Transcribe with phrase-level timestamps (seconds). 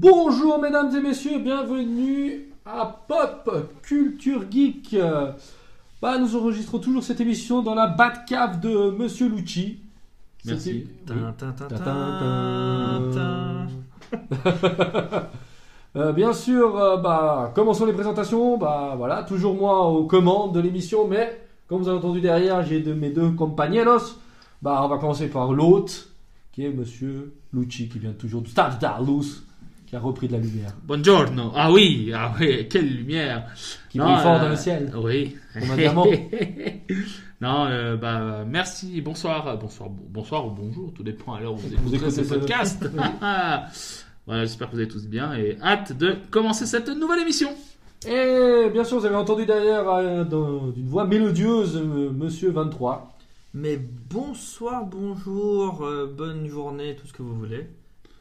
[0.00, 3.48] Bonjour mesdames et messieurs, bienvenue à Pop
[3.82, 4.96] Culture Geek.
[6.02, 9.78] Bah, nous enregistrons toujours cette émission dans la Batcave de Monsieur Lucci.
[10.44, 10.88] Merci.
[15.96, 18.58] Euh, bien sûr, euh, bah, commençons les présentations.
[18.58, 22.80] Bah, voilà, toujours moi aux commandes de l'émission, mais comme vous avez entendu derrière, j'ai
[22.80, 24.16] de mes deux compañeros.
[24.60, 26.08] Bah, on va commencer par l'hôte,
[26.50, 29.43] qui est Monsieur Lucci, qui vient toujours du Stade d'Arlous,
[29.94, 31.52] qui a repris de la lumière, Buongiorno.
[31.54, 33.46] Ah oui, ah oui, quelle lumière.
[33.88, 34.92] qui Non, brille fort euh, dans le ciel.
[34.96, 35.36] Oui.
[35.52, 36.06] Comme un diamant.
[37.40, 41.52] non, euh, bah, merci, bonsoir, euh, bonsoir, bon- bonsoir ou bonjour, tout dépend à l'heure
[41.52, 42.84] où vous Vous écoutez ce écoutez ce- podcast.
[44.26, 47.50] voilà, j'espère que vous allez tous bien et hâte de commencer cette nouvelle émission.
[48.08, 50.24] Et bien sûr, vous avez entendu derrière, euh,
[50.72, 53.16] d'une voix mélodieuse, euh, Monsieur 23.
[53.54, 53.78] Mais
[54.10, 57.68] bonsoir, bonjour, euh, bonne journée, tout ce que vous voulez.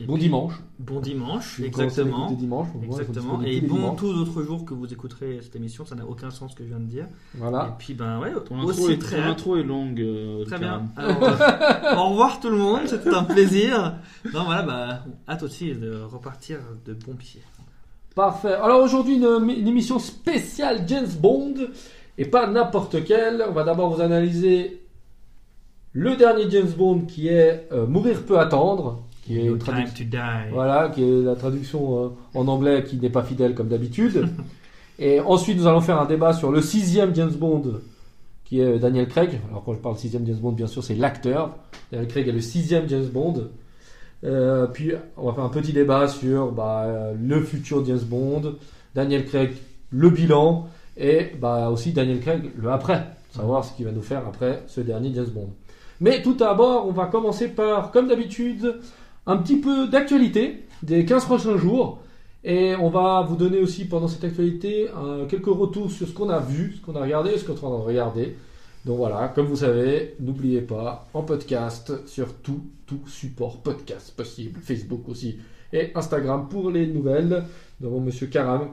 [0.04, 0.54] Et Bon puis, dimanche.
[0.80, 2.30] Bon dimanche, à exactement.
[2.32, 2.68] dimanche.
[2.84, 3.42] Exactement.
[3.42, 6.30] Et tous les bon tous autres jours que vous écouterez cette émission, ça n'a aucun
[6.30, 7.06] sens ce que je viens de dire.
[7.36, 7.70] Voilà.
[7.70, 9.30] Et puis ben ouais, Ton intro, aussi est, très ton hâte.
[9.32, 10.02] intro est longue.
[10.02, 10.84] euh, Très bien.
[10.98, 13.95] Alors, euh, au revoir tout le monde, c'était un plaisir.
[14.34, 17.42] Non voilà, bah hâte aussi de repartir de bon pied.
[18.16, 18.54] Parfait.
[18.54, 21.54] Alors aujourd'hui, une, une émission spéciale James Bond
[22.17, 23.44] et pas n'importe quelle.
[23.48, 24.82] On va d'abord vous analyser
[25.94, 29.74] le dernier James Bond qui est euh, Mourir peut attendre, qui est No une time
[29.74, 30.52] traduction, to die.
[30.52, 34.28] voilà, qui est la traduction euh, en anglais qui n'est pas fidèle comme d'habitude.
[35.00, 37.80] et ensuite, nous allons faire un débat sur le sixième James Bond
[38.44, 39.40] qui est Daniel Craig.
[39.50, 41.56] Alors quand je parle sixième James Bond, bien sûr, c'est l'acteur.
[41.92, 43.50] Daniel Craig est le sixième James Bond.
[44.24, 48.56] Euh, puis on va faire un petit débat sur bah, euh, le futur James Bond,
[48.96, 49.54] Daniel Craig,
[49.90, 54.26] le bilan, et bah, aussi Daniel Craig, le après, savoir ce qu'il va nous faire
[54.28, 55.50] après ce dernier James Bond.
[56.00, 58.80] Mais tout d'abord, on va commencer par, comme d'habitude,
[59.26, 62.00] un petit peu d'actualité des 15 prochains jours.
[62.44, 66.30] Et on va vous donner aussi pendant cette actualité euh, quelques retours sur ce qu'on
[66.30, 68.36] a vu, ce qu'on a regardé, ce qu'on est en train de regarder.
[68.86, 74.60] Donc voilà, comme vous savez, n'oubliez pas, en podcast sur tout, tout support podcast possible,
[74.62, 75.38] Facebook aussi,
[75.72, 77.45] et Instagram pour les nouvelles.
[77.80, 78.67] Nous avons Monsieur Karam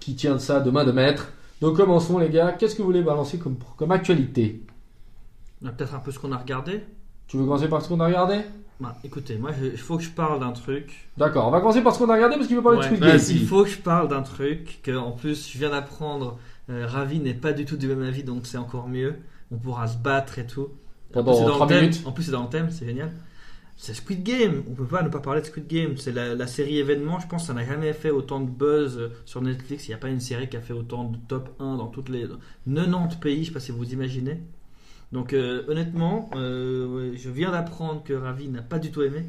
[0.00, 1.34] qui tient de ça de main de maître.
[1.60, 4.62] Donc commençons les gars, qu'est-ce que vous voulez balancer comme, comme actualité?
[5.62, 6.80] On a Peut-être un peu ce qu'on a regardé.
[7.26, 8.38] Tu veux commencer par ce qu'on a regardé?
[8.80, 11.08] Bah, écoutez, moi je- il faut que je parle d'un truc.
[11.18, 12.96] D'accord, on va commencer par ce qu'on a regardé parce qu'il veut parler Ouais, de
[12.96, 13.34] Squid vas-y.
[13.34, 13.42] Game.
[13.42, 16.38] Il faut que je parle d'un truc que en plus je viens d'apprendre.
[16.70, 19.16] euh, Ravi n'est pas du tout du même avis, donc c'est encore mieux.
[19.52, 20.68] On pourra se battre et tout.
[21.12, 21.80] Pendant en plus, c'est dans trois le thème.
[21.82, 22.02] minutes.
[22.06, 23.12] En plus, c'est dans le thème, c'est génial.
[23.76, 24.62] C'est Squid Game.
[24.70, 25.96] On peut pas ne pas parler de Squid Game.
[25.96, 27.18] C'est la, la série événement.
[27.18, 29.88] Je pense que ça n'a jamais fait autant de buzz euh, sur Netflix.
[29.88, 32.08] Il n'y a pas une série qui a fait autant de top 1 dans toutes
[32.10, 32.26] les
[32.66, 33.42] 90 pays.
[33.42, 34.40] Je sais pas si vous imaginez.
[35.12, 39.24] Donc euh, honnêtement, euh, je viens d'apprendre que Ravi n'a pas du tout aimé.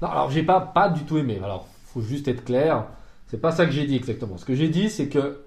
[0.00, 1.40] Non, alors j'ai pas, pas du tout aimé.
[1.42, 2.86] Alors, faut juste être clair.
[3.28, 4.36] C'est pas ça que j'ai dit exactement.
[4.36, 5.40] Ce que j'ai dit, c'est que.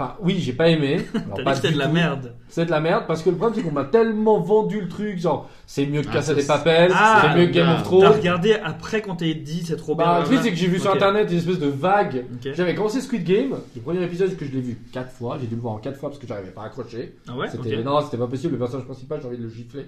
[0.00, 1.02] Enfin, oui, j'ai pas aimé.
[1.44, 1.92] T'as du de la tout.
[1.92, 2.32] merde.
[2.48, 5.18] C'est de la merde parce que le problème, c'est qu'on m'a tellement vendu le truc.
[5.18, 7.76] Genre, c'est mieux que Ah, Casa des c'est- Papels, Ah, c'est mieux que Game of
[7.76, 8.06] T'as Thrones.
[8.06, 10.18] regardé après qu'on t'ait dit c'est trop Bah, bien.
[10.20, 12.24] le truc, c'est que j'ai vu sur internet une espèce de vague.
[12.54, 13.50] J'avais commencé Squid Game.
[13.76, 15.36] Le premier épisode que je l'ai vu quatre fois.
[15.38, 17.14] J'ai dû le voir en quatre fois parce que j'arrivais pas à accrocher.
[17.28, 17.46] Ah ouais.
[17.52, 17.84] C'était Ok.
[17.84, 18.54] non, c'était pas possible.
[18.54, 19.86] Le personnage principal, j'ai envie de le gifler.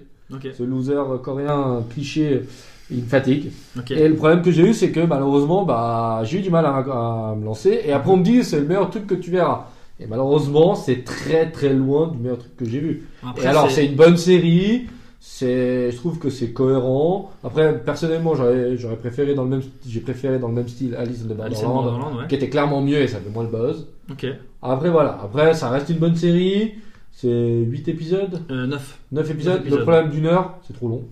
[0.53, 2.43] Ce loser coréen cliché,
[2.89, 3.51] il me fatigue.
[3.77, 3.91] Ok.
[3.91, 6.77] Et le problème que j'ai eu, c'est que malheureusement, bah, j'ai eu du mal à,
[6.77, 7.81] à me lancer.
[7.85, 9.67] Et après, on me dit, c'est le meilleur truc que tu verras.
[10.03, 13.07] Et malheureusement, c'est très très loin du meilleur truc que j'ai vu.
[13.25, 14.87] Après, et alors, c'est une bonne série.
[15.25, 17.31] C'est, je trouve que c'est cohérent.
[17.45, 21.23] Après, personnellement, j'aurais, j'aurais préféré dans le même, j'ai préféré dans le même style Alice
[21.23, 22.27] in the Alice in Borderland, ouais.
[22.27, 23.87] qui était clairement mieux et ça fait moins le buzz.
[24.11, 24.25] Ok.
[24.61, 25.17] Après, voilà.
[25.23, 26.73] Après, ça reste une bonne série.
[27.13, 28.99] C'est 8 épisodes, Euh, 9.
[29.13, 29.61] 9 épisodes.
[29.61, 29.79] épisodes.
[29.79, 31.03] Le problème d'une heure, c'est trop long.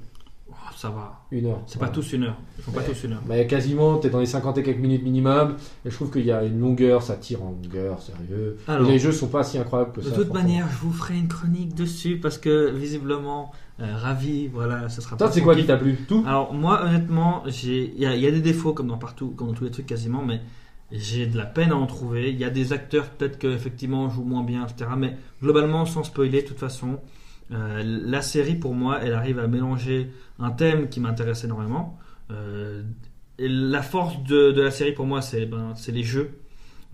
[0.81, 1.21] Ça va.
[1.29, 1.61] Une heure.
[1.67, 1.93] C'est pas Voilà.
[2.01, 2.37] tous une heure.
[2.57, 2.87] Ils font pas Ouais.
[2.87, 3.21] tous une heure.
[3.29, 5.55] Mais quasiment, t'es dans les 50 et quelques minutes minimum.
[5.85, 8.57] Et je trouve qu'il y a une longueur, ça tire en longueur, sérieux.
[8.67, 10.15] Alors, les jeux sont pas si incroyables que de ça.
[10.15, 10.41] toute franchement.
[10.43, 15.17] manière, je vous ferai une chronique dessus parce que visiblement, euh, ravi, voilà, ce sera
[15.17, 15.97] Toi, pas c'est quoi qui t'a plu?
[16.07, 16.23] Tout?
[16.25, 19.65] Alors, moi, honnêtement, il y, y a des défauts comme dans partout, comme dans tous
[19.65, 20.41] les trucs quasiment, mais
[20.91, 22.31] j'ai de la peine à en trouver.
[22.31, 24.89] Il y a des acteurs peut-être qu'effectivement jouent moins bien, etc.
[24.97, 26.97] Mais globalement, sans spoiler, de toute façon,
[27.51, 30.09] euh, la série pour moi, elle arrive à mélanger
[30.41, 31.97] un thème qui m'intéresse énormément.
[32.31, 32.83] Euh,
[33.37, 36.39] la force de, la série pour moi, c'est ben, les jeux.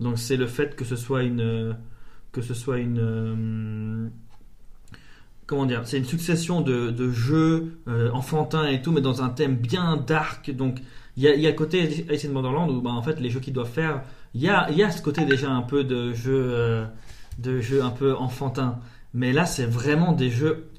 [0.00, 1.76] Donc c'est le fait que ce soit une
[2.30, 4.08] que ce soit une euh,
[5.46, 9.56] comment dire, c'est une succession de, jeux euh, enfantins et tout, mais dans un thème
[9.56, 10.50] bien dark.
[10.54, 10.78] Donc
[11.16, 13.70] il y a, côté Alice in Borderland où ben, en fait les jeux qu'ils doivent
[13.70, 14.02] faire,
[14.34, 16.86] il y a, y a ce côté déjà un peu de jeu
[17.38, 18.78] de jeu un peu enfantin.
[19.14, 20.70] Mais là c'est vraiment des jeux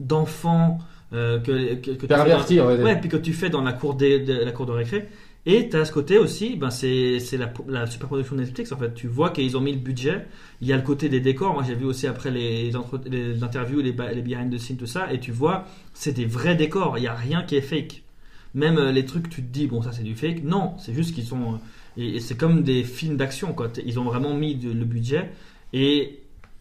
[0.00, 0.78] d'enfants
[1.12, 2.82] euh, que, que, que tu fais dans- Pervertir, ouais.
[2.82, 5.08] Ouais, puis que tu fais dans la cour, des- de, la cour de récré.
[5.46, 8.76] Et tu as ce côté aussi, ben c'est la, la super production de Netflix en
[8.76, 8.92] fait.
[8.92, 10.26] Tu vois qu'ils ont mis le budget.
[10.60, 11.54] Il y a le côté des décors.
[11.54, 14.86] Moi j'ai vu aussi après les, entre- les interviews, les, les behind the scenes, tout
[14.86, 15.10] ça.
[15.12, 15.64] Et tu vois,
[15.94, 16.98] c'est des vrais décors.
[16.98, 18.02] Il n'y a rien qui est fake.
[18.54, 20.42] Même euh, les trucs, tu te dis, bon, ça c'est du fake.
[20.44, 21.54] Non, c'est juste qu'ils sont.
[21.54, 21.56] euh,
[21.96, 23.68] Et, et c'est comme des films d'action, quoi.
[23.86, 25.30] Ils ont vraiment mis de- le budget.
[25.72, 26.18] Et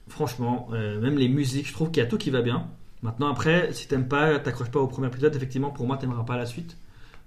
[0.07, 2.67] franchement, euh, même les musiques, je trouve qu'il y a tout qui va bien.
[3.03, 6.37] Maintenant, après, si t'aimes pas, t'accroches pas au premier épisode, effectivement, pour moi, t'aimeras pas
[6.37, 6.77] la suite.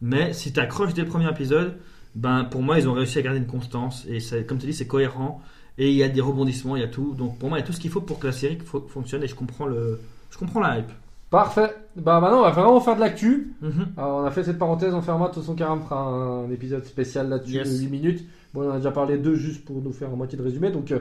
[0.02, 1.74] Mais si t'accroches dès le premier épisode,
[2.14, 4.06] ben, pour moi, ils ont réussi à garder une constance.
[4.08, 5.40] Et comme tu dis, c'est cohérent.
[5.78, 7.14] Et il y a des rebondissements, il y a tout.
[7.14, 8.86] Donc pour moi, il y a tout ce qu'il faut pour que la série fo-
[8.88, 9.22] fonctionne.
[9.22, 10.00] Et je comprends, le,
[10.30, 10.90] je comprends la hype.
[11.30, 11.70] Parfait.
[11.96, 13.54] Bah maintenant, on va vraiment faire de l'actu.
[13.96, 15.28] Alors, on a fait cette parenthèse en fermant.
[15.28, 17.72] De toute façon, Karam fera un épisode spécial là-dessus Yes.
[17.72, 18.24] de 8 minutes.
[18.52, 20.70] Bon, on en a déjà parlé deux juste pour nous faire un moitié de résumé.
[20.70, 20.98] Donc, euh,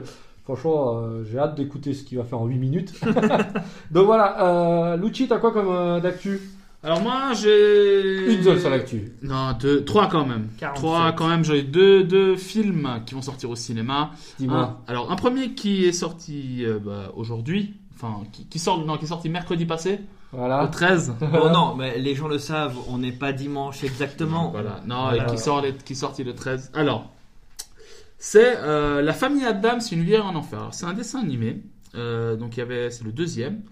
[0.54, 2.92] franchement, euh, j'ai hâte d'écouter ce qu'il va faire en 8 minutes.
[3.90, 4.92] donc voilà.
[4.92, 6.40] Euh, Lucci, t'as quoi comme euh, d'actu?
[6.82, 8.34] Alors moi, j'ai...
[8.34, 9.12] Une seule sur l'actu.
[9.22, 10.48] Non, deux, trois quand même.
[10.58, 10.82] 47.
[10.82, 11.44] Trois quand même.
[11.44, 14.12] J'ai deux, deux films qui vont sortir au cinéma.
[14.38, 14.80] Dis-moi.
[14.88, 19.04] Alors un premier qui est sorti euh, bah, aujourd'hui, enfin qui, qui sort, non, qui
[19.04, 20.00] est sorti mercredi passé,
[20.32, 20.66] Voilà.
[20.68, 21.16] 13.
[21.20, 24.48] Bon, non, mais les gens le savent, on n'est pas dimanche exactement.
[24.50, 24.80] Voilà.
[24.86, 25.24] Non, Voilà.
[25.24, 26.70] et qui sort, qui est sorti le 13.
[26.72, 27.10] Alors,
[28.20, 30.60] c'est euh, la famille Adams, une vie en enfer.
[30.60, 31.62] Alors, c'est un dessin animé.
[31.94, 33.62] Euh, donc il y avait, c'est le deuxième.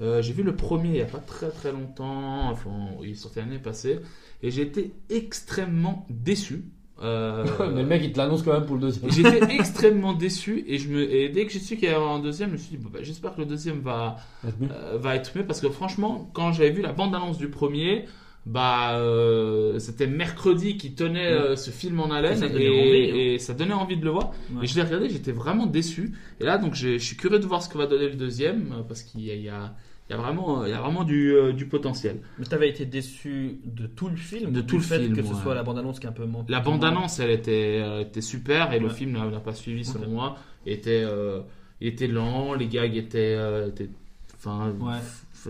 [0.00, 2.50] Euh, j'ai vu le premier il n'y a pas très très longtemps.
[2.50, 2.70] Enfin,
[3.02, 4.00] il est sorti l'année passée.
[4.42, 6.64] Et j'ai été extrêmement déçu.
[7.00, 9.10] Euh, Mais le mec, il te l'annonce quand même pour le deuxième.
[9.10, 12.18] J'étais extrêmement déçu et, je me, et dès que j'ai su qu'il y avait un
[12.18, 15.46] deuxième, je me suis dit bah, j'espère que le deuxième va, euh, va être mieux
[15.46, 18.06] parce que franchement, quand j'avais vu la bande-annonce du premier,
[18.44, 23.10] bah euh, c'était mercredi qui tenait euh, ce film en haleine Ça et, donnait envie,
[23.10, 23.14] hein.
[23.34, 24.32] et ça donnait envie de le voir.
[24.52, 24.64] Ouais.
[24.64, 26.12] Et je l'ai regardé, j'étais vraiment déçu.
[26.40, 28.82] Et là, donc je suis curieux de voir ce que va donner le deuxième euh,
[28.82, 29.74] parce qu'il y a, il y a,
[30.08, 32.20] il y a vraiment, il y a vraiment du, euh, du potentiel.
[32.38, 35.32] Mais t'avais été déçu de tout le film De tout le fait film, que ce
[35.32, 35.40] ouais.
[35.40, 36.50] soit la bande-annonce qui est un peu manquée.
[36.50, 40.36] La bande-annonce, elle était, elle était super et le film n'a pas suivi selon moi.
[40.66, 41.40] Il était, euh,
[41.80, 43.88] il était lent, les gags étaient, étaient-
[44.34, 44.98] enfin, Ouais.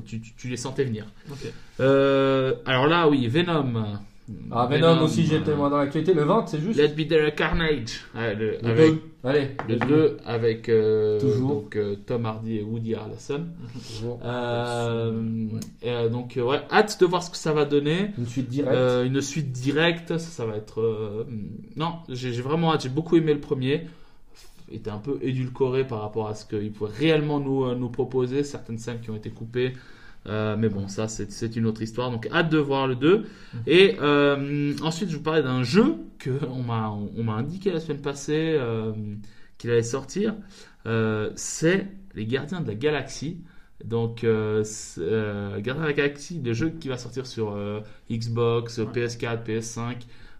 [0.00, 1.06] Tu, tu- tu les sentais venir.
[1.80, 3.84] Euh, alors là, oui, Venom.
[4.50, 6.14] Ah, Venom aussi, j'étais moi dans l'actualité.
[6.14, 6.78] Le 20, c'est juste.
[6.78, 8.00] Let Be There Carnage.
[8.14, 9.00] Le, Le avec, deux.
[9.24, 9.48] Allez.
[9.68, 11.48] le 2 avec euh, Toujours.
[11.50, 13.46] donc, euh, Tom Hardy et Woody Harrelson.
[13.88, 14.20] Toujours.
[14.24, 15.12] Euh,
[15.84, 18.10] euh, donc, euh, ouais, hâte de voir ce que ça va donner.
[18.16, 18.72] Une suite directe.
[18.74, 20.80] Euh, une suite directe, ça, ça va être.
[20.80, 21.24] euh,
[21.76, 22.84] Non, j'ai vraiment hâte.
[22.84, 23.86] J'ai beaucoup aimé le premier.
[24.72, 28.42] Était un peu édulcoré par rapport à ce qu'il pouvait réellement nous, euh, nous proposer.
[28.42, 29.74] Certaines scènes qui ont été coupées.
[30.28, 32.10] Euh, mais bon, ça, c'est une autre histoire.
[32.10, 33.26] Donc, hâte de voir le 2.
[33.66, 37.80] Et euh, ensuite, je vous parlais d'un jeu que on m'a on m'a indiqué la
[37.80, 38.92] semaine passée euh,
[39.58, 40.34] qu'il allait sortir.
[41.34, 43.38] C'est Les Gardiens de la Galaxie.
[43.84, 47.58] Donc, Gardiens de la Galaxie, le jeu qui va sortir sur
[48.10, 48.84] Xbox, Ouais.
[48.84, 49.96] PS4, PS5.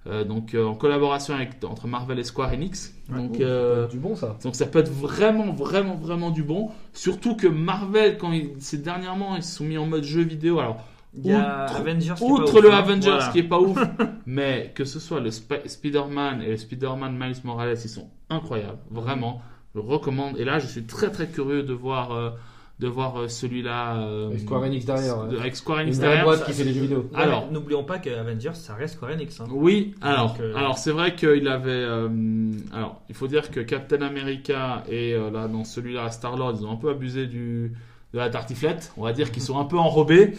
[0.07, 2.95] Euh, donc, euh, en collaboration avec, entre Marvel et Square Enix.
[3.11, 3.17] Ouais.
[3.19, 4.37] Donc, ça peut euh, être du bon ça.
[4.43, 6.71] donc ça peut être vraiment, vraiment, vraiment du bon.
[6.93, 10.59] Surtout que Marvel, quand ils, ces dernièrement, ils se sont mis en mode jeu vidéo.
[10.59, 10.79] Alors,
[11.15, 12.77] Il y a Outre- Avengers qui est pas outre ouf, le hein.
[12.79, 13.29] Avengers Voilà.
[13.29, 13.79] qui est pas ouf,
[14.27, 18.79] mais que ce soit le Sp- Spider-Man et le Spider-Man Miles Morales, ils sont incroyables,
[18.91, 19.41] vraiment.
[19.75, 20.39] Je le recommande.
[20.39, 22.31] Et là, je suis très très curieux de voir, euh,
[22.79, 23.97] de voir euh, celui-là.
[23.99, 25.29] euh, Avec Square Enix derrière, ouais.
[25.29, 26.25] de- Avec Square Une Enix vraie derrière.
[26.25, 27.09] boîte qui fait des jeux vidéo.
[27.15, 29.41] Alors- n'oublions pas que Avengers, ça reste Square Enix.
[29.41, 29.47] hein.
[29.51, 31.71] Oui, alors, Donc, euh, alors c'est vrai qu'il avait.
[31.71, 32.09] euh,
[32.73, 36.67] alors, il faut dire que Captain America et euh, là dans celui-là Star Lord, ils
[36.67, 37.73] ont un peu abusé du
[38.15, 38.93] de la tartiflette.
[38.99, 40.33] On va dire qu'ils sont un peu enrobés,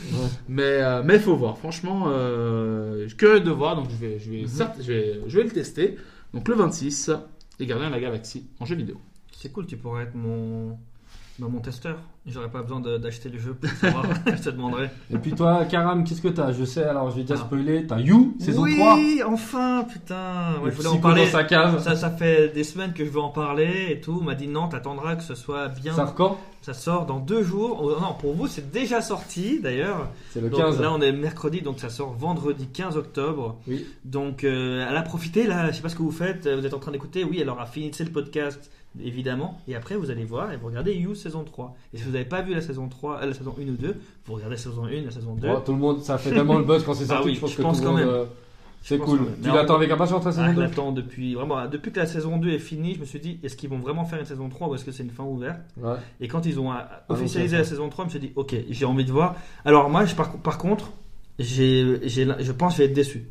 [0.48, 1.58] mais euh, mais faut voir.
[1.58, 4.48] Franchement, euh, curieux de voir, donc je vais je vais Mhm.
[4.48, 5.98] certes, je vais je vais le tester.
[6.34, 7.10] Donc le 26,
[7.60, 8.98] les Gardiens de la Galaxie en jeu vidéo.
[9.32, 10.78] C'est cool, tu pourrais être mon,
[11.40, 11.98] bah, mon testeur.
[12.26, 14.06] J'aurais pas besoin d'acheter le jeu pour savoir.
[14.28, 14.90] je te demanderai.
[15.14, 16.54] Et puis toi, Karam, qu'est-ce que t'as?
[16.54, 17.46] Je sais, alors je vais déjà Ah.
[17.46, 17.86] spoiler.
[17.86, 18.98] T'as You, saison oui, 3.
[19.34, 20.54] enfin, putain.
[20.64, 21.26] Ouais, je voulais en parler.
[21.26, 21.82] dans sa cave.
[21.84, 24.20] Ça, ça fait des semaines que je veux en parler et tout.
[24.22, 25.94] On m'a dit non, t'attendras que ce soit bien.
[25.94, 27.82] Ça record Ça sort dans deux jours.
[27.84, 30.08] Oh, non, pour vous, c'est déjà sorti d'ailleurs.
[30.32, 30.80] C'est le Donc, 15.
[30.80, 33.58] Là, on est mercredi, donc ça sort vendredi 15 octobre.
[33.68, 33.86] Oui.
[34.06, 35.72] Donc, euh, elle a profité là.
[35.72, 36.48] Je sais pas ce que vous faites.
[36.48, 37.26] Vous êtes en train d'écouter.
[37.26, 39.60] Oui, alors finissez le podcast évidemment.
[39.68, 41.76] Et après, vous allez voir et vous regardez You saison 3.
[41.94, 43.96] Et si vous n'avez pas vu la saison 3, euh, la saison 1 ou 2,
[44.26, 45.48] vous regardez la saison 1, la saison 2.
[45.50, 47.30] Oh, tout le monde, ça fait tellement le buzz quand c'est Ah sorti.
[47.30, 48.10] oui, je pense je que pense tout le quand monde, même.
[48.16, 48.26] euh,
[48.86, 49.20] C'est cool.
[49.42, 52.00] Tu l'attends en- avec impatience la Ah, saison je 2 l'attends depuis vraiment depuis que
[52.02, 54.26] la saison 2 est finie, je me suis dit est-ce qu'ils vont vraiment faire une
[54.26, 55.62] saison 3 ou est-ce que c'est une fin ouverte?
[55.78, 55.96] Ouais.
[56.20, 56.76] Et quand ils ont euh,
[57.08, 57.62] officialisé ok.
[57.64, 59.36] la saison 3, je me suis dit ok, j'ai envie de voir.
[59.64, 60.92] Alors moi, je, par, par contre,
[61.40, 63.24] j'ai, je pense que je vais être déçu.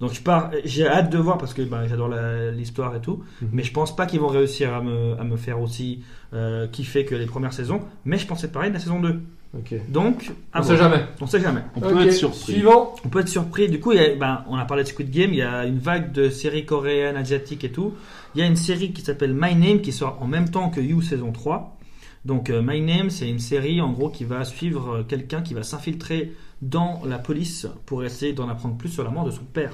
[0.00, 2.10] Donc je pars, j'ai hâte de voir parce que bah, j'adore
[2.54, 3.48] l'histoire et tout, Mhm.
[3.52, 6.02] mais je pense pas qu'ils vont réussir à me, à me faire aussi
[6.34, 7.80] euh, kiffer que les premières saisons.
[8.04, 9.20] Mais je pensais pareil de la saison 2.
[9.56, 9.74] Ok.
[9.90, 11.00] Donc, On sait jamais.
[11.22, 11.62] On sait jamais.
[11.74, 12.52] On peut être surpris.
[12.52, 12.94] Suivant.
[13.04, 13.68] On peut être surpris.
[13.70, 15.30] Du coup, il y a- ben, on a parlé de Squid Game.
[15.32, 17.94] Il y a une vague de séries coréennes, asiatiques et tout.
[18.34, 20.80] Il y a une série qui s'appelle My Name qui sort en même temps que
[20.82, 21.78] You saison 3.
[22.26, 25.54] Donc, euh, My Name, c'est une série en gros qui va suivre euh, quelqu'un qui
[25.54, 29.44] va s'infiltrer dans la police pour essayer d'en apprendre plus sur la mort de son
[29.44, 29.72] père.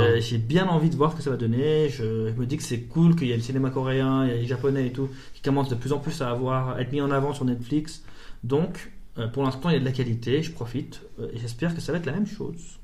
[0.00, 1.88] Euh, j'ai bien envie de voir ce que ça va donner.
[1.88, 4.32] Je, je me dis que c'est cool qu'il y ait le cinéma coréen, il y
[4.32, 6.92] a les japonais et tout, qui commencent de plus en plus à avoir, à être
[6.92, 8.02] mis en avant sur Netflix.
[8.44, 11.74] Donc, euh, pour l'instant, il y a de la qualité, je profite, euh, et j'espère
[11.74, 12.78] que ça va être la même chose.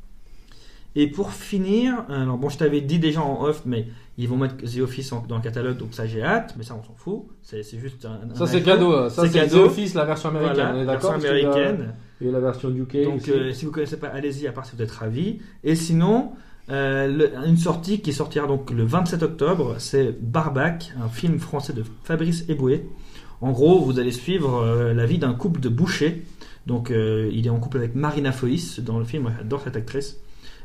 [0.97, 4.57] Et pour finir, alors bon, je t'avais dit déjà en off, mais ils vont mettre
[4.57, 7.25] The Office en- dans le catalogue, donc ça j'ai hâte, mais ça on s'en fout.
[7.43, 8.21] C'est c'est juste un.
[8.33, 8.91] un Ça c'est cadeau.
[8.93, 9.11] là.
[9.11, 9.65] Ça C'est c'est The cadeau.
[9.67, 10.55] Office, la version américaine.
[10.57, 11.95] Voilà, on est d'accord a- américaine.
[12.21, 13.05] A la version UK.
[13.05, 13.31] Donc, aussi.
[13.31, 15.39] euh, si vous connaissez pas, allez-y, à part si vous êtes ravis.
[15.63, 16.33] Et sinon,
[16.71, 21.83] euh, une sortie qui sortira donc le 27 octobre, c'est Barbac, un film français de
[22.05, 22.89] Fabrice Eboué.
[23.41, 26.25] En gros, vous allez suivre euh, la vie d'un couple de bouchers.
[26.67, 29.33] Donc, euh, il est en couple avec Marina Foïs dans le film.
[29.39, 30.19] J'adore cette actrice.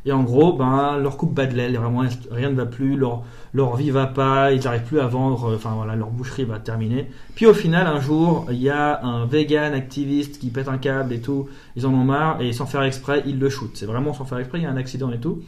[0.05, 3.23] Et en gros, ben, leur couple bat de l'aile, vraiment rien ne va plus, leur,
[3.53, 7.09] leur vie va pas, ils n'arrivent plus à vendre, enfin voilà, leur boucherie va terminer.
[7.35, 11.13] Puis au final, un jour, il y a un vegan activiste qui pète un câble
[11.13, 13.77] et tout, ils en ont marre et sans faire exprès, ils le shootent.
[13.77, 15.41] C'est vraiment sans faire exprès, il y a un accident et tout.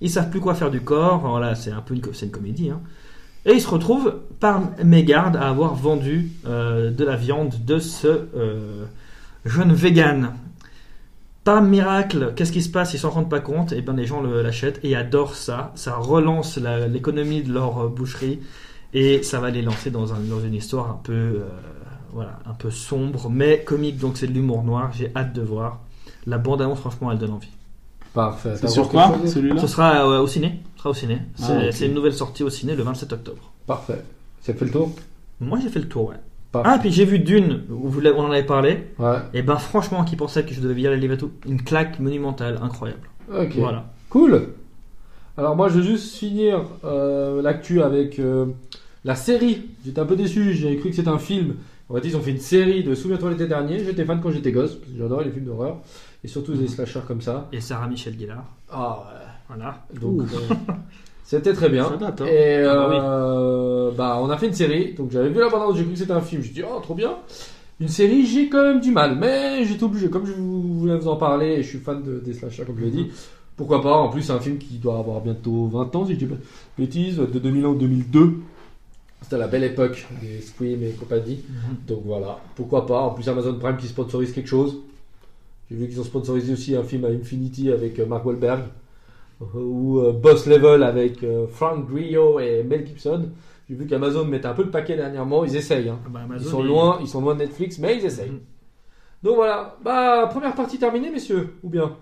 [0.00, 2.70] Ils savent plus quoi faire du corps, voilà, c'est un peu une, une comédie.
[2.70, 2.80] Hein.
[3.46, 8.06] Et ils se retrouvent par mégarde à avoir vendu euh, de la viande de ce
[8.36, 8.84] euh,
[9.44, 10.32] jeune vegan.
[11.44, 12.92] Par miracle, qu'est-ce qui se passe?
[12.92, 15.72] Ils s'en rendent pas compte, et bien les gens l'achètent et adorent ça.
[15.74, 18.40] Ça relance la- l'économie de leur euh, boucherie
[18.92, 21.42] et ça va les lancer dans, un- dans une histoire un peu,
[22.12, 23.98] voilà, un peu sombre, mais comique.
[23.98, 24.90] Donc c'est de l'humour noir.
[24.92, 25.80] J'ai hâte de voir.
[26.26, 27.48] La bande annonce, franchement, elle donne envie.
[28.14, 28.52] Parfait.
[28.54, 30.60] C'est T'as sur quoi celui-là Ce sera euh, au ciné.
[30.74, 31.18] Ce sera au ciné.
[31.36, 33.52] C'est Ah, c'est une nouvelle sortie au ciné le 27 octobre.
[33.66, 34.02] Parfait.
[34.40, 34.92] Ça fait le tour?
[35.40, 36.16] Moi, j'ai fait le tour, ouais.
[36.52, 36.70] Parfait.
[36.72, 38.88] Ah, puis j'ai vu Dune, où on en avait parlé.
[38.98, 39.18] Ouais.
[39.34, 42.58] Et ben, franchement, qui pensait que je devais y aller les tout Une claque monumentale,
[42.62, 43.08] incroyable.
[43.32, 43.54] Ok.
[43.56, 43.84] Voilà.
[44.08, 44.48] Cool.
[45.36, 48.46] Alors moi je vais juste finir euh, l'actu avec euh,
[49.04, 49.70] la série.
[49.84, 51.54] J'étais un peu déçu, j'avais cru que c'était un film.
[51.88, 53.82] En fait ils ont fait une série de Souviens-toi l'été dernier.
[53.82, 55.78] J'étais fan quand j'étais gosse, parce que j'adorais les films d'horreur.
[56.24, 56.60] Et surtout Mhm.
[56.60, 57.48] les slashers comme ça.
[57.52, 58.44] Et Sarah Michel Gellar.
[58.70, 59.04] Ah
[59.48, 59.84] Voilà.
[59.92, 59.98] ouais.
[60.00, 60.54] Donc euh,
[61.24, 61.88] c'était très bien.
[61.88, 62.26] Ça date, hein.
[62.26, 62.96] Et Ah bah oui.
[63.00, 64.92] euh, bah on a fait une série.
[64.94, 66.42] Donc j'avais vu la bande j'ai cru que c'était un film.
[66.42, 67.14] Je dis oh trop bien.
[67.80, 70.10] Une série, j'ai quand même du mal, mais j'étais obligé.
[70.10, 72.76] Comme je vous- voulais vous en parler, et je suis fan de, des slashers, comme
[72.78, 73.06] je l'ai dit,
[73.56, 73.94] pourquoi pas.
[73.96, 76.34] En plus, c'est un film qui doit avoir bientôt 20 ans, si je dis pas
[76.34, 76.40] de
[76.84, 78.34] bêtises, de 2001 ou 2002.
[79.22, 81.42] C'était la belle époque des Scream et compagnie.
[81.88, 83.00] Donc voilà, pourquoi pas.
[83.00, 84.76] En plus, Amazon Prime qui sponsorise quelque chose.
[85.70, 88.64] J'ai vu qu'ils ont sponsorisé aussi un film à Infinity avec euh, Mark Wahlberg.
[89.54, 93.30] Ou euh, Boss Level avec euh, Frank Grillo et Mel Gibson.
[93.68, 95.44] J'ai vu qu'Amazon mettait un peu le paquet dernièrement.
[95.44, 95.88] Ils essayent.
[95.88, 95.98] hein.
[96.04, 98.30] Ah bah, Ils sont loin, ils sont loin de Netflix, mais ils essayent.
[98.30, 98.40] Mhm.
[99.22, 101.96] Donc voilà, bah première partie terminée, messieurs, ou bien?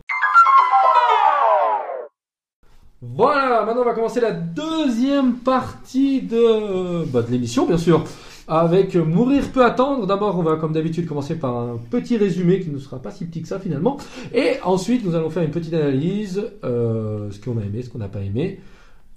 [3.00, 8.04] Voilà, maintenant on va commencer la deuxième partie de, bah, de l'émission, bien sûr,
[8.48, 10.06] avec Mourir peut attendre.
[10.06, 13.26] D'abord, on va comme d'habitude commencer par un petit résumé qui ne sera pas si
[13.26, 13.98] petit que ça finalement,
[14.34, 17.98] et ensuite nous allons faire une petite analyse, euh, ce qu'on a aimé, ce qu'on
[17.98, 18.60] n'a pas aimé.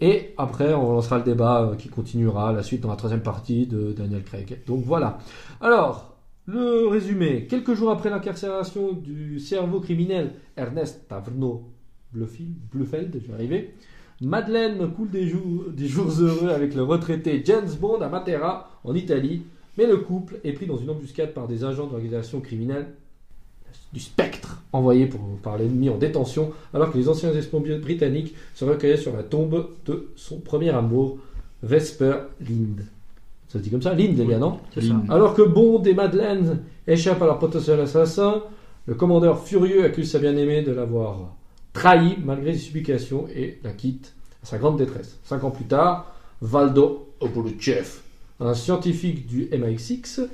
[0.01, 3.67] Et après, on lancera le débat euh, qui continuera la suite dans la troisième partie
[3.67, 4.61] de Daniel Craig.
[4.65, 5.19] Donc voilà.
[5.61, 7.45] Alors, le résumé.
[7.45, 11.69] Quelques jours après l'incarcération du cerveau criminel Ernest Taverneau
[12.13, 13.75] Blufeld, je vais arriver,
[14.21, 18.93] Madeleine coule des jours, des jours heureux avec le retraité James Bond à Matera, en
[18.93, 19.41] Italie,
[19.77, 22.87] mais le couple est pris dans une embuscade par des agents de l'organisation criminelle
[23.93, 28.63] du spectre, envoyés pour, par l'ennemi en détention, alors que les anciens espions britanniques se
[28.63, 31.17] recueillaient sur la tombe de son premier amour,
[31.63, 32.81] Vesper Lind.
[33.47, 35.01] Ça se dit comme ça Lind, les gars, non C'est ça.
[35.09, 38.43] alors que Bond et Madeleine échappent à leur potentiel assassin,
[38.85, 41.35] le commandeur furieux accuse sa bien-aimée de l'avoir
[41.73, 44.13] trahi malgré ses supplications et la quitte
[44.43, 45.17] à sa grande détresse.
[45.23, 47.99] Cinq ans plus tard, Valdo Opoluchev,
[48.39, 50.27] un scientifique du MI6,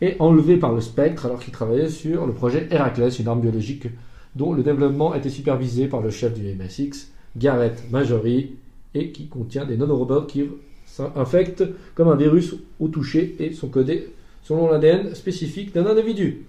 [0.00, 3.86] est enlevé par le spectre alors qu'il travaillait sur le projet Héraclès, une arme biologique
[4.34, 8.56] dont le développement était supervisé par le chef du MI6, Gareth Marjorie,
[8.94, 10.44] et qui contient des nanorobots qui
[10.86, 14.12] s'infectent comme un virus au toucher et sont codés
[14.42, 16.44] selon l'ADN spécifique d'un individu.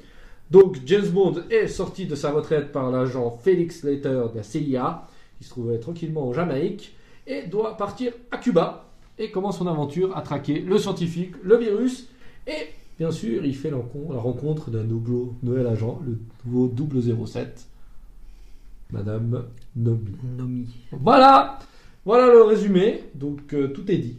[0.51, 5.07] Donc James Bond est sorti de sa retraite par l'agent Felix Leiter de la CIA,
[5.37, 6.93] qui se trouvait tranquillement en Jamaïque,
[7.25, 8.85] et doit partir à Cuba
[9.17, 12.07] et commence son aventure à traquer le scientifique, le virus,
[12.47, 12.67] et
[12.99, 13.77] bien sûr il fait la
[14.19, 16.71] rencontre d'un nouveau nouvel agent, le nouveau
[17.25, 17.65] 007,
[18.91, 19.45] Madame
[19.75, 20.11] Nomi.
[20.37, 20.67] Nomi.
[20.91, 21.57] Voilà,
[22.05, 23.03] voilà le résumé.
[23.15, 24.17] Donc euh, tout est dit.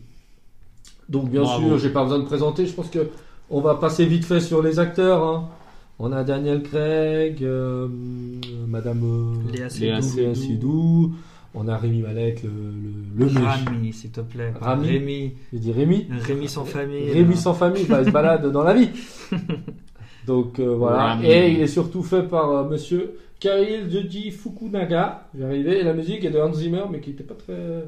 [1.08, 1.68] Donc bien Bravo.
[1.68, 2.66] sûr, j'ai pas besoin de présenter.
[2.66, 3.08] Je pense que
[3.50, 5.22] on va passer vite fait sur les acteurs.
[5.22, 5.48] hein.
[5.98, 7.88] On a Daniel Craig, euh,
[8.66, 10.34] Madame euh, Léa Léa Seydoux.
[10.34, 11.12] Seydoux,
[11.54, 13.40] on a Rémi Malek, le, le.
[13.40, 14.52] Rami, s'il te plaît.
[14.60, 14.88] Rami.
[14.88, 15.32] Rémi.
[15.52, 16.08] Je dis Rémi.
[16.10, 17.12] Rémi sans famille.
[17.12, 17.40] Rémi là.
[17.40, 18.90] sans famille, bah, il se balade dans la vie.
[20.26, 21.14] Donc euh, voilà.
[21.14, 21.26] Rami.
[21.26, 25.28] Et il est surtout fait par euh, monsieur Kail Joji Fukunaga.
[25.36, 25.78] J'ai arrivé.
[25.78, 27.84] Et la musique est de Hans Zimmer, mais qui n'était pas très.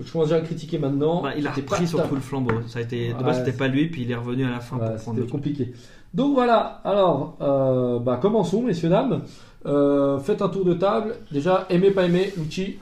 [0.00, 1.22] Je commence déjà à le critiquer maintenant.
[1.22, 2.52] Bah, il a repris surtout le flambeau.
[2.66, 4.60] Ça a été, de Ouais, base, c'était pas lui, puis il est revenu à la
[4.60, 5.72] fin Ouais, pour prendre C'était compliqué.
[6.14, 6.80] Donc voilà.
[6.84, 9.22] Alors, euh, bah, commençons, messieurs, dames.
[9.66, 11.14] Euh, faites un tour de table.
[11.30, 12.78] Déjà, aimé, pas aimé, Lucci,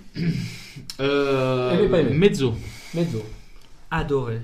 [1.01, 2.15] Euh, Aimé, pas aimé.
[2.15, 2.55] Mezzo.
[2.95, 3.19] mezzo.
[3.91, 4.41] Adoré.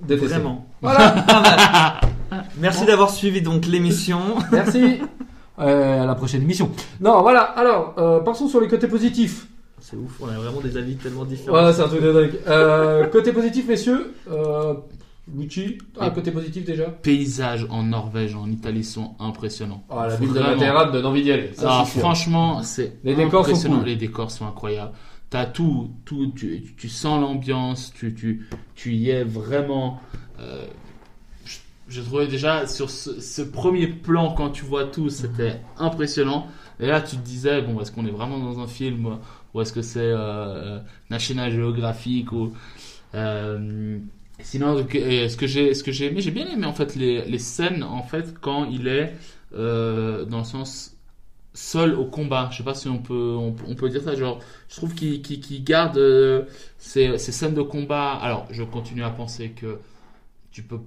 [0.00, 0.34] Détesté.
[0.34, 0.66] Vraiment.
[0.80, 1.14] Voilà.
[2.60, 4.20] Merci d'avoir suivi donc l'émission.
[4.52, 5.00] Merci.
[5.60, 6.70] Euh, à la prochaine émission.
[7.00, 7.40] Non, voilà.
[7.40, 9.48] Alors, euh, passons sur les côtés positifs.
[9.80, 11.64] C'est ouf, on a vraiment des avis tellement différents.
[11.66, 12.38] Ouais, c'est un truc de dingue.
[12.48, 14.12] Euh, côté positif, messieurs.
[14.30, 14.74] Euh,
[15.36, 16.84] Lucci, ah, côté positif déjà.
[16.86, 19.84] Paysages en Norvège, en Italie sont impressionnants.
[19.90, 20.40] Ah, la ville de.
[20.40, 21.50] Matterham donne envie d'y aller.
[21.54, 22.00] Ça, Ah, sûr.
[22.00, 23.84] franchement, c'est Les décors sont cool.
[23.84, 24.92] Les décors sont incroyables.
[25.30, 30.00] T'as tout, tout, tu, tu sens l'ambiance, tu, tu, tu y es vraiment.
[30.40, 30.64] euh,
[31.44, 31.58] je-
[31.88, 36.46] je trouvais déjà sur ce, ce premier plan quand tu vois tout, c'était impressionnant.
[36.80, 39.18] Et là, tu te disais bon, est-ce qu'on est vraiment dans un film
[39.54, 42.52] ou est-ce que c'est euh, National Geographic ou
[43.14, 43.98] euh,
[44.40, 47.38] Sinon, euh, ce que j'ai, ce que j'ai aimé, j'ai bien aimé en fait les,
[47.38, 49.14] scènes en fait quand il est
[49.52, 50.96] euh, dans le sens
[51.54, 52.48] seul au combat.
[52.52, 54.14] Je sais pas si on peut, on, peut dire ça.
[54.14, 54.38] Genre,
[54.68, 56.44] je trouve qu'il, garde euh,
[56.78, 58.12] ces, ces scènes de combat.
[58.12, 59.78] Alors, je continue à penser que
[60.52, 60.78] tu peux,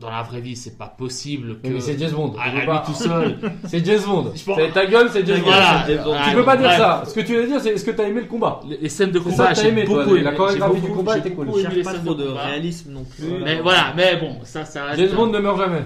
[0.00, 2.34] dans la vraie vie, c'est pas possible que Mais c'est James Bond.
[2.40, 3.38] à, Tu peux à pas- lui tout seul.
[3.66, 4.22] C'est James Bond.
[4.24, 5.50] Pense- C'est ta gueule, c'est James Bond.
[5.50, 6.78] Tu Ah, peux pas dire bref.
[6.78, 7.02] ça.
[7.06, 8.60] Ce que tu veux dire, c'est est-ce que t'as aimé le combat?
[8.66, 10.36] Les, les scènes de combat, ça j'ai aimé, toi, beaucoup la aimé.
[10.36, 11.60] chorégraphie J'ai du combat j'ai était cool.
[11.60, 12.40] cherche pas trop de combat.
[12.46, 13.28] réalisme non plus.
[13.28, 13.44] Voilà.
[13.44, 14.98] Mais voilà, mais bon, ça, ça reste.
[15.00, 15.82] James Bond ne meurt jamais.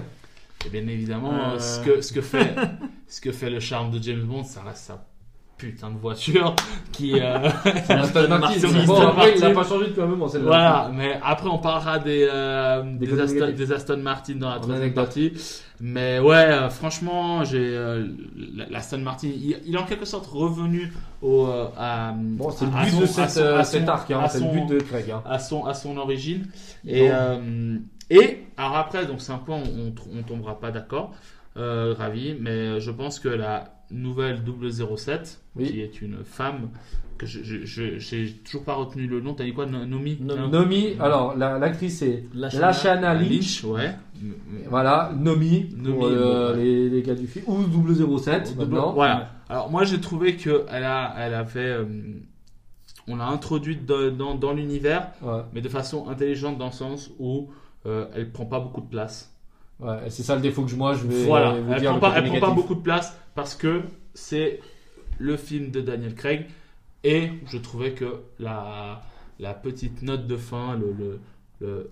[0.66, 1.58] Et bien évidemment, Euh.
[1.58, 2.54] ce, que, ce, que fait,
[3.08, 5.04] ce que fait le charme de James Bond, ça reste sa
[5.58, 6.54] putain de voiture
[6.92, 7.18] qui.
[7.18, 7.48] euh,
[7.88, 8.38] Aston Martin.
[8.38, 8.84] Martin.
[8.86, 10.28] Bon, après, il n'a pas changé depuis un moment.
[10.28, 10.46] celle-là.
[10.46, 13.56] voilà, mais après on parlera des, euh, des, Aston, négatifs.
[13.56, 15.32] des Aston Martin dans la troisième partie.
[15.80, 20.92] Mais ouais, euh, franchement, j'ai la- l'Aston Martin, il, il est en quelque sorte revenu
[21.22, 21.46] au.
[21.76, 24.10] à, Bon, c'est le but son- de à cette, son- à cet arc.
[24.10, 25.10] hein, C'est le but de Craig.
[25.10, 25.22] hein.
[25.26, 26.46] à son, à son origine.
[26.86, 27.10] Et,
[28.10, 31.12] et alors après, donc c'est un point on, on tombera pas d'accord,
[31.56, 35.66] euh, ravi, mais je pense que la nouvelle 007, Oui.
[35.70, 36.70] qui est une femme,
[37.18, 40.18] que je je- je- j'ai toujours pas retenu le nom, t'as dit quoi, No- Nomi
[40.20, 40.50] Nomi.
[40.50, 42.66] Nomi, alors la- l'actrice c'est Lashana.
[42.66, 43.64] Lashana Lynch.
[43.64, 43.94] ouais.
[44.68, 46.64] Voilà, Nomi, Nomi, pour euh, bon, ouais.
[46.64, 47.44] les, les gars du film.
[47.48, 47.62] Ou
[48.18, 48.92] 007 maintenant.
[48.92, 49.30] Voilà.
[49.48, 51.84] Alors moi j'ai trouvé que elle a, elle avait, euh,
[53.06, 57.10] on l'a introduite dans, dans, dans l'univers, Ouais, mais de façon intelligente dans le sens
[57.18, 57.50] où
[57.86, 59.30] euh, elle prend pas beaucoup de place.
[59.80, 61.90] Ouais, c'est ça le défaut que je- moi je vais Voilà, vous elle dire.
[61.90, 63.82] prend pas, elle prend pas beaucoup de place parce que
[64.14, 64.60] c'est
[65.18, 66.46] le film de Daniel Craig
[67.04, 69.02] et je trouvais que la,
[69.38, 71.20] la petite note de fin, le, le,
[71.60, 71.90] le-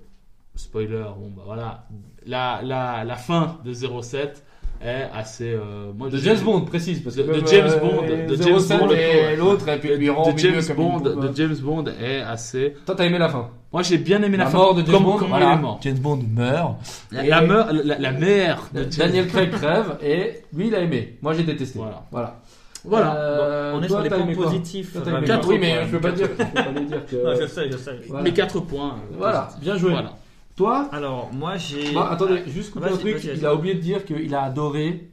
[0.54, 1.86] spoiler, bon bah voilà,
[2.26, 4.44] la, la, la fin de 07
[4.84, 5.50] est assez.
[5.52, 7.00] euh, moi, De James Bond, précise.
[7.00, 9.96] Parce que De- de James euh, Bond, de James 07 Bond, et l'autre, et puis
[9.96, 11.30] lui rend au de milieu James comme Bond, de.
[11.34, 12.74] James Bond est assez.
[12.86, 13.48] Toi, t'as aimé la fin.
[13.72, 14.58] Moi, j'ai bien aimé la, La fin.
[14.58, 15.16] mort de James comme, Bond.
[15.18, 15.78] comment voilà.
[15.82, 16.74] James Bond meurt.
[17.10, 20.80] La, Et- la, meur- la, la mère de Daniel Craig crève et lui il a
[20.80, 21.16] aimé.
[21.22, 21.78] Moi j'ai détesté.
[21.78, 22.02] Voilà.
[22.10, 22.40] Voilà.
[22.84, 23.14] Voilà.
[23.16, 24.92] Euh, on est toi, sur les points positifs.
[24.92, 25.18] Toi, t'as Rami.
[25.18, 26.28] aimé Quatre quoi Oui, mais je peux pas dire.
[26.36, 27.16] Je peux pas dire que.
[27.24, 27.92] Non, je sais, je sais.
[28.08, 28.24] Voilà.
[28.24, 28.96] Mes 4 points.
[29.12, 29.92] euh, Voilà, bien joué.
[29.92, 30.10] Voilà.
[30.56, 31.92] Toi Alors, moi j'ai.
[31.94, 33.14] Bah, attendez, juste couper un truc.
[33.16, 33.38] vas-y, vas-y.
[33.38, 35.08] Il a oublié de dire qu'il a adoré,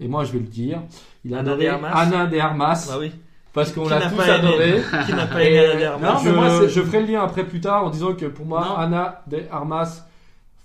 [0.00, 0.82] et moi je vais le dire,
[1.24, 1.90] il a Anna adoré de Armas.
[1.92, 3.12] Anna de Armas, Bah oui.
[3.52, 4.80] parce qu'on Qui l'a tous adoré.
[5.06, 7.22] Qui n'a pas aimé euh, la dernière non, je, moi, c'est- je ferai le lien
[7.22, 8.76] après plus tard en disant que pour moi, Non.
[8.76, 10.06] Anna de Armas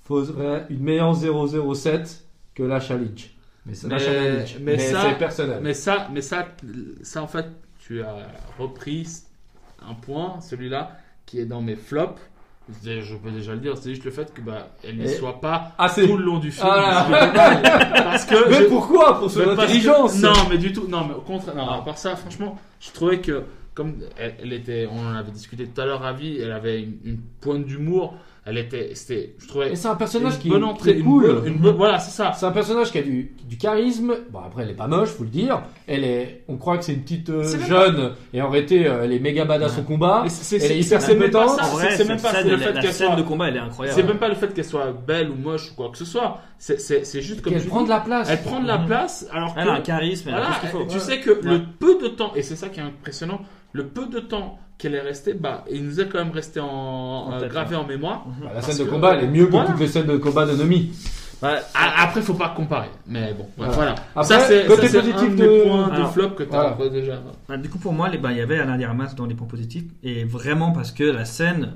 [0.06, 2.24] ferait une meilleure 007
[2.56, 2.80] que la.
[2.80, 4.56] Mais Mais- Challenge.
[4.62, 5.60] mais ça- c'est personnel.
[5.62, 6.48] Mais ça, mais ça,
[7.04, 7.46] ça en fait,
[7.80, 8.16] tu as
[8.58, 9.06] repris
[9.86, 12.22] un point, celui-là, qui est dans mes flops.
[12.84, 15.72] Je peux déjà le dire, c'est juste le fait que bah, elle ne soit pas
[15.78, 16.08] Assez.
[16.08, 16.68] tout le long du film.
[16.70, 17.08] Ah.
[18.04, 20.88] Parce que Mais je- pourquoi Pour son parce que- intelligence Non, mais du tout.
[20.88, 21.56] Non, mais au contraire.
[21.56, 21.78] Non, Ah.
[21.78, 25.66] à part ça, franchement, je trouvais que comme elle, elle était, on en avait discuté
[25.68, 28.16] tout à l'heure, Ravi, elle avait une, une pointe d'humour.
[28.50, 31.00] Elle était, c'était, je trouvais Et c'est un personnage une qui bonne est, entrée, qui
[31.02, 31.44] est cool.
[31.46, 32.32] une voilà, c'est ça.
[32.34, 34.14] C'est un personnage qui a du, du charisme.
[34.32, 35.64] Bon, après, elle est pas moche, faut le dire.
[35.86, 39.12] Elle est, on croit que c'est une petite euh, jeune, et en réalité, euh, elle
[39.12, 40.24] est méga badass au combat.
[40.30, 43.08] C'est- Elle est c'est- hyper c'est même pas ça, le la- fait la qu'elle scène
[43.08, 43.16] soit.
[43.18, 44.00] de combat, elle est incroyable.
[44.00, 46.40] C'est même pas le fait qu'elle soit belle ou moche ou quoi que ce soit.
[46.58, 48.30] C'est, c'est, c'est juste comme elle prend dis, de la place.
[48.32, 48.86] elle prend de la Mhm.
[48.88, 50.86] place alors que Elle a un charisme, elle a Voilà, tout ce qu'il faut.
[50.86, 51.62] tu sais que le Ouais.
[51.80, 53.42] peu de temps, et c'est ça qui est impressionnant,
[53.74, 56.68] le peu de temps qu'elle est restée, bah, il nous est quand même resté en,
[56.68, 58.26] En euh, tête, gravé en mémoire.
[58.42, 59.70] Bah, la scène de que- combat, elle est mieux que Voilà.
[59.72, 60.92] toutes les scènes de combat de Nomi.
[61.42, 62.90] Bah, Ah, Après, faut pas comparer.
[63.08, 63.74] Mais bon, Voilà.
[63.74, 63.96] voilà.
[64.16, 66.44] Après, ça, c'est côté ça, c'est positif un de- des points de Alors, flop que
[66.44, 66.78] tu voilà.
[66.80, 67.22] as déjà.
[67.48, 69.48] Bah, du coup, pour moi, les- bah, il y avait Alain Diarmas dans les points
[69.48, 69.84] positifs.
[70.04, 71.74] Et vraiment parce que la scène,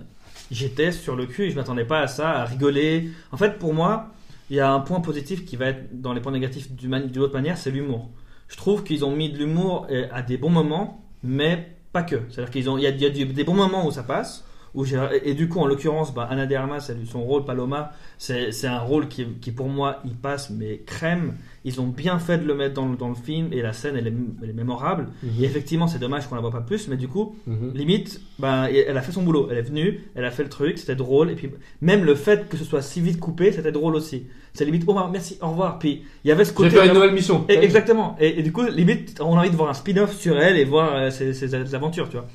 [0.50, 3.10] j'étais sur le cul et je m'attendais pas à ça, à rigoler.
[3.32, 4.08] En fait, pour moi,
[4.50, 7.34] il y a un point positif qui va être dans les points négatifs d'une autre
[7.34, 8.10] manière, c'est l'humour.
[8.48, 12.22] Je trouve qu'ils ont mis de l'humour euh, à des bons moments, mais pas que.
[12.30, 14.44] C'est-à-dire qu'il y y a des bons moments où ça passe.
[14.74, 17.92] Où j'ai- et du coup, en l'occurrence, bah, Anna de Armas, elle- son rôle, Paloma,
[18.18, 21.34] c'est un rôle qui, qui, pour moi, il passe, mais crème.
[21.66, 23.96] Ils ont bien fait de le mettre dans, le- dans le film et la scène,
[23.98, 25.10] elle est, elle est mémorable.
[25.40, 27.72] Et effectivement, c'est dommage qu'on la voit pas plus, mais du coup, Mhm.
[27.76, 29.48] limite, ben, elle a fait son boulot.
[29.52, 31.30] Elle est venue, elle a fait le truc, c'était drôle.
[31.32, 31.50] Et puis,
[31.82, 34.24] même le fait que ce soit si vite coupé, c'était drôle aussi.
[34.54, 35.80] C'est limite, oh, bah, merci, au revoir.
[35.80, 36.70] Puis, il y avait ce côté.
[36.70, 37.46] vais faire une nouvelle mission.
[37.50, 38.16] Et- exactement.
[38.20, 40.66] Et, et du coup, limite, on a envie de voir un spin-off sur elle et
[40.66, 42.28] voir euh, ses, ses aventures, tu vois.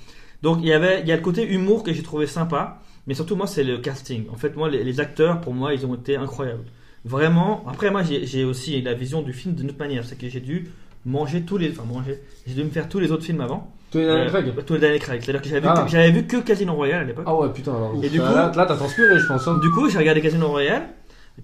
[0.42, 2.78] Donc, il y avait, il y a le côté humour que j'ai trouvé sympa.
[3.06, 4.24] Mais surtout, moi, c'est le casting.
[4.32, 6.64] En fait, moi, les, les acteurs, pour moi, ils ont été incroyables.
[7.04, 7.64] Vraiment.
[7.68, 10.04] Après, moi, j'ai aussi la vision du film d'une autre manière.
[10.04, 10.68] C'est que j'ai dû
[11.04, 11.70] manger tous les.
[11.70, 12.20] Enfin, manger.
[12.46, 13.72] J'ai dû me faire tous les autres films avant.
[13.92, 15.22] Tous les Daniel Euh, Craig Tous les Daniel Craig.
[15.22, 15.82] C'est-à-dire que j'avais vu, Ah.
[15.84, 17.24] que- j'avais vu que Casino Royale à l'époque.
[17.28, 17.94] Ah ouais, putain, alors.
[18.02, 19.46] Et du coup- là, là, t'as transpiré, je pense.
[19.46, 19.58] hein.
[19.62, 20.88] Du coup, j'ai regardé Casino Royale.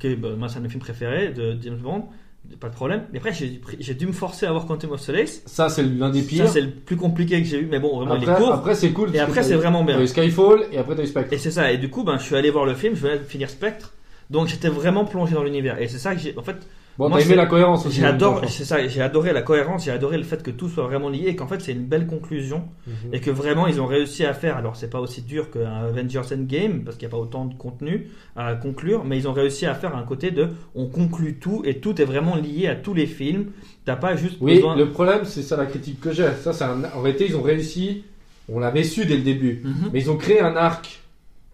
[0.00, 2.06] Que, bah, moi, c'est un de mes films préférés de James Bond.
[2.60, 3.04] Pas de problème.
[3.12, 5.42] Mais après, j'ai dû me forcer à voir Quantum of Solace.
[5.46, 6.46] Ça, c'est l'un des pires.
[6.46, 7.66] Ça, c'est le plus compliqué que j'ai eu.
[7.66, 8.52] Mais bon, vraiment, il est Après, court.
[8.52, 9.14] après c'est cool.
[9.14, 9.96] Et après, c'est vraiment bien.
[9.96, 11.32] T'as eu Skyfall et après t'as eu Spectre.
[11.32, 11.72] Et c'est ça.
[11.72, 12.94] Et du coup, ben, je suis allé voir le film.
[12.94, 13.94] Je venais de finir Spectre.
[14.30, 15.80] Donc, j'étais vraiment plongé dans l'univers.
[15.80, 16.36] Et c'est ça que j'ai.
[16.38, 16.56] En fait,
[16.98, 18.00] Bon, Moi, t'as aimé la cohérence aussi.
[18.00, 18.42] j'adore.
[18.48, 18.86] C'est ça.
[18.86, 19.84] J'ai adoré la cohérence.
[19.86, 21.24] J'ai adoré le fait que tout soit vraiment lié.
[21.28, 22.64] Et qu'en fait, c'est une belle conclusion.
[22.86, 23.14] Mhm.
[23.14, 24.56] Et que vraiment, ils ont réussi à faire.
[24.58, 27.54] Alors, c'est pas aussi dur qu'un Avengers Endgame, parce qu'il n'y a pas autant de
[27.54, 31.62] contenu à conclure, mais ils ont réussi à faire un côté de on conclut tout
[31.64, 33.46] et tout est vraiment lié à tous les films.
[33.86, 34.76] T'as pas juste Oui, besoin.
[34.76, 36.28] le problème, c'est ça la critique que j'ai.
[36.42, 36.82] Ça, c'est un...
[36.94, 38.04] En réalité, ils ont réussi.
[38.52, 39.62] On l'avait su dès le début.
[39.64, 39.90] Mhm.
[39.94, 41.00] Mais ils ont créé un arc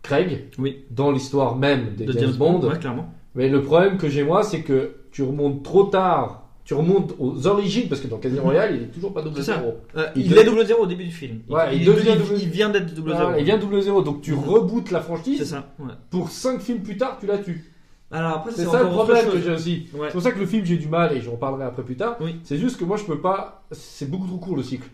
[0.03, 0.79] Craig Oui.
[0.91, 2.61] dans l'histoire même des de James, Bond.
[2.67, 3.13] ouais, clairement.
[3.35, 6.45] Mais le problème que j'ai moi, c'est que tu remontes trop tard.
[6.65, 8.43] Tu remontes aux origines, parce que dans Casino.
[8.43, 9.77] Royale, il est toujours pas double zéro.
[9.97, 11.41] Euh, Il est double zéro au début du film.
[11.49, 13.23] Il, Ouais, il il- devient il- double- il vient d'être double zéro.
[13.23, 14.39] Voilà, il vient double zéro, donc tu Mhm.
[14.41, 15.43] rebootes la franchise.
[15.45, 15.65] ça.
[15.79, 15.87] ouais.
[16.11, 17.73] Pour 5 films plus tard, tu la tues.
[18.11, 19.87] Alors après, C'est ça le problème que j'ai aussi.
[19.95, 20.09] Ouais.
[20.09, 22.17] C'est pour ça que le film, j'ai du mal, et j'en parlerai après plus tard.
[22.21, 22.37] Oui.
[22.45, 23.63] C'est juste que moi, je peux pas.
[23.73, 24.89] C'est beaucoup trop court le cycle.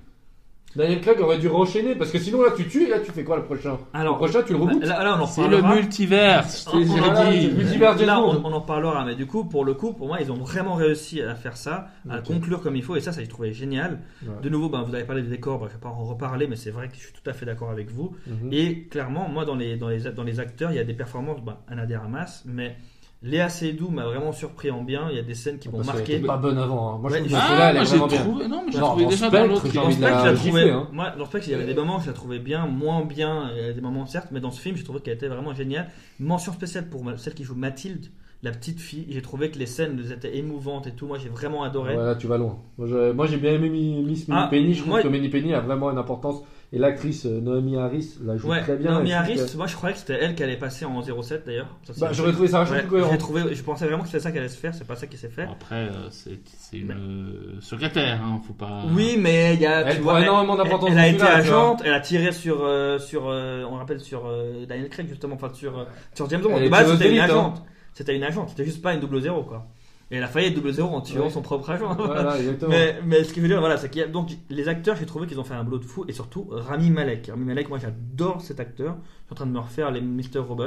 [0.77, 3.23] Daniel Craig aurait dû renchaîner, parce que sinon, là, tu tues, et là, tu fais
[3.25, 3.79] quoi le prochain?
[3.95, 4.83] Le Alors, prochain, tu le rebootes?
[4.85, 5.75] là, là, on en C'est le reparlera.
[5.81, 6.45] multivers.
[6.73, 6.89] On- on- dit.
[6.89, 8.41] c'est le multivers Là, Bond.
[8.45, 10.75] on, on en parlera, mais du coup, pour le coup, pour moi, ils ont vraiment
[10.75, 12.25] réussi à faire ça, à Ok.
[12.25, 14.01] conclure comme il faut, et ça, ça, j'ai trouvé génial.
[14.23, 14.29] Ouais.
[14.43, 16.57] De nouveau, ben, vous avez parlé des décors, ben, je vais pas en reparler, mais
[16.57, 18.15] c'est vrai que je suis tout à fait d'accord avec vous.
[18.27, 18.49] Mhm.
[18.53, 21.41] Et clairement, moi, dans les, dans les, dans les acteurs, il y a des performances,
[21.43, 22.77] ben, Anna de Armas, mais
[23.25, 25.09] Léa Seydoux m'a vraiment surpris en bien.
[25.11, 26.27] Il y a des scènes qui m'ont Parce qu'elle marqué.
[26.27, 26.95] pas bonne avant.
[26.95, 26.99] hein.
[27.01, 28.21] Moi, je trouve que ah, celle-là, elle est j'ai vraiment bien.
[28.21, 28.49] trouvé.
[28.49, 29.63] Non, mais j'ai trouvé déjà dans l'autre.
[29.73, 30.89] Dans Spectre, la je la trouvais, hein.
[30.93, 33.63] moi, dans Spectre, il y avait des moments, je la trouvais bien, moins bien, il
[33.65, 35.89] y a des moments certes, mais dans ce film, j'ai trouvé qu'elle était vraiment géniale.
[36.21, 38.07] Mention spéciale pour celle qui joue Mathilde,
[38.44, 39.07] la petite fille.
[39.09, 41.07] J'ai trouvé que les scènes elles étaient émouvantes et tout.
[41.07, 41.96] Moi, j'ai vraiment adoré.
[41.96, 42.59] Ouais, là, tu vas loin.
[42.78, 44.74] Moi, j'ai bien aimé Mi- Miss Ah, Penny.
[44.74, 46.42] Je trouve moi- que Minnie Penny a vraiment une importance.
[46.72, 48.90] Et l'actrice euh, Naomi Harris la joue Ouais, très bien.
[48.92, 51.68] Naomi Harris, que- moi je croyais que c'était elle qui allait passer en 07 d'ailleurs.
[52.00, 53.16] Bah, j'aurais trouvé ça Ouais, cohérent.
[53.16, 55.16] trouvé, je pensais vraiment que c'était ça qui allait se faire, c'est pas ça qui
[55.16, 55.44] s'est fait.
[55.44, 58.83] Après, euh, c'est c'est une euh, secrétaire, hein, faut pas.
[58.92, 59.83] Oui, mais il y a.
[59.83, 63.28] Elle tu vois, énormément d'importance Elle, a été agente, elle a tiré sur, euh, sur
[63.28, 66.57] euh, on rappelle sur euh, Daniel Craig justement, enfin sur, euh, sur James Bond.
[66.57, 67.24] Elle De base, c'était une hein.
[67.24, 67.62] agente.
[67.94, 69.66] C'était une agente, c'était juste pas une double zéro quoi.
[70.11, 71.30] Et elle a failli être double zéro en tuant Ouais.
[71.30, 71.94] son propre agent.
[71.94, 72.70] Voilà, exactement.
[72.70, 74.96] Mais, mais ce que je veux dire, voilà, c'est qu'il y a donc les acteurs,
[74.96, 77.28] j'ai trouvé qu'ils ont fait un boulot de fou et surtout Rami Malek.
[77.28, 78.96] Rami Malek, moi j'adore cet acteur.
[78.96, 80.40] Je suis en train de me refaire les Mr.
[80.46, 80.64] Robot.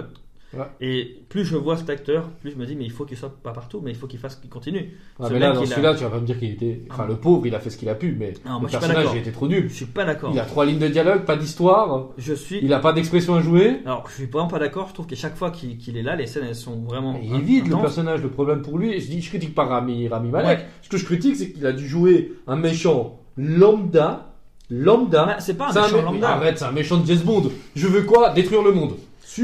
[0.53, 0.63] Ouais.
[0.79, 3.35] Et plus je vois cet acteur, plus je me dis, mais il faut qu'il soit
[3.43, 4.97] pas partout, mais il faut qu'il fasse, qu'il continue.
[5.19, 6.81] Ah, ce mais là, dans a- celui-là, tu vas pas me dire qu'il était.
[6.89, 7.09] Enfin, Ah.
[7.09, 8.87] le pauvre, il a fait ce qu'il a pu, mais Non, le je suis pas
[8.87, 9.67] personnage, il était trop nul.
[9.67, 10.31] Je suis pas d'accord.
[10.33, 12.07] Il a trois lignes de dialogue, pas d'histoire.
[12.17, 12.59] Je suis.
[12.63, 13.81] Il a pas d'expression à jouer.
[13.85, 14.87] Alors, je suis vraiment pas d'accord.
[14.87, 17.19] Je trouve qu'à chaque fois qu'il est là, les scènes elles sont vraiment.
[17.21, 18.99] Il est vide le personnage, le problème pour lui.
[19.01, 20.61] Je dis, je critique pas Rami, Rami Malek.
[20.81, 24.23] Ce que je critique, c'est qu'il a dû jouer un méchant lambda.
[24.69, 25.25] Lambda.
[25.25, 26.29] Bah, c'est pas un méchant mé- lambda.
[26.29, 27.49] Arrête, c'est un méchant de James Bond.
[27.75, 28.31] Je veux quoi?
[28.31, 28.95] Détruire le monde.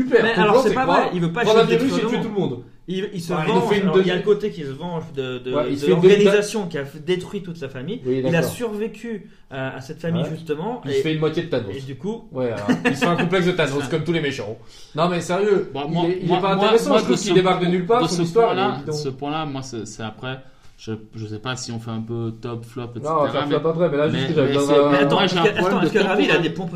[0.01, 0.23] Super.
[0.23, 1.91] Mais Ton alors, plan, c'est pas quoi vrai, il veut pas Prendre un juste virus
[1.91, 2.63] et détruire tuer le tout le monde.
[2.86, 3.69] Il, il se Ouais, il nous venge.
[3.69, 5.63] fait une alors, il y a deuxième- le côté qui se venge de, de, Ouais,
[5.69, 8.01] il de se fait une deuxième- l'organisation qui a détruit toute sa famille.
[8.06, 8.49] Oui, il a d'accord.
[8.51, 10.29] survécu à, à cette famille Ouais.
[10.32, 10.82] justement.
[10.84, 11.71] Il et, se fait une moitié de Thanos.
[11.77, 14.19] et du coup, Ouais, alors, il se fait un complexe de Thanos, comme tous les
[14.21, 14.58] méchants.
[14.95, 16.89] Non, mais sérieux, Bah, il est, il est pas intéressant.
[16.89, 18.01] moi, je trouve qu'il débarque de nulle part.
[18.03, 18.91] de Son ce histoire, elle est point-là, bidon.
[18.91, 20.39] ce point-là, moi, c'est c'est après.
[20.77, 23.01] Je, je sais pas si on fait un peu top, flop, etc.
[23.03, 25.43] Non, ça mais- pas vrai, mais là, mais- juste, j'avais besoin mais attends, j'ai un
[25.43, 26.49] que, problème de que Ravi il a temporalité.
[26.49, 26.71] des points J'ai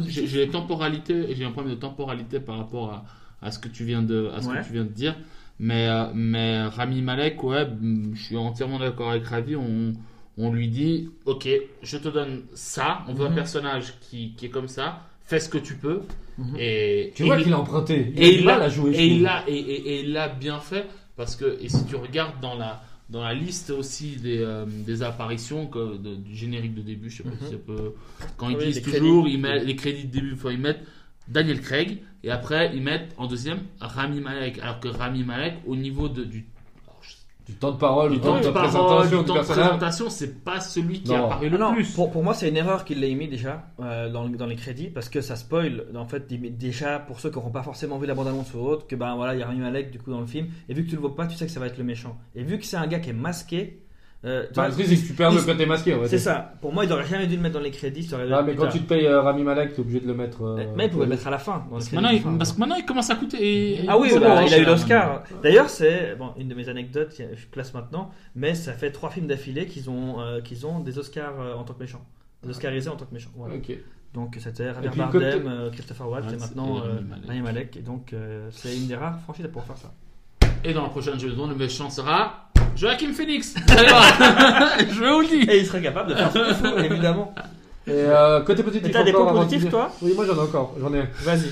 [0.48, 3.06] positifs un problème de temporalité par rapport à,
[3.46, 4.60] à ce que tu viens de, à ce Ouais.
[4.62, 5.16] que tu viens de dire.
[5.60, 7.68] Mais, euh, mais Rami Malek, ouais,
[8.14, 9.56] je suis entièrement d'accord avec Ravi.
[9.56, 9.94] On,
[10.38, 11.50] on lui dit, ok,
[11.82, 13.00] je te donne ça.
[13.08, 13.36] On veut un Mhm.
[13.36, 15.00] personnage qui, qui est comme ça.
[15.24, 16.02] Fais ce que tu peux.
[16.38, 16.56] Mhm.
[16.60, 18.14] Et Tu et vois il- qu'il a emprunté.
[18.16, 18.94] Il et a il jouer.
[18.94, 20.86] je et il l'a et, et- et il l'a bien fait
[21.18, 25.02] Parce que, et si tu regardes dans la, dans la liste aussi des, euh, des
[25.04, 27.94] apparitions que, de- du générique de début, je sais pas si ça peut.
[28.38, 29.36] Quand ils Oui, disent toujours, crédits.
[29.36, 30.82] ils mettent les crédits de début, enfin, ils mettent
[31.28, 34.60] Daniel Craig, et après ils mettent en deuxième Rami Malek.
[34.60, 36.46] Alors que Rami Malek, au niveau de, du,
[37.48, 40.60] Du temps de parole, du temps de présentation du du temps de présentation, c'est pas
[40.60, 41.26] celui qui Non.
[41.28, 41.92] apparaît le Ah non, plus.
[41.94, 44.90] pour, pour moi, c'est une erreur qu'il l'ait mis déjà euh, dans, dans les crédits
[44.90, 45.86] parce que ça spoil.
[45.96, 48.96] En fait, déjà pour ceux qui n'auront pas forcément vu la bande-annonce ou autre, que
[48.98, 50.48] ben voilà, il y a Rami Malek du coup dans le film.
[50.68, 52.18] Et vu que tu le vois pas, tu sais que ça va être le méchant.
[52.36, 53.82] Et vu que c'est un gars qui est masqué,
[54.26, 55.94] euh, tu Bah, le truc, c'est que tu perds le côté masqué.
[55.94, 56.08] en fait.
[56.08, 56.54] c'est ça.
[56.60, 58.10] Pour moi, il aurait jamais dû le mettre dans les crédits.
[58.32, 60.42] Ah, mais quand tu te payes euh, Rami Malek, t'es obligé de le mettre.
[60.44, 60.66] euh.
[60.76, 61.64] Mais il pouvait le mettre à la fin.
[61.70, 62.36] Dans Parce maintenant, de il, fin.
[62.38, 63.84] parce que maintenant, il commence à coûter.
[63.84, 65.24] et- Ah oui, bah, il a eu l'Oscar.
[65.44, 69.28] D'ailleurs, c'est bon, une de mes anecdotes, je place maintenant, mais ça fait trois films
[69.28, 72.06] d'affilée qu'ils ont, euh, qu'ils ont des Oscars euh, en tant que méchants.
[72.44, 73.32] Des Oscarisés en tant que méchants.
[73.36, 73.56] Voilà.
[73.56, 73.72] Ok.
[74.14, 77.78] Donc c'était Javier Bardem, côté- Christopher Waltz Ouais, et maintenant euh, Rami Malek.
[77.78, 79.92] Et donc euh, c'est une des rares franchises à pouvoir faire ça.
[80.64, 83.56] Et dans la prochaine James Bond, le méchant sera Joachim Phoenix.
[83.68, 85.50] Je vous le dis.
[85.52, 87.34] Et il serait capable de faire ce qu'il faut, évidemment.
[87.88, 88.90] Et euh, côté positif.
[88.90, 90.76] Et t'as des encore points avant de positifs, dire- toi Oui, moi j'en ai encore.
[90.80, 91.08] J'en ai un.
[91.24, 91.50] Vas-y.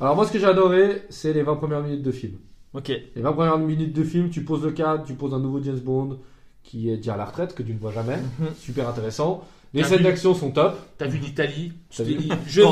[0.00, 2.34] Alors, moi, ce que j'ai adoré, c'est les 20 premières minutes de film.
[2.74, 2.88] Ok.
[2.88, 5.78] Les 20 premières minutes de film, tu poses le cadre, tu poses un nouveau James
[5.78, 6.18] Bond
[6.62, 8.16] qui est déjà à la retraite, que tu ne vois jamais.
[8.16, 8.48] Mhm.
[8.58, 9.44] Super intéressant.
[9.74, 10.76] Les T'as scènes vu- d'action sont top.
[10.98, 12.30] T'as vu l'Italie Je T'as vu vais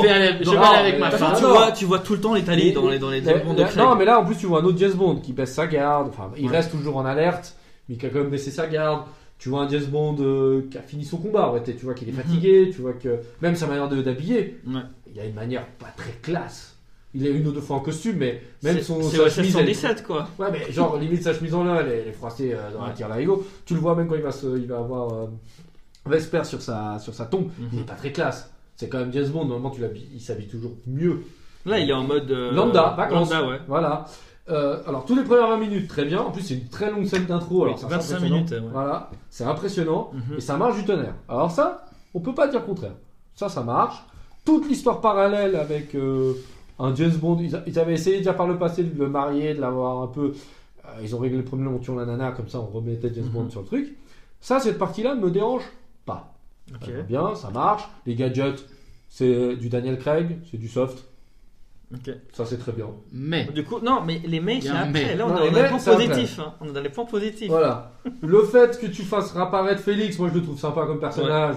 [0.09, 1.33] aller, je Non, vais non, aller avec mais ma femme.
[1.35, 1.49] tu, non.
[1.49, 3.77] vois, tu vois tout le temps l'Italie Mais- dans les, dans les Mais- de Craig.
[3.77, 6.07] non, mais là, en plus, tu vois un autre James Bond qui baisse sa garde.
[6.09, 6.57] Enfin, il Ouais.
[6.57, 7.55] reste toujours en alerte,
[7.91, 9.03] mais qui a quand même baissé sa garde.
[9.37, 11.51] Tu vois un James Bond euh, qui a fini son combat.
[11.51, 12.21] Ouais, tu vois qu'il est Mhm.
[12.21, 12.71] fatigué.
[12.73, 14.81] Tu vois que même sa manière d'habiller, Ouais.
[15.09, 16.77] il y a une manière pas très classe.
[17.13, 19.67] Il est une ou deux fois en costume, mais même son C'est sa chemise, elle
[19.69, 20.29] est- 117, quoi.
[20.39, 22.85] Ouais, mais genre, limite, sa chemise en lin, elle est, elle est froissée euh, dans
[22.85, 23.45] la tire larigot.
[23.65, 25.25] Tu le vois même quand il va, se, il va avoir euh,
[26.05, 27.49] Vesper sur sa, sur sa tombe.
[27.59, 27.69] Mhm.
[27.73, 28.51] Il est pas très classe.
[28.75, 29.45] C'est quand même James Bond.
[29.45, 29.81] Normalement, tu
[30.13, 31.21] il s'habille toujours mieux.
[31.65, 32.31] Là, il est en mode.
[32.31, 33.29] euh, Lambda, vacances.
[33.31, 33.59] Lambda, ouais.
[33.67, 34.05] Voilà.
[34.51, 36.19] Euh, alors, tous les premières 20 minutes, très bien.
[36.21, 37.63] En plus, c'est une très longue scène d'intro.
[37.65, 38.35] Alors, ça, c'est 25 impressionnant.
[38.35, 38.69] minutes, ouais.
[38.71, 39.09] Voilà.
[39.29, 40.11] C'est impressionnant.
[40.13, 40.37] Mhm.
[40.37, 41.15] Et ça marche du tonnerre.
[41.29, 42.93] Alors, ça, on peut pas dire le contraire.
[43.35, 44.03] Ça, ça marche.
[44.45, 46.33] Toute l'histoire parallèle avec euh,
[46.79, 47.37] un James Bond.
[47.39, 50.07] Ils, a- ils avaient essayé déjà par le passé de le marier, de l'avoir un
[50.07, 50.33] peu.
[50.85, 53.25] euh, ils ont réglé le problème, on tue la nana, comme ça on remettait James
[53.25, 53.31] Mhm.
[53.31, 53.95] Bond sur le truc.
[54.41, 55.63] Ça, cette partie-là ne me dérange
[56.05, 56.33] pas.
[56.73, 56.85] Ok.
[56.87, 57.87] Ça va bien, ça marche.
[58.07, 58.65] Les gadgets,
[59.07, 61.05] c'est du Daniel Craig, c'est du soft.
[61.93, 62.13] Ok.
[62.33, 62.85] Ça, c'est très bien.
[63.11, 64.91] Mais, Du coup, non, mais les mails, c'est après.
[64.91, 65.15] mais.
[65.15, 66.07] Là, on Non, est les dans les points c'est après.
[66.07, 66.39] positifs.
[66.39, 66.53] hein.
[66.61, 67.49] On est dans les points positifs.
[67.49, 67.91] Voilà.
[68.21, 71.55] le fait que tu fasses réapparaître Félix, moi je le trouve sympa comme personnage.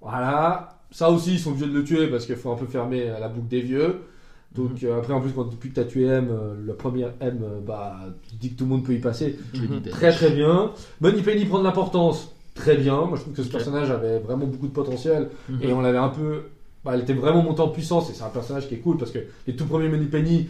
[0.00, 0.68] Voilà.
[0.90, 3.18] Ça aussi, ils sont obligés de le tuer parce qu'il faut un peu fermer euh,
[3.18, 4.00] la boucle des vieux.
[4.54, 4.88] Donc Mhm.
[4.88, 7.40] euh, après, en plus, quand, depuis que tu as tué M, euh, le premier M,
[7.42, 7.96] euh, bah,
[8.28, 9.36] tu dis que tout le monde peut y passer.
[9.90, 10.70] Très très bien.
[11.00, 12.30] Money Penny prend de l'importance.
[12.54, 12.94] Très bien.
[13.06, 15.30] Moi je trouve que ce personnage avait vraiment beaucoup de potentiel.
[15.48, 15.58] Mhm.
[15.62, 16.42] Et on l'avait un peu.
[16.84, 19.10] Bah, elle était vraiment montée en puissance et c'est un personnage qui est cool parce
[19.10, 20.48] que les tout premiers Money Penny,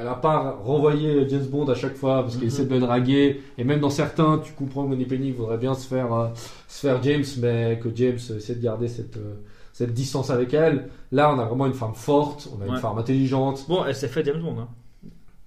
[0.00, 2.48] elle a pas renvoyé James Bond à chaque fois parce qu'il Mhm.
[2.48, 3.42] essaie de le draguer.
[3.58, 6.28] Et même dans certains, tu comprends que Money Penny voudrait bien se faire, euh,
[6.68, 9.34] se faire James, mais que James essaie de garder cette, euh,
[9.74, 10.88] cette distance avec elle.
[11.12, 13.66] Là, on a vraiment une femme forte, on a une femme intelligente.
[13.68, 14.56] Bon, elle s'est fait James Bond.
[14.60, 14.68] Hein.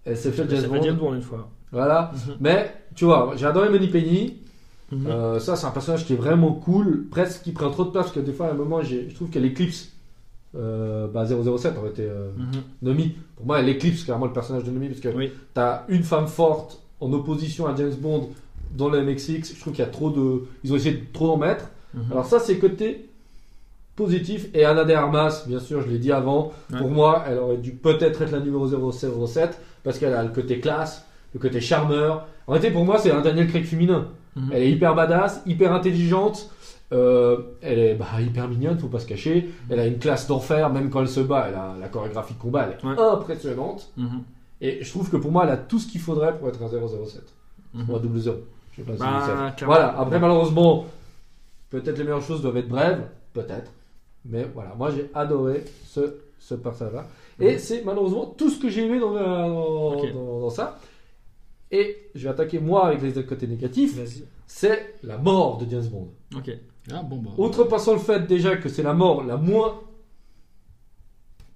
[0.06, 0.56] Elle s'est fait fait.
[0.84, 1.50] James Bond une fois.
[1.72, 2.12] Voilà.
[2.14, 2.36] Mhm.
[2.40, 4.38] Mais tu vois, j'ai adoré Money Penny.
[4.92, 5.08] Mhm.
[5.08, 8.06] Euh, ça, c'est un personnage qui est vraiment cool, presque qui prend trop de place
[8.06, 9.92] parce que des fois, à un moment, je trouve qu'elle éclipse.
[10.58, 12.30] Euh, bah, 007 aurait été euh.
[12.82, 13.16] Nomi.
[13.36, 15.32] Pour moi, elle éclipse clairement le personnage de Nomi parce que Oui.
[15.54, 18.30] t'as une femme forte en opposition à James Bond
[18.76, 19.54] dans le MX6.
[19.56, 20.44] Je trouve qu'il y a trop de.
[20.64, 21.66] Ils ont essayé de trop en mettre.
[21.94, 22.12] Mhm.
[22.12, 23.10] Alors, ça, c'est côté
[23.96, 24.48] positif.
[24.54, 26.52] Et Anna de Armas, bien sûr, je l'ai dit avant.
[26.72, 26.78] Ouais.
[26.80, 30.60] Pour moi, elle aurait dû peut-être être la numéro 007 parce qu'elle a le côté
[30.60, 32.28] classe, le côté charmeur.
[32.48, 34.08] En réalité, pour moi, c'est un Daniel Craig féminin.
[34.36, 34.50] Mhm.
[34.54, 36.50] Elle est hyper badass, hyper intelligente.
[36.94, 39.50] Euh, elle est bah, hyper mignonne, faut pas se cacher.
[39.70, 41.48] Elle a une classe d'enfer, même quand elle se bat.
[41.50, 43.00] Elle a la chorégraphie de combat, elle est Ouais.
[43.04, 43.92] impressionnante.
[43.98, 44.22] Mhm.
[44.62, 46.68] Et je trouve que pour moi, elle a tout ce qu'il faudrait pour être un
[46.68, 47.34] 007
[47.74, 47.90] Mhm.
[47.90, 48.38] ou un double 0.
[48.72, 49.56] Je sais pas si Bah.
[49.66, 50.00] Voilà.
[50.00, 50.86] Après, malheureusement,
[51.70, 53.72] peut-être les meilleures choses doivent être brèves, peut-être.
[54.26, 57.06] Mais voilà, moi j'ai adoré ce, ce personnage-là.
[57.40, 60.14] Et c'est malheureusement tout ce que j'ai aimé dans, dans, Ok.
[60.14, 60.80] dans- dans ça.
[61.72, 63.98] Et je vais attaquer moi avec les côtés négatifs.
[64.48, 66.08] C'est la mort de James Bond.
[66.36, 66.52] Ok.
[66.92, 67.32] Ah bon, bah.
[67.38, 69.82] Outrepassant le fait déjà que c'est la mort la moins.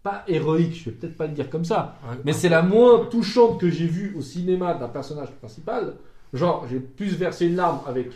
[0.03, 1.99] Pas héroïque, je vais peut-être pas le dire comme ça.
[2.25, 5.93] Mais c'est la moins touchante que j'ai vue au cinéma d'un personnage principal.
[6.33, 8.09] Genre, j'ai plus versé une larme avec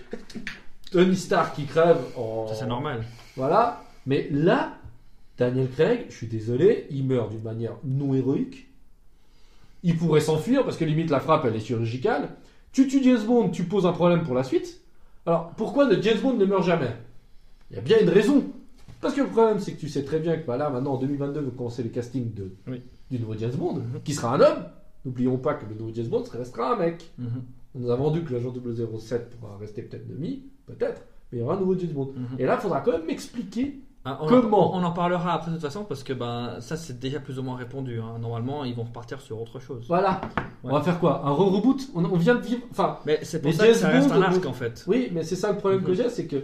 [0.91, 2.47] Tony Stark qui crève en.
[2.47, 3.03] Ça, c'est normal.
[3.35, 3.83] Voilà.
[4.07, 4.77] Mais là,
[5.37, 8.67] Daniel Craig, je suis désolé, il meurt d'une manière non héroïque.
[9.83, 12.29] Il pourrait s'enfuir parce que limite la frappe elle est chirurgicale.
[12.71, 14.81] Tu tues James Bond, tu poses un problème pour la suite.
[15.25, 16.95] Alors pourquoi le James Bond ne meurt jamais?
[17.71, 18.43] Il y a bien une raison.
[19.01, 20.97] Parce que le problème c'est que tu sais très bien que bah, là maintenant en
[20.97, 22.81] 2022 vous commencez les castings de, Oui.
[23.11, 24.63] du nouveau James Bond, qui sera un homme.
[25.05, 27.11] N'oublions pas que le nouveau James Bond restera un mec.
[27.75, 31.01] On nous a vendu que l'agent 007 pourra rester peut-être demi, peut-être,
[31.31, 32.13] mais il y aura un nouveau James Bond.
[32.15, 32.39] Mhm.
[32.39, 33.79] Et là, il faudra quand même m'expliquer.
[34.07, 36.77] Ah, on Comment en, on en parlera après de toute façon parce que ben ça
[36.77, 37.99] c'est déjà plus ou moins répondu.
[37.99, 38.19] hein.
[38.21, 39.83] Normalement ils vont repartir sur autre chose.
[39.87, 40.21] Voilà.
[40.63, 41.23] On va faire quoi?
[41.25, 41.89] Un re-reboot?
[41.95, 42.61] On, on vient de vivre.
[42.69, 44.83] Enfin, Mais c'est pour ça que ça reste un arc en fait.
[44.87, 45.95] oui, mais c'est ça le problème que Mhm.
[45.97, 46.35] j'ai, c'est que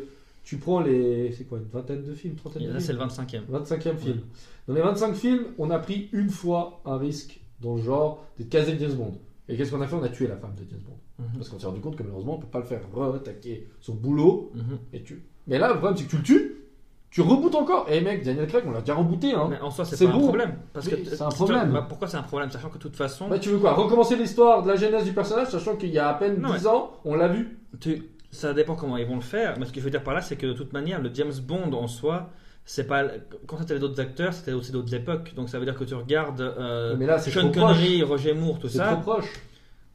[0.51, 1.31] tu prends les.
[1.31, 3.45] C'est quoi, une vingtaine de films, trentaine de Là films c'est le 25e.
[3.49, 4.19] 25e film.
[4.67, 8.43] Dans les 25 films, on a pris une fois un risque dans le genre de
[8.43, 9.13] caser James Bond.
[9.47, 9.95] Et qu'est-ce qu'on a fait?
[9.95, 10.97] On a tué la femme de James Bond.
[11.23, 11.37] Mhm.
[11.37, 14.51] Parce qu'on s'est rendu compte que malheureusement, on peut pas le faire re-attaquer son boulot
[14.55, 14.77] Mhm.
[14.91, 15.23] et tu.
[15.47, 16.55] Mais là, le problème, c'est que tu le tues,
[17.11, 17.87] tu rebootes encore.
[17.89, 19.33] Et mec, Daniel Craig, on l'a déjà rebooté.
[19.33, 19.47] Hein.
[19.49, 20.19] Mais en soi c'est C'est pas bon.
[20.19, 21.71] un problème parce Oui, que c'est un problème.
[21.71, 22.51] bah, pourquoi c'est un problème?
[22.51, 23.71] Sachant que de toute façon Bah, tu veux quoi?
[23.73, 26.67] Recommencer l'histoire de la genèse du personnage, sachant qu'il y a à peine Non, 10
[26.67, 27.57] ans, on l'a vu.
[27.79, 29.59] tu- ça dépend comment ils vont le faire.
[29.59, 31.33] Mais ce que je veux dire par là c'est que de toute manière le James
[31.43, 32.29] Bond en soi
[32.65, 33.03] c'est pas
[33.47, 36.41] quand c'était d'autres acteurs c'était aussi d'autres époques donc ça veut dire que tu regardes
[36.41, 37.55] euh, Mais là, c'est Sean proche.
[37.55, 38.93] Connery, Roger Moore tout C'est ça.
[38.93, 39.31] trop proche.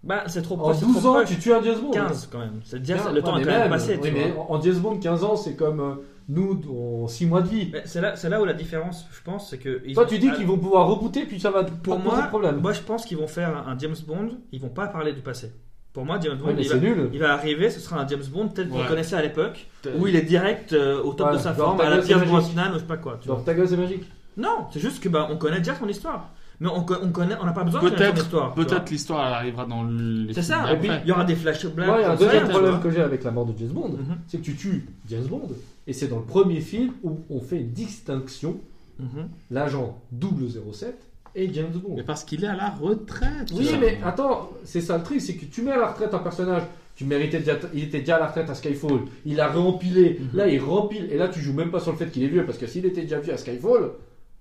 [0.02, 0.76] Bah c'est trop En proche.
[0.76, 1.28] c'est 12 trop ans, proche.
[1.28, 1.90] tu tues un James Bond.
[1.90, 2.60] 15 quand même.
[2.64, 3.98] C'est Quinze- le temps est quand même même, passé.
[4.00, 5.94] oui, mais en James Bond, 15 ans, c'est comme euh,
[6.28, 6.60] nous
[7.02, 7.72] en 6 mois de vie.
[7.86, 9.92] C'est là, c'est là où la différence, je pense, c'est que.
[9.94, 12.22] Toi, ont- tu dis qu'ils vont pouvoir rebooter, puis ça va pas Pour poser moi,
[12.22, 12.56] de problème.
[12.60, 14.28] moi, je pense qu'ils vont faire un James Bond.
[14.52, 15.50] Ils vont pas parler du passé.
[15.96, 17.08] Pour moi, James Bond, Ouais, mais il, va, nul.
[17.14, 17.70] il va arriver.
[17.70, 18.82] Ce sera un James Bond tel qu'on Ouais.
[18.82, 19.66] le connaissait à l'époque,
[19.98, 22.22] où il est direct euh, au top Ouais, de sa forme, à la Pierre.
[22.26, 23.16] Brosnan ou je sais pas quoi.
[23.18, 23.36] Tu vois.
[23.36, 24.04] Genre, ta gueule, c'est magique.
[24.36, 26.28] Non, c'est juste que bah, on connaît déjà son histoire,
[26.60, 28.52] mais on, co- on connaît, on n'a pas besoin de Peut-être histoire.
[28.52, 28.66] tu vois.
[28.68, 30.70] peut-être l'histoire elle arrivera dans les C'est ça.
[30.70, 31.86] Et puis il y aura des flashbacks.
[31.86, 32.80] Moi, il y a un deuxième problème vois.
[32.80, 35.48] que j'ai avec la mort de James Bond, Mhm, c'est que tu tues James Bond,
[35.86, 38.60] et c'est dans le premier film où on fait une distinction
[38.98, 39.28] mhm.
[39.50, 40.98] l'agent 007
[41.36, 41.94] et James Bond.
[41.96, 43.52] Mais parce qu'il est à la retraite.
[43.54, 43.76] Oui, ça.
[43.78, 46.62] mais attends, c'est ça le truc, c'est que tu mets à la retraite un personnage,
[46.96, 50.28] tu méritais déjà, il était déjà à la retraite à Skyfall, il a réempilé, Mhm.
[50.38, 52.46] là il rempile, et là tu joues même pas sur le fait qu'il est vieux,
[52.46, 53.90] parce que s'il était déjà vieux à Skyfall,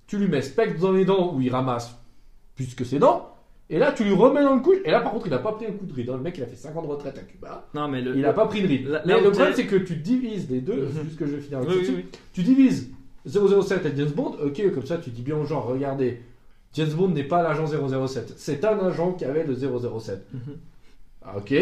[0.08, 1.93] tu lui mets Spectre dans les dents où il ramasse
[2.55, 3.29] plus que ses dents,
[3.69, 5.51] et là tu lui remets dans le couche, et là par contre il a pas
[5.51, 7.21] pris un coup de ride, le mec il a fait 5 ans de retraite à
[7.23, 8.15] Cuba, Non, mais le.
[8.15, 9.01] il a pas pris de ride.
[9.05, 10.89] Mais là le problème c'est que tu divises les deux, Mhm.
[10.95, 12.05] c'est juste que je vais finir avec oui.
[12.31, 12.89] tu divises
[13.25, 16.21] 007 et James Bond, ok, comme ça tu dis bien aux gens, regardez,
[16.75, 20.25] James Bond n'est pas l'agent 007, c'est un agent qui avait le 007.
[20.33, 20.39] Mhm.
[21.23, 21.53] Ah, ok.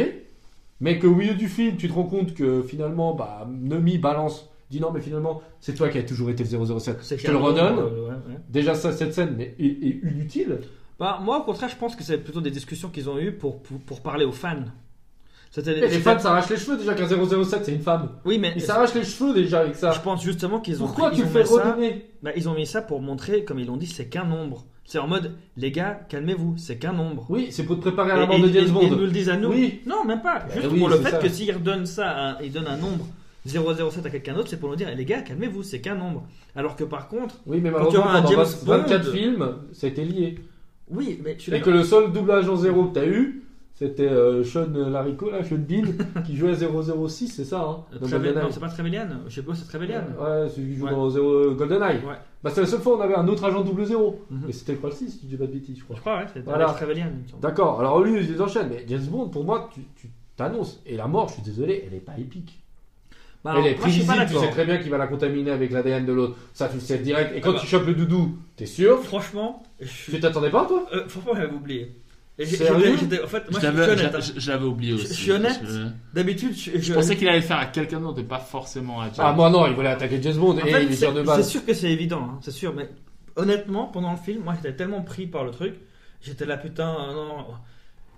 [0.82, 4.82] Mais qu'au milieu du film, tu te rends compte que finalement, bah, Nemi balance, dit
[4.82, 6.97] non, mais finalement, c'est toi qui as toujours été le 007.
[7.02, 7.78] C'est Je te le redonne.
[7.80, 8.38] euh, ouais, ouais.
[8.49, 10.60] Déjà, ça, cette scène mais, est, est inutile.
[10.99, 13.62] Bah, moi, au contraire, je pense que c'est plutôt des discussions qu'ils ont eues pour,
[13.62, 14.65] pour, pour parler aux fans.
[15.52, 18.10] C'était les fans s'arrachent les cheveux déjà qu'un 007, c'est une femme.
[18.26, 19.91] Oui, mais Ils s'arrachent les cheveux déjà avec ça.
[19.91, 22.49] je pense justement qu'ils ont Pourquoi pris- tu ils le fais ça, redonner bah, Ils
[22.49, 24.65] ont mis ça pour montrer, comme ils l'ont dit, c'est qu'un nombre.
[24.86, 27.26] C'est en mode, les gars, calmez-vous, c'est qu'un nombre.
[27.30, 28.82] Oui, c'est pour te préparer à la mort de James Bond.
[28.84, 29.50] ils nous le disent à nous.
[29.50, 29.80] Oui.
[29.86, 30.39] Non, même pas.
[30.39, 31.17] Bah Juste oui, pour le fait ça.
[31.19, 33.08] que s'ils redonnent ça, à- ils donnent un nombre
[33.46, 36.24] 007 à quelqu'un d'autre, c'est pour nous dire, les gars, calmez-vous, c'est qu'un nombre.
[36.56, 39.50] Alors que par contre, Oui, mais Quand tu auras un James 20 24 Bond- films,
[39.72, 40.39] ça a été lié.
[40.89, 43.41] oui, mais je suis Et que le seul double agent 0 que t'as eu,
[43.76, 45.84] c'était euh, Sean Larico, là, Sean Bean,
[46.26, 48.34] qui jouait 006, c'est ça, hein GoldenEye.
[48.36, 49.08] Non, c'est pas Trevelyan.
[49.28, 50.04] Je sais pas, c'est Trevelyan.
[50.19, 50.91] Ouais, celui qui joue Ouais.
[50.91, 51.98] dans Zero- GoldenEye.
[52.06, 52.15] Ouais.
[52.43, 54.19] Bah, c'est la seule fois où on avait un autre agent double 0.
[54.29, 54.43] Mhm.
[54.47, 55.95] Mais c'était quoi le 6, si je dis pas de bêtises, je crois.
[55.95, 56.65] Je crois, ouais, c'est Voilà.
[57.41, 58.67] D'accord, alors lui, il les enchaîne.
[58.69, 60.82] Mais James Bond, pour moi, tu tu t'annonces.
[60.86, 62.60] Et la mort, je suis désolé, elle est pas épique.
[63.43, 66.13] Bah, elle est prévisible, tu sais très bien qu'il va la contaminer avec l'ADN de
[66.13, 66.38] l'autre.
[66.53, 67.34] Ça, tu le sais direct.
[67.36, 67.60] Et quand Ah bah.
[67.60, 70.86] tu chopes le doudou, t'es sûr Franchement, je Tu t'attendais pas, toi?
[70.93, 71.91] Euh, franchement, j'avais oublié.
[72.39, 74.00] Sérieux En fait, moi, Je suis honnête.
[74.22, 74.34] je- hein.
[74.38, 75.08] je l'avais oublié aussi.
[75.08, 75.60] je suis honnête.
[75.63, 79.02] Je, D'habitude, je, je pensais qu'il allait le faire à quelqu'un d'autre et pas forcément
[79.02, 79.13] à James.
[79.19, 81.17] Ah, moi non, il voulait attaquer James Bond En et fait, il est c'est de
[81.19, 81.48] c'est base.
[81.50, 82.89] sûr que c'est évident, hein, c'est sûr, mais
[83.36, 85.76] honnêtement, pendant le film, moi j'étais tellement pris par le truc,
[86.22, 87.46] j'étais là putain, euh, non, non.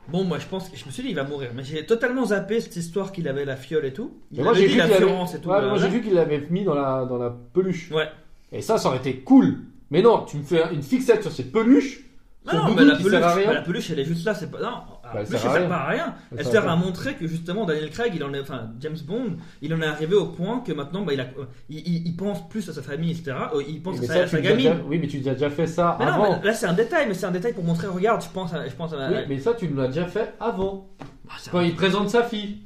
[0.07, 2.25] Bon, moi je pense que je me suis dit il va mourir, mais j'ai totalement
[2.27, 4.13] zappé cette histoire qu'il avait la fiole et tout.
[4.31, 5.49] Il Mais moi, avait j'ai dit vu qu'il avait- l'assurance et tout.
[5.49, 7.91] Ouais, moi j'ai vu qu'il l'avait mis dans la, dans la peluche.
[7.91, 8.07] Ouais.
[8.51, 9.57] Et ça, ça aurait été cool.
[9.91, 12.01] Mais non, tu me fais une fixette sur cette peluche.
[12.45, 14.59] Non, non, mais la peluche, mais la peluche, elle est juste là, c'est pas.
[14.59, 14.65] Non,
[15.13, 16.15] la elle peluche, sert elle sert pas à rien.
[16.31, 18.97] Elle Elle sert sert à montrer que justement Daniel Craig, il en est, enfin James
[19.05, 21.25] Bond, il en est arrivé au point que maintenant, bah, il, a,
[21.69, 23.35] il, il- il pense plus à sa famille, etc.
[23.55, 24.57] Euh, Il pense Mais à ça, à sa gamine.
[24.57, 26.39] déjà- Oui, mais tu as déjà fait ça Mais non, avant.
[26.39, 28.67] mais là c'est un détail, mais c'est un détail pour montrer, regarde, je pense à,
[28.67, 30.89] je pense à ma- Oui, mais ça, tu l'as déjà fait avant.
[31.25, 32.59] Bah, Quand il présente sa fille.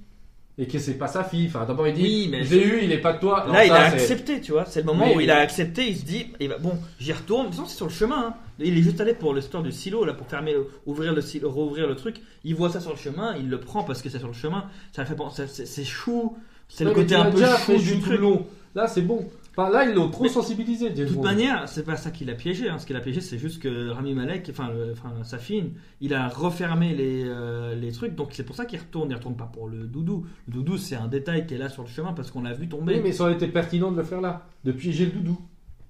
[0.62, 1.48] Et que c'est pas sa fille.
[1.48, 3.44] Enfin, d'abord, il dit Oui, mais- Je l'ai eu, il est pas de toi.
[3.44, 4.66] Alors Là, il ça, a accepté, tu vois.
[4.66, 5.88] C'est le moment Mais- où il a accepté.
[5.88, 7.44] Il se dit, eh ben, bon, j'y retourne.
[7.46, 8.28] De toute façon, c'est sur le chemin.
[8.28, 8.34] hein.
[8.60, 10.54] Il est juste allé pour l'histoire du silo, là, pour fermer,
[10.86, 12.18] ouvrir le silo, rouvrir le truc.
[12.44, 14.66] Il voit ça sur le chemin, il le prend parce que c'est sur le chemin.
[14.92, 16.36] Ça fait penser, c'est- chou.
[16.68, 18.20] C'est le Ouais, côté un peu chou du truc.
[18.20, 18.46] long.
[18.76, 19.26] Là, c'est bon.
[19.60, 22.34] Enfin, là, ils l'ont trop Mais- sensibilisé, De toute manière, c'est pas ça qui l'a
[22.34, 22.70] piégé.
[22.70, 22.78] Hein.
[22.78, 25.66] Ce qui l'a piégé, c'est juste que Rami Malek, enfin, le- enfin Safin,
[26.02, 28.16] il a refermé les, euh, les trucs.
[28.16, 29.10] Donc c'est pour ça qu'il retourne.
[29.12, 30.26] Il retourne pas pour le doudou.
[30.48, 32.70] Le doudou, c'est un détail qui est là sur le chemin parce qu'on l'a vu
[32.70, 32.96] tomber.
[32.96, 34.46] Oui, mais ça aurait été pertinent de le faire là.
[34.64, 35.40] De piéger le doudou.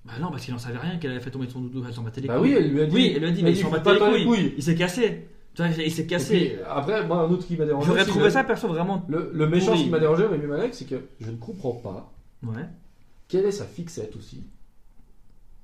[0.06, 1.84] Bah non, parce qu'il en savait rien qu'elle avait fait tomber son doudou.
[1.88, 2.50] Elle s'en battait les Bah couilles.
[2.52, 2.96] oui, elle lui a dit.
[2.96, 4.54] Oui, elle lui a dit, mais il s'en battait les dans couilles.
[4.58, 5.28] Il s'est cassé.
[5.54, 6.38] Tu vois, il s'est cassé.
[6.38, 7.88] puis, après, moi, un autre qui m'a dérangé.
[7.88, 9.06] J'aurais trouvé le- ça perso vraiment.
[9.10, 12.12] Le, le méchant qui m'a dérangé, mais même Alex, c'est que je ne comprends pas
[12.42, 12.64] Ouais.
[13.30, 14.44] Quelle est sa fixette aussi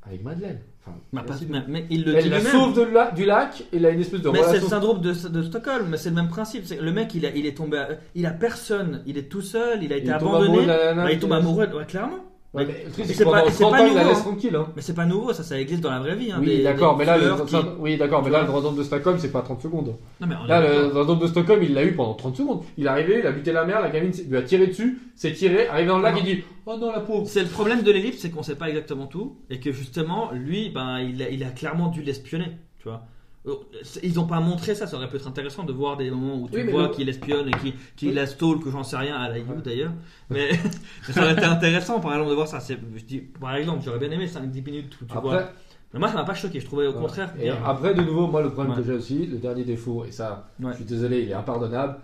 [0.04, 0.60] avec Madeleine.
[0.86, 2.54] Enfin, Bah, de- mais, il le Elle dit la lui-même.
[2.54, 5.02] sauve de la- du lac et il a une espèce de Mais c'est le syndrome
[5.02, 6.64] de, de Stockholm, mais c'est le même principe.
[6.80, 9.84] Le mec, il, a, il est tombé, à- il a personne, il est tout seul,
[9.84, 10.48] il a été Il tombe abandonné.
[10.60, 12.20] amoureux la Bah, il tombe amoureux, ouais, clairement.
[12.56, 13.94] Ouais, mais le truc, Et c'est c'est que pas- pendant c'est 30 pas ans, il
[13.94, 14.24] la nouveau, laisse hein.
[14.24, 14.56] tranquille.
[14.56, 14.68] Hein.
[14.76, 16.32] Mais c'est pas nouveau, ça, ça existe dans la vraie vie.
[16.32, 19.18] hein, Oui, d'accord, mais là, le, qui- oui, d'accord, mais Tu là, le de Stockholm,
[19.20, 19.96] c'est pas 30 secondes.
[20.22, 22.62] Non, mais Là, le syndrome de Stockholm, il l'a eu pendant 30 secondes.
[22.78, 25.34] Il est arrivé, il a buté la mère, la gamine lui a tiré dessus, s'est
[25.34, 27.28] tiré, arrivé dans le lac, il dit Oh non, la pauvre.
[27.28, 30.70] C'est le problème de l'ellipse, c'est qu'on sait pas exactement tout, et que justement, lui,
[30.70, 32.48] ben, il a, il a clairement dû l'espionner,
[32.80, 33.04] tu vois.
[33.48, 33.54] Euh,
[34.02, 36.50] Ils ont pas montré ça, ça aurait pu être intéressant de voir des moments où
[36.50, 37.52] tu Oui, vois le- qu'il espionne et
[37.96, 38.14] qu'il Oui.
[38.16, 39.62] la stole, que j'en sais rien, à la You Ouais.
[39.64, 39.92] d'ailleurs.
[40.32, 40.50] Mais,
[41.12, 42.60] ça aurait été intéressant, par exemple, de voir ça.
[42.60, 45.34] C'est- Je dis, par exemple, j'aurais bien aimé 5-10 minutes où tu vois.
[45.42, 45.54] Après,
[45.94, 47.00] Mais moi, ça m'a pas choqué, je trouvais au Ouais.
[47.00, 47.34] contraire.
[47.40, 48.82] Et après, de nouveau, moi, le problème Ouais.
[48.82, 50.72] que j'ai aussi, le dernier défaut, et ça, Ouais.
[50.72, 51.98] je suis désolé, il est impardonnable,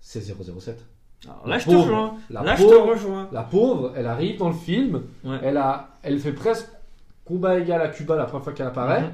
[0.00, 0.84] c'est 007.
[1.26, 1.82] Alors là, je te pauvre.
[1.84, 2.14] rejoins.
[2.30, 3.28] La Là, je te pauvre, rejoins.
[3.32, 5.38] la pauvre, elle arrive dans le film, Ouais.
[5.42, 6.66] elle, a, elle fait presque
[7.24, 9.10] combat égal à Cuba la première fois qu'elle apparaît, Mhm.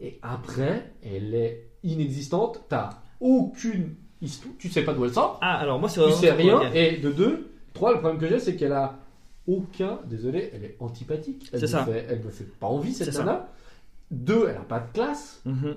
[0.00, 2.90] Et après, elle est inexistante, t'as
[3.20, 6.70] aucune histoire, tu sais pas d'où elle sort, Ah, alors moi, c'est tu sais rien,
[6.72, 8.94] et de deux, trois, le problème que j'ai, c'est qu'elle a
[9.46, 11.84] aucun, désolé, elle est antipathique, elle, C'est ça.
[11.84, 13.24] fait, elle me fait pas envie cette C'est ça.
[13.24, 13.48] nana.
[14.10, 15.40] Deux, elle a pas de classe.
[15.44, 15.76] Mhm.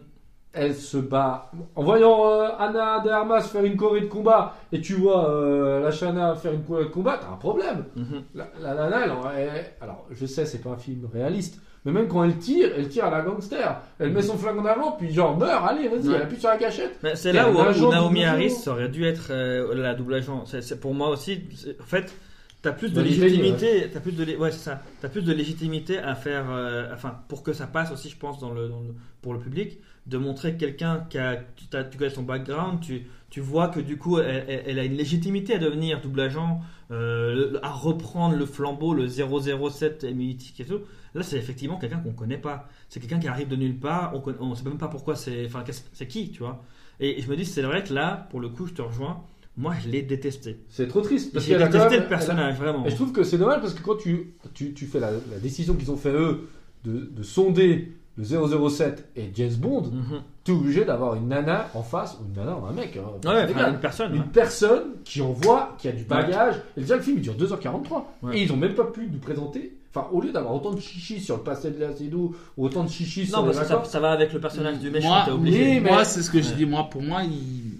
[0.55, 1.49] elle se bat.
[1.75, 5.79] En voyant euh, Anna de Armas faire une choré de combat et tu vois euh,
[5.79, 7.85] la Shana faire une choré de combat, t'as un problème.
[7.95, 8.21] Mhm.
[8.35, 9.05] La, la nana,
[9.35, 12.69] elle, elle- alors je sais, c'est pas un film réaliste, mais même quand elle tire,
[12.77, 13.81] elle tire à la gangster.
[13.99, 16.15] Elle met son flingue en avant, puis genre meurt, allez, vas-y, Ouais.
[16.15, 16.97] elle appuie sur la gâchette.
[17.03, 20.45] Mais c'est là où, où Naomi Harris ça aurait dû être euh, la double agent.
[20.45, 21.41] C'est, pour moi aussi.
[21.81, 22.13] En fait,
[22.61, 23.89] t'as plus de légitimité.
[23.91, 24.81] T'as plus de ouais, c'est ça.
[25.01, 26.45] T'as plus de légitimité à faire.
[26.49, 29.39] euh, enfin, pour que ça passe aussi, je pense, dans le, dans le- pour le
[29.39, 33.79] public, de montrer quelqu'un qui a, tu, tu connais son background, tu, tu vois que
[33.79, 36.61] du coup, elle, elle- elle a une légitimité à devenir double agent,
[36.91, 40.81] euh, à reprendre le flambeau, le 007 mythique et tout.
[41.15, 42.69] Là, c'est effectivement quelqu'un qu'on connaît pas.
[42.89, 44.13] C'est quelqu'un qui arrive de nulle part.
[44.13, 45.47] On, on sait même pas pourquoi c'est.
[45.47, 46.63] Enfin, qu'est-ce- c'est qui, tu vois.
[46.99, 49.23] Et je me dis, c'est vrai que là, pour le coup, je te rejoins.
[49.57, 50.57] Moi, je l'ai détesté.
[50.69, 51.33] C'est trop triste.
[51.33, 52.85] Parce J'ai détesté même- le personnage, vraiment.
[52.85, 55.39] Et je trouve que c'est dommage parce que quand tu, tu, tu fais la, la
[55.41, 56.47] décision qu'ils ont fait eux
[56.83, 60.21] de, de sonder le 007 et James Bond, Mhm.
[60.43, 62.95] tu es obligé d'avoir une nana en face, ou une nana ou un mec.
[62.97, 64.13] hein, Ouais, enfin, une personne.
[64.13, 64.27] une ouais.
[64.31, 66.55] personne qui envoie, qui a du bagage.
[66.77, 68.05] Et déjà, le film, il dure 2h43.
[68.21, 68.37] Ouais.
[68.37, 69.75] Et ils ont même pas pu nous présenter.
[69.95, 72.83] Enfin, au lieu d'avoir autant de chichis sur le passé de la Cédou, ou autant
[72.83, 75.07] de chichis sur Non, les parce que ça, ça va avec le personnage du méchant,
[75.07, 75.79] Moi, t'es obligé.
[75.79, 76.65] mais- Moi, c'est ce que je dis.
[76.65, 77.77] Moi, pour moi, il...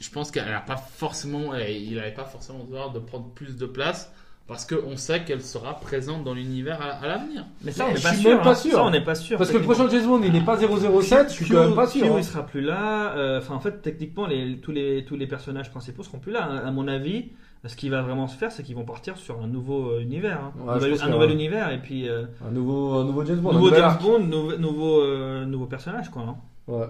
[0.00, 3.66] je pense qu'elle a pas forcément, il n'avait pas forcément besoin de prendre plus de
[3.66, 4.10] place
[4.48, 7.44] parce qu'on sait qu'elle sera présente dans l'univers à, à l'avenir.
[7.62, 8.30] Mais ça, on n'est je pas suis sûr.
[8.30, 8.54] même pas hein.
[8.54, 8.72] sûr.
[8.72, 9.38] Ça, on n'est pas sûr.
[9.38, 11.74] Parce que le prochain James Bond, il n'est pas 007, je suis Q- quand même
[11.76, 12.06] pas Q, sûr.
[12.12, 12.14] hein.
[12.18, 13.12] il sera plus là.
[13.16, 16.48] euh, Enfin, en fait, techniquement, les, tous, les, tous les personnages principaux seront plus là.
[16.50, 16.62] hein.
[16.66, 17.26] À mon avis,
[17.66, 20.40] ce qui va vraiment se faire, c'est qu'ils vont partir sur un nouveau euh, univers.
[20.40, 20.52] hein.
[20.64, 20.70] Ouais,
[21.02, 23.50] un nouvel, un univers et puis euh, Un nouveau, un nouveau James Bond.
[23.50, 24.02] un nouveau nouvel James arc.
[24.02, 26.22] Bond, nouveau, nouveau, euh, nouveau personnage, quoi.
[26.22, 26.36] hein.
[26.68, 26.86] Ouais.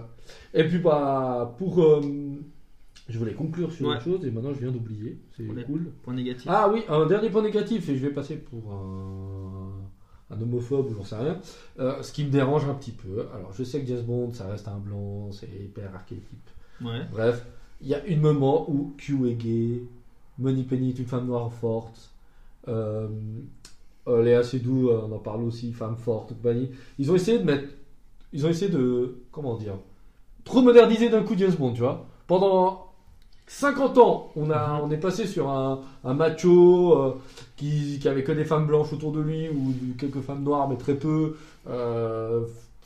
[0.53, 1.81] Et puis, bah, pour.
[1.83, 2.01] euh,
[3.09, 3.95] je voulais conclure sur Ouais.
[3.95, 5.19] autre chose et maintenant je viens d'oublier.
[5.35, 5.91] C'est cool.
[6.03, 6.45] Point négatif.
[6.47, 10.95] Ah oui, un dernier point négatif, et je vais passer pour un, un homophobe ou
[10.95, 11.39] j'en sais rien.
[11.79, 13.25] Euh, ce qui me dérange un petit peu.
[13.35, 16.49] Alors, je sais que James Bond, ça reste un blanc, c'est hyper archétype.
[16.81, 17.01] Ouais.
[17.11, 17.45] Bref,
[17.81, 19.81] il y a un moment où Q est gay,
[20.37, 22.11] Money Penny est une femme noire forte,
[22.67, 23.07] euh,
[24.07, 26.69] euh, Léa Seydoux, euh, on en parle aussi, femme forte, compagnie.
[26.99, 27.67] Ils ont essayé de mettre.
[28.33, 29.15] Ils ont essayé de.
[29.31, 29.73] Comment dire
[30.43, 32.05] Trop moderniser d'un coup James Bond, tu vois.
[32.27, 32.88] Pendant
[33.51, 37.13] 50 ans, on, a, on est passé sur un, un macho euh,
[37.57, 40.77] qui, qui avait que des femmes blanches autour de lui, ou quelques femmes noires, mais
[40.77, 41.35] très peu,
[41.67, 42.41] euh,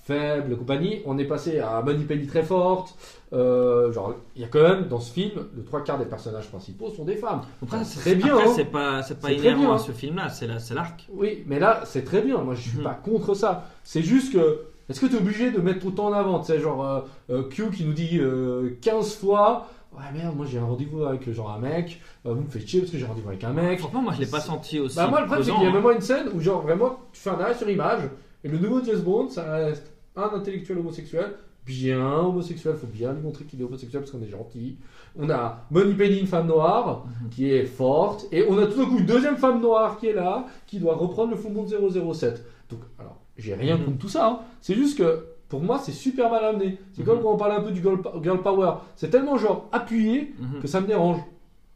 [0.05, 1.01] faibles, compagnie.
[1.05, 2.95] On est passé à Money Penny très forte.
[3.33, 6.47] Euh, genre, il y a quand même dans ce film, le trois quarts des personnages
[6.47, 7.41] principaux sont des femmes.
[7.61, 8.53] Après, C'est c'est très bien, Après, hein.
[8.55, 10.29] c'est pas, c'est pas inhérent bien, à ce film-là.
[10.29, 11.05] C'est la- c'est l'arc.
[11.11, 12.37] Oui, mais là, c'est très bien.
[12.37, 12.83] Moi, je suis Mhm.
[12.85, 13.65] pas contre ça.
[13.83, 14.61] C'est juste que.
[14.89, 16.39] Est-ce que tu es obligé de mettre autant en avant?
[16.41, 16.99] Tu sais, genre euh,
[17.29, 21.29] euh, Q qui nous dit euh, 15 fois Ouais, merde, moi j'ai un rendez-vous avec
[21.31, 22.01] genre un mec.
[22.25, 23.79] euh, vous me faites chier parce que j'ai un rendez-vous avec un mec.
[23.79, 24.95] Franchement, moi, je l'ai pas senti aussi.
[24.95, 25.81] Bah, moi, le problème, c'est qu'il y a hein.
[25.81, 28.01] même une scène où, genre, vraiment, tu fais un arrêt sur image.
[28.43, 31.33] Et le nouveau James Bond, ça reste un intellectuel homosexuel.
[31.65, 34.77] Bien homosexuel, faut bien lui montrer qu'il est homosexuel parce qu'on est gentil.
[35.17, 37.29] On a Money Penny, une femme noire, Mhm.
[37.29, 38.25] qui est forte.
[38.33, 40.95] Et on a tout d'un coup une deuxième femme noire qui est là, qui doit
[40.95, 41.69] reprendre le flambeau de
[42.13, 42.43] 007.
[42.69, 43.85] Donc, alors, j'ai rien Mhm.
[43.85, 44.27] contre tout ça.
[44.27, 44.39] hein.
[44.59, 45.23] C'est juste que,
[45.53, 46.79] pour moi, c'est super mal amené.
[46.93, 47.23] C'est comme Mhm.
[47.25, 48.71] quand on parle un peu du girl, power.
[48.95, 50.61] C'est tellement, genre, appuyé Mhm.
[50.61, 51.19] que ça me dérange.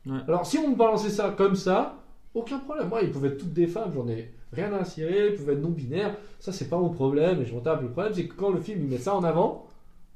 [0.07, 0.17] Ouais.
[0.27, 1.99] Alors, si on me balançait ça comme ça,
[2.33, 2.89] aucun problème.
[2.89, 5.61] Moi, ils pouvaient être toutes des femmes, j'en ai rien à cirer, ils pouvaient être
[5.61, 6.15] non-binaires.
[6.39, 7.83] Ça, c'est pas mon problème et je m'en tape.
[7.83, 9.67] Le problème, c'est que quand le film il met ça en avant,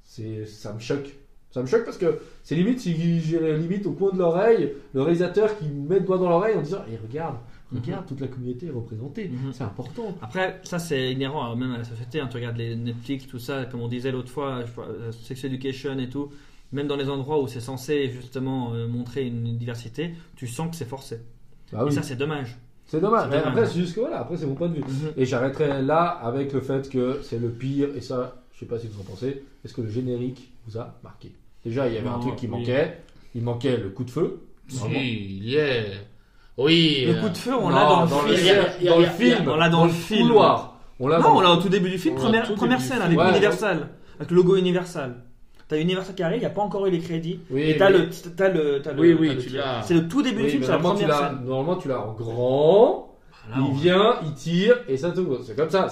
[0.04, 1.16] ça me choque.
[1.52, 5.02] Ça me choque parce que c'est limite si j'ai limite au coin de l'oreille le
[5.04, 7.36] réalisateur qui met le doigt dans l'oreille en disant Eh regarde,
[7.80, 9.30] regarde, toute la communauté est représentée.
[9.30, 9.52] Mhm.
[9.54, 10.16] C'est important.
[10.22, 12.20] Après, ça c'est inhérent même à la société.
[12.20, 12.28] hein.
[12.30, 16.10] Tu regardes les Netflix, tout ça, comme on disait l'autre fois, euh, Sex Education et
[16.10, 16.30] tout.
[16.74, 20.76] Même dans les endroits où c'est censé justement euh, montrer une diversité, tu sens que
[20.76, 21.20] c'est forcé.
[21.74, 22.58] Bah Et ça c'est dommage.
[22.88, 23.32] c'est dommage.
[23.34, 24.84] après, c'est juste que voilà, après c'est mon point de vue.
[25.18, 28.78] Et j'arrêterai là avec le fait que c'est le pire, et ça, je sais pas
[28.80, 31.32] si vous en pensez, est-ce que le générique vous a marqué?
[31.66, 32.52] Déjà, il y avait un truc qui oui.
[32.52, 32.98] manquait,
[33.36, 34.42] il manquait le coup de feu.
[34.68, 35.92] Si, il y est.
[36.58, 37.06] Oui.
[37.08, 38.56] Le euh, coup de feu, on l'a dans le dans film.
[38.82, 40.28] le, dans le film, on l'a dans le film.
[40.28, 40.78] couloir.
[41.00, 43.18] On l'a Non, on l'a au tout début du film, première, scène avec.
[43.18, 43.88] Universal,
[44.20, 45.16] avec le logo Universal.
[45.68, 47.40] T'as Universal qui arrive, il n'y a pas encore eu les crédits.
[47.50, 49.82] Oui, et t'as le, t'as le, t'as le- Oui, oui, le- tu l'as.
[49.84, 51.40] C'est le tout début Oui, du film, c'est la tu première scène.
[51.46, 53.11] normalement, tu l'as en grand.
[53.52, 55.28] Là, il vient, il tire et ça tout.
[55.46, 55.88] C'est comme ça.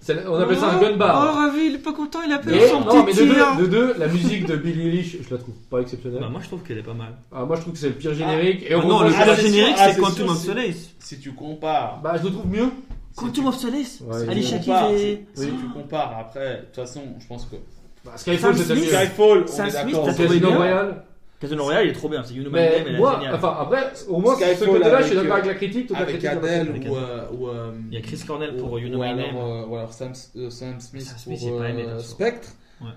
[0.00, 1.28] c'est- on appelle ça un Oh, gun bar.
[1.32, 3.56] Oh, Ravi, il est pas content, il a fait son non, mais petit de tir.
[3.56, 6.20] deux, de deux, la musique de Billy Eilish, je la trouve pas exceptionnelle.
[6.20, 7.14] Bah, moi, je trouve qu'elle est pas mal.
[7.32, 8.62] Ah, moi, je trouve que c'est le pire générique.
[8.68, 10.90] et Ah, on non, le Ah, pire générique, ah, c'est Quantum of Solace.
[10.98, 12.00] Si tu compares.
[12.02, 12.68] Bah, je le trouve mieux.
[13.16, 15.26] Quantum tu- of Solace Ouais, si tu compares- et...
[15.34, 17.56] Si si tu compares, après, de toute façon, je pense que.
[18.04, 18.88] Bah, Skyfall, Sam c'est Smith.
[18.90, 20.04] Skyfall, on Sam est Smith, d'accord.
[20.04, 21.04] t'as c'est- trouvé Casino bien Royale.
[21.40, 22.22] Casino Royale, il est trop bien.
[22.24, 23.34] C'est Human Mais Game, elle est moi, géniale.
[23.36, 25.86] enfin, après, au moins, Skyfall ce côté-là, je suis d'accord euh, avec la critique.
[25.86, 26.96] toute la Avec critique, Adele Avec ou.
[26.96, 29.36] euh, ou, euh, Il y a Chris Cornell pour ou- You ou alors, Name.
[29.36, 31.98] euh, ou alors Sam, euh, Sam Smith Sam Smith, pour pas aimé, euh.
[32.00, 32.48] Spectre.
[32.80, 32.88] Ouais.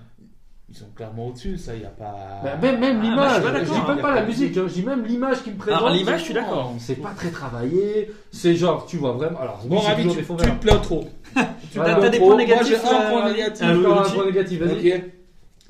[0.68, 2.40] Ils sont clairement au-dessus, ça, il n'y a pas.
[2.42, 3.84] Bah, même, même Ah, moi, je l'image, pas je dis hein.
[3.94, 5.80] même pas la musique, hein, je dis même l'image qui me présente.
[5.82, 6.72] Alors, l'image, je suis d'accord.
[6.78, 9.38] C'est pas très travaillé, c'est genre, tu vois vraiment.
[9.38, 11.04] Alors, Bon, Ravi, tu, tu te plains trop.
[11.70, 13.62] tu T'as des points Moi, négatifs, j'ai un point négatif.
[13.66, 15.04] Un point négatif, vas-y.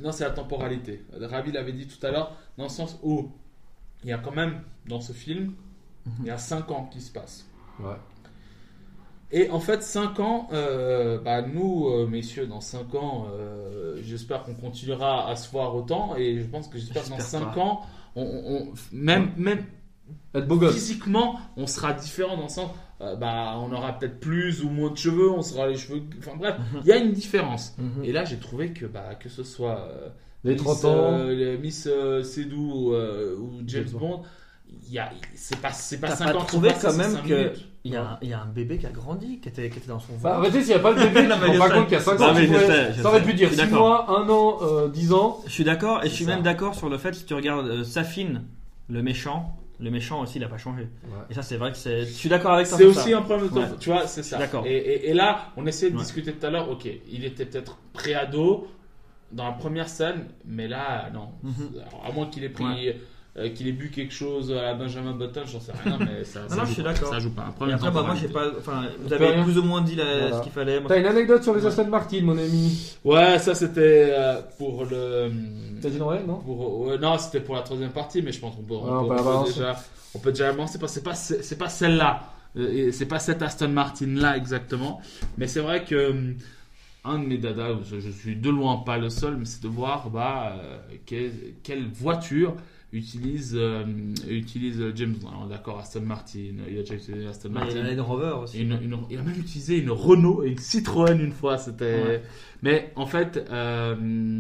[0.01, 1.05] Non, c'est la temporalité.
[1.20, 3.30] Ravi l'avait dit tout à l'heure, dans le sens où
[4.05, 5.53] il y a quand même, dans ce film,
[6.20, 7.47] il y a 5 ans qui se passent.
[7.78, 7.95] Ouais.
[9.30, 14.43] Et en fait, 5 ans, euh, bah, nous, euh, messieurs, dans 5 ans, euh, j'espère
[14.43, 16.16] qu'on continuera à se voir autant.
[16.16, 17.61] Et je pense que j'espère que dans J'espère 5 pas.
[17.61, 17.80] ans,
[18.16, 19.64] on- même, même
[20.35, 20.75] Être beau gosse.
[20.75, 24.91] physiquement, on sera différent dans le sens, euh, bah, on aura peut-être plus ou moins
[24.91, 26.03] de cheveux, on sera les cheveux.
[26.19, 27.75] Enfin bref, il y a une différence.
[27.79, 28.05] Mhm.
[28.05, 30.09] Et là, j'ai trouvé que, bah, que ce soit euh,
[30.45, 30.89] Les Miss, 30 ans.
[31.13, 34.23] euh, le Miss euh, Seydoux euh, ou James Bond,
[34.89, 37.67] il y a, c'est pas, c'est pas T'as 50 pas trouvé quand même que minutes.
[37.85, 39.79] il y, a un, il y a un bébé qui a grandi, qui était, qui
[39.79, 40.35] était dans son Bah, ventre.
[40.49, 41.75] arrêtez, s'il n'y a pas le bébé, Non, mais sais.
[41.75, 42.35] compte qu'il y a 5 Non, ans.
[43.03, 43.87] Ça aurait pu dire Je 6 suis d'accord.
[44.09, 45.41] mois, 1 an, euh, 10 ans.
[45.47, 46.31] Je suis d'accord, et je suis ça.
[46.31, 48.43] même d'accord sur le fait si tu regardes euh, Safin,
[48.89, 50.89] le méchant, le méchant aussi, il a pas changé.
[51.28, 52.01] Et ça, c'est vrai que c'est.
[52.07, 52.78] Je suis d'accord avec toi.
[52.78, 53.18] C'est aussi ça.
[53.18, 53.61] un problème de temps.
[53.62, 53.76] Ouais.
[53.80, 54.39] Tu vois, c'est ça.
[54.39, 54.64] D'accord.
[54.66, 56.03] Et, et- et là, on essayait de Ouais.
[56.03, 56.70] discuter tout à l'heure.
[56.70, 58.68] Ok, il était peut-être pré-ado
[59.33, 61.30] dans la première scène, mais là, non.
[61.43, 61.53] Mhm.
[61.89, 62.91] Alors, à moins qu'il ait pris.
[63.39, 66.41] Euh, qu'il ait bu quelque chose à la Benjamin Button, j'en sais rien, mais ça,
[66.49, 66.93] ça non, joue je suis pas.
[66.93, 67.09] d'accord.
[67.11, 67.47] Ça joue pas.
[67.49, 68.28] Après, bah, moi, j'ai temporalité.
[68.28, 68.51] pas.
[68.59, 69.43] Enfin, vous avez rien.
[69.45, 70.39] plus ou moins dit la- Voilà.
[70.39, 70.80] ce qu'il fallait.
[70.80, 71.66] Moi, T'as une anecdote sur les Ouais.
[71.68, 75.30] Aston Martin, mon ami Ouais, ça c'était euh, pour le.
[75.80, 78.62] T'as dit Noël, non Pour, non, c'était pour la troisième partie, mais je pense qu'on
[78.62, 79.76] peut, on on peut- on déjà,
[80.14, 82.20] on peut déjà avancer parce que c'est pas, c'est c'est pas celle-là,
[82.57, 85.01] Euh, c'est pas cette Aston Martin là exactement,
[85.39, 86.35] mais c'est vrai que
[87.05, 89.68] un de mes dadas, je, je suis de loin pas le seul, mais c'est de
[89.68, 90.76] voir bah, euh,
[91.07, 91.33] quelle,
[91.64, 92.55] quelle voiture
[92.93, 93.84] utilise, euh,
[94.28, 95.47] utilise James Bond.
[95.49, 96.38] D'accord, Aston Martin,
[96.68, 97.84] il a déjà utilisé Aston il y Martin.
[97.84, 98.61] a une Rover aussi.
[98.61, 101.59] Une- une- il a même utilisé une Renault et une Citroën une fois.
[101.59, 102.03] C'était.
[102.03, 102.22] Ouais.
[102.62, 104.38] Mais en fait, euh,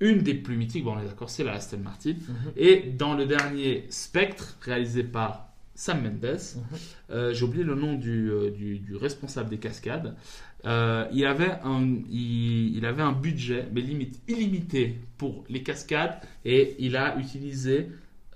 [0.00, 2.10] une des plus mythiques, bon, on est d'accord, c'est la Aston Martin.
[2.12, 2.52] Mhm.
[2.56, 6.38] Et dans le dernier Spectre, réalisé par Sam Mendes,
[7.10, 10.14] euh, j'ai oublié le nom du, euh, du, du responsable des cascades.
[10.66, 16.20] Euh, il, avait un, il, il avait un budget, mais limite illimité pour les cascades,
[16.44, 17.88] et il a utilisé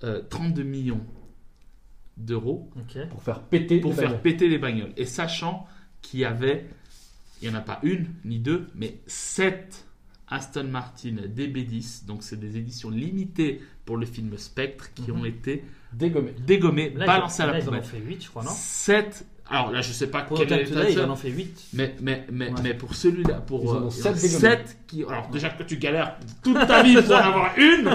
[0.03, 1.01] euh, 32 millions
[2.17, 2.69] d'euros.
[3.09, 4.21] Pour faire péter pour les faire bagnoles.
[4.21, 4.93] péter les bagnoles.
[4.97, 5.67] Et sachant
[6.01, 6.65] qu'il y avait,
[7.41, 9.85] il n'y en a pas une ni deux, mais sept
[10.27, 15.19] Aston Martin DB10, donc c'est des éditions limitées pour le film Spectre qui Mhm.
[15.19, 15.63] ont été
[15.93, 16.33] Dégommé.
[16.45, 17.83] dégommées, Là, balancées ils, à là, la ils en ont poubelle.
[17.83, 18.49] fait 8, je crois, non?
[18.51, 19.25] Sept.
[19.47, 21.65] Alors là, je sais pas Pour quel est ils ça, en ont fait 8.
[21.73, 22.53] mais, mais, mais, Ouais.
[22.63, 24.39] mais pour celui-là, pour Ils en ont euh, il y en a sept dégommées.
[24.39, 25.03] sept qui.
[25.03, 27.87] Alors déjà que tu galères toute ta vie pour en avoir une,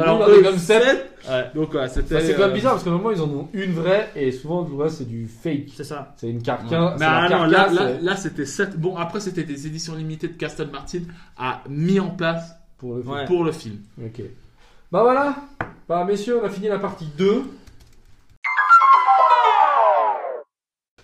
[0.00, 0.82] alors eux, dégomme sept.
[1.24, 1.54] sept.
[1.56, 2.14] Donc ouais, c'était.
[2.14, 4.30] Bah, c'est quand même euh, bizarre parce que normalement ils en ont une vraie et
[4.30, 5.70] souvent le reste c'est du fake.
[5.76, 6.14] C'est ça.
[6.18, 6.42] C'est une Ouais.
[6.44, 7.00] carcasse.
[7.00, 8.76] Mais ah non, là, là, là, c'était 7.
[8.78, 11.00] Bon, après, c'était des éditions limitées de Castle Martin
[11.36, 13.12] a mis en place pour le film.
[13.14, 13.24] Ouais.
[13.24, 13.76] pour le film.
[14.04, 14.22] Ok.
[14.92, 15.34] Bah voilà.
[15.88, 17.42] Bah messieurs, on a fini la partie 2.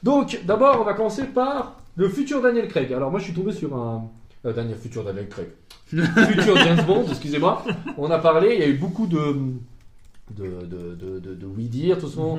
[0.03, 2.92] Donc d'abord on va commencer par le futur Daniel Craig.
[2.92, 4.05] Alors moi je suis tombé sur un...
[4.44, 5.49] euh, Daniel, futur Daniel Craig.
[5.86, 7.64] futur James Bond, excusez-moi.
[7.96, 9.36] On a parlé, il y a eu beaucoup de...
[10.36, 12.38] De, de, de, de, de oui dire, tout ce Mhm.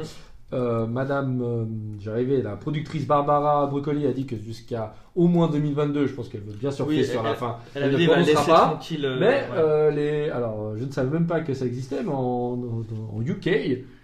[0.53, 1.65] euh, Madame, euh,
[1.99, 6.41] j'arrivais, la productrice Barbara Broccoli a dit que jusqu'à au moins 2022, je pense qu'elle
[6.41, 7.57] veut bien surfer Oui, sur elle- la fin.
[7.73, 8.65] Elle Elle a ne prononcera pas.
[8.67, 9.05] tranquille.
[9.05, 9.43] euh, Mais ouais.
[9.57, 12.15] euh, les, alors, je ne savais même pas que ça existait, mais en,
[12.59, 13.49] en- en UK,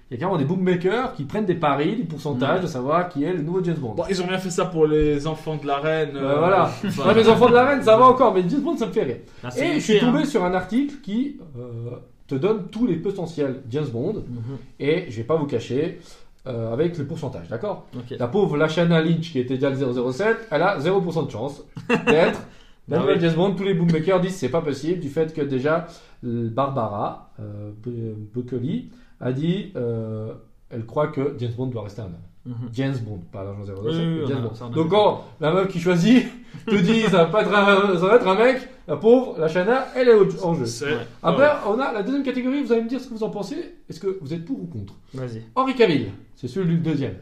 [0.09, 3.23] il y a carrément des bookmakers qui prennent des paris, des pourcentages, de savoir qui
[3.23, 3.95] est le nouveau James Bond.
[3.95, 6.11] Bon, ils ont bien fait ça pour les enfants de la reine.
[6.15, 6.69] Euh, voilà.
[6.85, 8.91] enfin, Ouais, les enfants de la reine, ça va encore, mais James Bond, ça me
[8.91, 9.17] fait rire.
[9.43, 10.01] Ah, Et je suis hein.
[10.11, 11.89] tombé sur un article qui euh,
[12.27, 14.57] te donne tous les potentiels James Bond, Mhm.
[14.79, 15.99] et je vais pas vous cacher,
[16.47, 17.87] euh, avec le pourcentage, d'accord.
[18.19, 19.75] La pauvre Lashana Lynch, qui était déjà le
[20.11, 22.41] 007, elle a 0% de chance d'être
[22.87, 23.19] la Ah nouvelle.
[23.19, 23.55] James Bond.
[23.55, 25.87] Tous les bookmakers disent que c'est pas possible, du fait que déjà,
[26.23, 28.91] euh, Barbara euh, B- Broccoli
[29.25, 30.33] a dit, euh,
[30.69, 32.13] elle croit que James Bond doit rester un homme.
[32.45, 32.69] Mhm.
[32.73, 34.53] James Bond, pas l'agent 007, Oui, oui, mais oui, James on a- Bond.
[34.55, 36.27] ça, on a Donc quand la meuf qui choisit
[36.67, 39.47] te dit ça va pas être un, ça va être un mec, la pauvre, la
[39.47, 40.65] Shana, elle est en jeu.
[40.85, 40.97] Ouais.
[41.23, 43.73] Après, on a la deuxième catégorie, vous allez me dire ce que vous en pensez.
[43.89, 44.93] Est-ce que vous êtes pour ou contre?
[45.15, 45.41] Vas-y.
[45.55, 47.15] Henri Cavill, c'est celui du deuxième.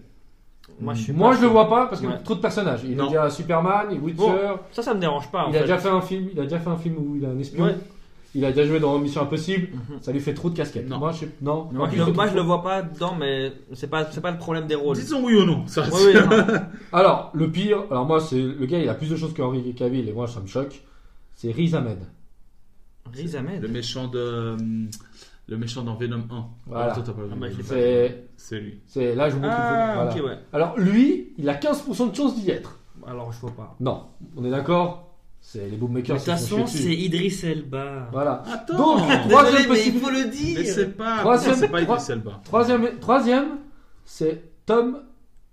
[0.82, 2.40] Moi, je suis Moi pas je le vois pas parce qu'il y a trop de
[2.42, 2.82] personnages.
[2.84, 3.06] Il Non.
[3.06, 5.46] est déjà Superman, il Witcher, Bon, Ça, ça me dérange pas.
[5.46, 7.26] en il a déjà fait un film, il a déjà fait un film où il
[7.26, 7.64] a un espion.
[7.66, 7.76] Ouais.
[8.36, 9.68] Il a déjà joué dans Mission Impossible.
[9.74, 10.02] Mhm.
[10.02, 10.88] Ça lui fait trop de casquettes.
[10.90, 10.98] Non.
[10.98, 11.70] Moi je sais- non.
[11.72, 14.22] Moi, En je, je moi, je trouve- le vois pas dedans, mais c'est pas, c'est
[14.22, 14.96] pas le problème des rôles.
[14.98, 15.68] Disons oui ou non.
[15.68, 15.92] Ça, non.
[16.94, 19.74] Alors le pire, alors moi c'est le gars, il a plus de choses que Henri
[19.76, 20.82] Cavill et moi ça me choque.
[21.36, 22.00] C'est Riz Ahmed.
[23.14, 23.62] Riz Ahmed.
[23.62, 24.56] Le méchant de.
[25.50, 26.46] Le méchant dans Venom 1.
[26.68, 26.94] Voilà.
[26.98, 27.04] Ah.
[27.06, 27.48] Ah, bah,
[28.38, 28.80] C'est, lui.
[28.88, 29.54] c'est là je vous montre.
[29.58, 30.06] Ah.
[30.10, 30.24] Voilà.
[30.26, 30.40] ouais.
[30.54, 32.80] Alors lui, il a 15% de chance d'y être.
[33.06, 33.76] Alors, je vois pas.
[33.82, 34.06] Non,
[34.38, 35.13] on est d'accord?
[35.46, 36.16] C'est les De bookmakers.
[36.16, 38.08] toute qui font façon, c'est Idriss Elba.
[38.14, 38.44] Voilà.
[38.52, 40.60] Attends Donc, Désolé, troisième mais il faut le dire.
[40.60, 41.18] Mais c'est pas.
[41.20, 42.42] Troisième- c'est pas trois- Idris Elba.
[42.46, 43.46] Troisième, troisième
[44.06, 45.00] c'est Tom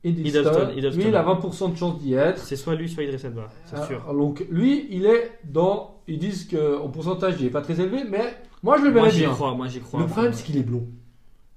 [0.05, 0.69] Hiddleston.
[0.97, 2.39] Lui, il a 20% de chance d'y être.
[2.39, 4.15] C'est soit lui, soit Idriss Elba, c'est Ah, sûr.
[4.15, 5.97] Donc, lui, il est dans.
[6.09, 9.11] Ils disent qu'en pourcentage, il est pas très élevé, mais moi, je le Moi, verrais
[9.11, 9.31] j'y bien.
[9.31, 10.01] crois, moi, j'y crois.
[10.01, 10.87] Le problème, c'est qu'il est blond.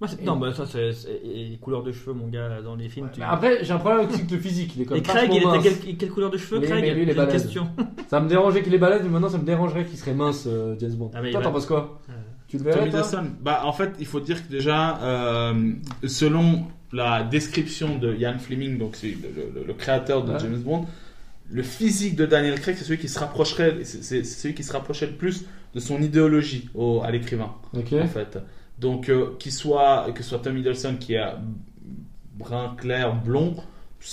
[0.03, 2.75] Moi, c'est- Non, bah, ça, c'est c'est- et les couleurs de cheveux, mon gars, dans
[2.75, 3.09] les films.
[3.13, 4.73] tu- Mais Après, j'ai un problème avec le physique.
[4.75, 6.93] Il est comme Et Craig, il était quelle, quelle couleur de cheveux, Mais- Craig mais
[6.93, 7.41] lui, il est J'ai une balèze.
[7.43, 7.69] question.
[8.09, 10.75] Ça me dérangeait qu'il est balèze, mais maintenant, ça me dérangerait qu'il serait mince, euh,
[10.79, 11.11] James Bond.
[11.15, 12.13] Ah, mais toi, t'en penses quoi Euh,
[12.49, 13.01] Tu le verrais, toi.
[13.41, 15.71] Bah, en fait, il faut dire que déjà, euh,
[16.05, 20.39] selon la description de Ian Fleming, donc c'est le, le- le créateur de Ouais.
[20.39, 20.85] James Bond,
[21.49, 24.73] le physique de Daniel Craig, c'est celui qui se rapprocherait, c'est c'est celui qui se
[24.73, 27.93] rapprochait le plus de son idéologie au- à l'écrivain, Ok.
[27.93, 28.37] en fait.
[28.83, 31.37] Donc, euh, qu'il soit, que ce soit Tom Hiddleston qui a
[32.35, 33.55] brun clair, blond.
[33.99, 34.05] je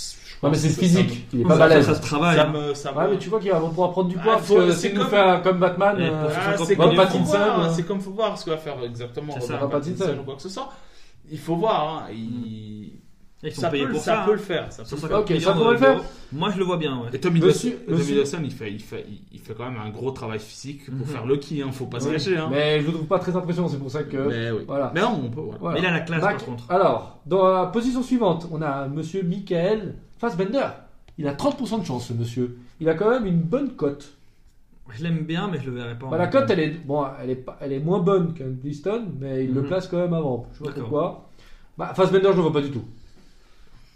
[0.42, 1.26] Ouais, mais pense c'est physique.
[1.34, 1.84] Il est ça, pas balèze.
[1.86, 2.36] ça se travaille.
[2.36, 4.32] Ça me, ça me- Ouais, mais tu vois qu'il va pouvoir prendre du Ah, poids
[4.36, 5.96] parce que c'est comme- fait un- comme Batman.
[6.00, 6.94] Euh, Ah, c'est comme
[7.74, 9.98] c'est comme faut voir ce que va faire exactement C'est ça, Robert Pattinson.
[9.98, 10.72] Pattinson ou quoi que ce soit.
[11.30, 12.92] Il faut voir, hein, il...
[13.42, 14.22] Ils sont ça, payés peut, pour ça ça.
[14.26, 14.34] peut hein.
[14.34, 14.70] le faire.
[14.72, 16.00] Ça peut le 150 Ok, millions ça pourrait le faire.
[16.32, 17.08] Moi, je le vois bien, ouais.
[17.14, 19.64] Et Tom Monsieur- Hiddleston, Tom monsieur- Hiddleston, il fait, il, fait, il, il fait quand
[19.70, 21.12] même un gros travail physique pour Mhm.
[21.12, 22.12] faire Loki, hein, faut pas se Ouais.
[22.12, 22.36] cacher.
[22.36, 22.48] Hein.
[22.50, 24.16] Mais je le trouve pas très impressionnant, c'est pour ça que.
[24.28, 24.64] Mais oui.
[24.66, 24.92] Voilà.
[24.94, 25.40] Mais non, on peut.
[25.40, 25.58] Voilà.
[25.58, 25.74] Voilà.
[25.74, 26.70] Mais il a la classe, Mac- par contre.
[26.70, 30.66] Alors, dans la position suivante, on a monsieur Michael Fassbender.
[31.16, 32.58] Il a 30% de chance, ce monsieur.
[32.78, 34.12] Il a quand même une bonne cote.
[34.92, 36.08] Je l'aime bien, mais je le verrai pas.
[36.08, 39.04] Bah, la cote, elle est, bon, elle est, pas- elle est moins bonne qu'un Bliston,
[39.20, 39.68] mais il le Mhm.
[39.68, 40.46] place quand même avant.
[40.52, 41.28] Je sais pas pourquoi.
[41.78, 42.82] Bah, Fassbender, je le vois pas du tout.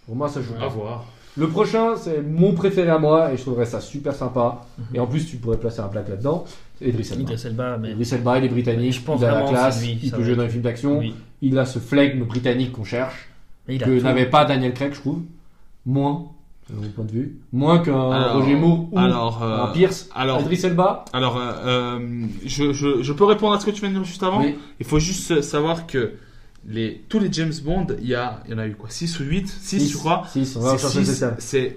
[0.07, 0.69] Pour moi, ça joue À pas.
[0.69, 1.05] voir.
[1.37, 4.61] Le prochain, c'est mon préféré à moi, et je trouverais ça super sympa.
[4.79, 4.85] Mhm.
[4.95, 6.45] Et en plus, tu pourrais placer un black là-dedans.
[6.79, 7.23] C'est Idris Elba.
[7.23, 7.91] Idriss Elba, mais.
[7.93, 10.33] Idris Elba, il est britannique, Je pense il a la classe, lui, il peut jouer
[10.33, 11.15] être- dans les films d'action, Oui.
[11.43, 13.29] il a ce flegme britannique qu'on cherche,
[13.69, 15.21] il que n'avait pas Daniel Craig, je trouve.
[15.87, 16.25] Moins,
[16.71, 17.39] de mon point de vue.
[17.53, 20.09] Moins qu'un Roger Moore ou alors, euh, un Pierce.
[20.15, 21.05] alors- Idris Elba.
[21.13, 24.05] Alors, euh, euh, je, je, je peux répondre à ce que tu viens de dire
[24.05, 24.57] juste avant Oui.
[24.81, 26.13] Il faut juste savoir que
[26.67, 29.21] les, tous les James Bond, il y, a, il y en a eu quoi 6
[29.21, 30.27] ou 8 6, je crois.
[30.33, 31.35] 6, on va C'est chercher le six- système.
[31.39, 31.77] C'est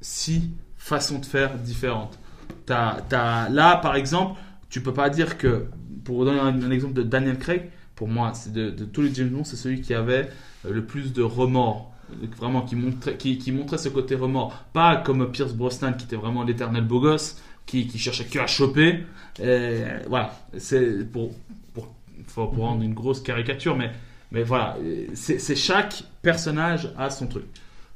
[0.00, 2.18] six façons de faire différentes.
[2.66, 4.40] T'as- t'as- là, par exemple,
[4.70, 5.66] tu peux pas dire que,
[6.04, 9.14] pour donner un, un exemple de Daniel Craig, pour moi, c'est de, de tous les
[9.14, 10.28] James Bond, c'est celui qui avait
[10.66, 11.90] euh, le plus de remords.
[12.38, 14.52] Vraiment, qui montrait, qui, qui montrait ce côté remords.
[14.72, 18.46] Pas comme Pierce Brosnan, qui était vraiment l'éternel beau gosse, qui, qui cherchait que à
[18.46, 19.00] choper.
[19.42, 21.32] Et voilà, c'est pour,
[21.72, 21.88] pour,
[22.34, 23.90] pour rendre une grosse caricature, mais,
[24.34, 27.44] mais voilà, euh, c'est chaque personnage a son truc.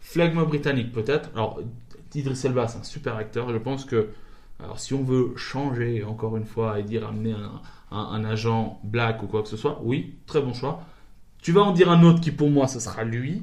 [0.01, 1.29] Flegme britannique peut-être.
[1.35, 1.61] Alors,
[2.15, 3.53] Idris Elba, c'est un super acteur.
[3.53, 4.09] Je pense que,
[4.63, 7.61] alors si on veut changer encore une fois et dire amener un,
[7.97, 10.83] un- un agent black ou quoi que ce soit, oui, très bon choix.
[11.43, 13.43] Tu vas en dire un autre qui pour moi, ce sera lui.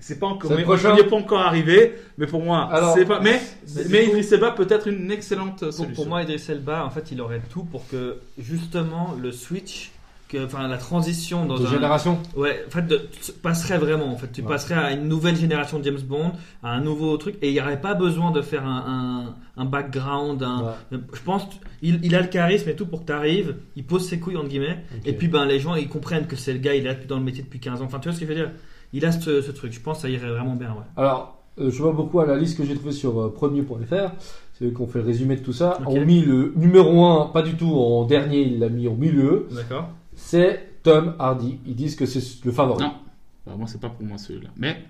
[0.00, 3.20] C'est pas encore, mais n'y est pas encore arrivé, mais pour moi, c'est pas.
[3.20, 3.40] Mais,
[3.76, 5.94] mais mais du coup- Idris Elba peut être une excellente Pour, solution.
[5.94, 9.92] pour moi, Idriss Elba, en fait, il aurait tout pour que justement le switch,
[10.34, 12.18] que, enfin la transition dans De un, génération.
[12.36, 13.00] ouais, en fait, de-
[13.42, 14.06] passerait vraiment.
[14.12, 14.48] En fait, tu Ouais.
[14.48, 16.32] passerais à une nouvelle génération de James Bond,
[16.62, 19.64] à un nouveau truc, et il n'y aurait pas besoin de faire un, un, un
[19.64, 20.42] background.
[20.42, 20.98] Ouais.
[21.12, 21.46] Je pense,
[21.82, 23.56] il, il a le charisme et tout pour que tu arrives.
[23.76, 26.52] Il pose ses couilles entre guillemets, et puis ben les gens ils comprennent que c'est
[26.52, 27.86] le gars, il est dans le métier depuis 15 ans.
[27.86, 28.50] Enfin, tu vois ce que je veux dire?
[28.92, 29.72] Il a ce, ce truc.
[29.72, 30.70] Je pense que ça irait vraiment bien.
[30.70, 30.84] Ouais.
[30.96, 34.12] Alors, euh, je vois beaucoup à la liste que j'ai trouvée sur euh, premier.fr,
[34.58, 35.88] c'est ont fait le résumé de tout ça, Ok.
[35.94, 39.48] ont mis le numéro 1, pas du tout en dernier, il l'a mis au milieu,
[39.52, 39.88] D'accord.
[40.16, 41.58] C'est Tom Hardy.
[41.66, 42.84] Ils disent que c'est le favori.
[42.84, 42.94] Non.
[43.46, 44.50] Bah, moi, c'est pas pour moi celui-là.
[44.56, 44.84] Mais,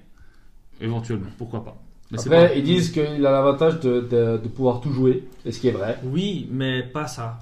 [0.80, 1.76] éventuellement, pourquoi pas.
[2.10, 5.26] Mais c'est Après, pas- ils disent qu'il a l'avantage de, de- de pouvoir tout jouer,
[5.44, 5.98] et ce qui est vrai.
[6.04, 7.38] Oui, mais pas ça.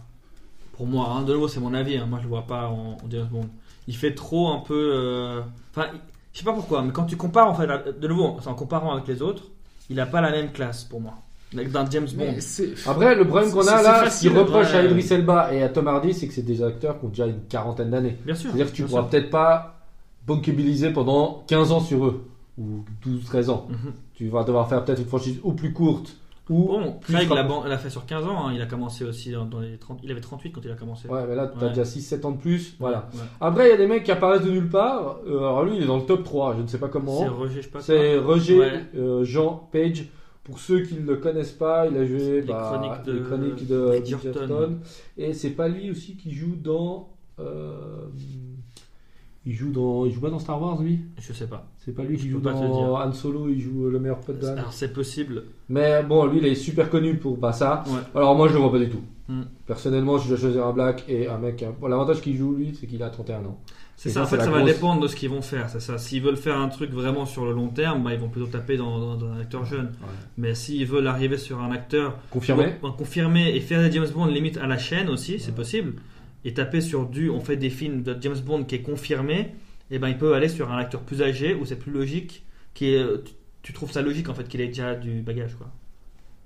[0.73, 1.97] Pour moi, hein, de nouveau, c'est mon avis.
[1.97, 2.07] hein.
[2.07, 3.49] Moi, je le vois pas en, en James Bond.
[3.89, 4.93] Il fait trop un peu.
[4.95, 5.41] euh,
[5.75, 5.89] Enfin,
[6.33, 7.67] je sais pas pourquoi, mais quand tu compares, en fait,
[8.01, 9.45] de nouveau, en comparant avec les autres,
[9.91, 11.15] il a pas la même classe pour moi.
[11.55, 12.35] D'un James Bond.
[12.39, 15.07] C'est- Après, le problème qu'on C'est- a c'est là, ce facile, qui reproche à Idris
[15.11, 17.91] Elba et à Tom Hardy, c'est que c'est des acteurs qui ont déjà une quarantaine
[17.91, 18.17] d'années.
[18.25, 18.51] Bien sûr.
[18.51, 19.77] C'est-à-dire que tu bien pourras peut-être pas
[20.27, 22.25] bankabiliser pendant 15 ans sur eux,
[22.59, 23.67] ou 12-13 ans.
[23.71, 23.93] Mhm.
[24.15, 26.17] Tu vas devoir faire peut-être une franchise ou plus courte,
[26.49, 28.47] ou Bon, plus Craig l'a fait sur 15 ans.
[28.49, 28.53] hein.
[28.55, 29.99] Il a commencé aussi dans, dans les 30.
[30.03, 31.09] Il avait 38 quand il a commencé.
[31.09, 31.69] Ouais, mais là, t'as Ouais.
[31.71, 32.77] déjà 6-7 ans de plus.
[32.79, 33.09] Voilà.
[33.15, 33.21] Ouais.
[33.41, 35.17] Après, il y a des mecs qui apparaissent de nulle part.
[35.27, 37.13] Euh, alors lui, il est dans le top 3, je ne sais pas C'est comment.
[37.37, 37.81] Roger, je sais pas.
[37.81, 38.81] C'est Roger Ouais.
[38.97, 40.07] euh, Jean Page.
[40.45, 43.21] Pour ceux qui ne le connaissent pas, il a joué Les bah, chroniques de les
[43.21, 44.31] chroniques de Bridgerton.
[44.31, 44.79] Bridgerton.
[45.17, 47.11] Et c'est pas lui aussi qui joue dans.
[47.39, 48.07] euh,
[49.45, 50.05] il joue dans.
[50.05, 51.01] Il joue pas dans Star Wars, lui?
[51.19, 51.67] Je sais pas.
[51.79, 52.97] C'est pas lui qui joue dans.
[52.97, 54.53] Han Solo, il joue le meilleur pote de Han.
[54.53, 55.45] Alors, c'est possible.
[55.69, 57.85] Mais bon, lui, il est super connu pour bah, ça.
[57.87, 58.01] Ouais.
[58.15, 59.03] Alors moi, je le vois pas du tout.
[59.29, 59.43] Hmm.
[59.67, 61.65] Personnellement, je dois choisir un black et un mec.
[61.81, 63.61] Bon, l'avantage qu'il joue, lui, c'est qu'il a 31 ans.
[63.97, 65.71] C'est ça, ça, en fait, ça va dépendre de ce qu'ils vont faire.
[65.71, 65.97] C'est ça.
[65.99, 68.77] S'ils veulent faire un truc vraiment sur le long terme, bah, ils vont plutôt taper
[68.77, 69.93] dans, dans- dans un acteur jeune.
[70.37, 74.57] Mais s'ils veulent arriver sur un acteur Confirmé confirmé et faire des James Bond limite
[74.57, 75.95] à la chaîne aussi, c'est possible.
[76.45, 79.55] Et taper sur du, on fait des films de James Bond qui est confirmé,
[79.93, 82.95] et ben il peut aller sur un acteur plus âgé où c'est plus logique, qui
[82.95, 83.33] est, tu,
[83.63, 85.69] tu trouves ça logique en fait qu'il ait déjà du bagage quoi.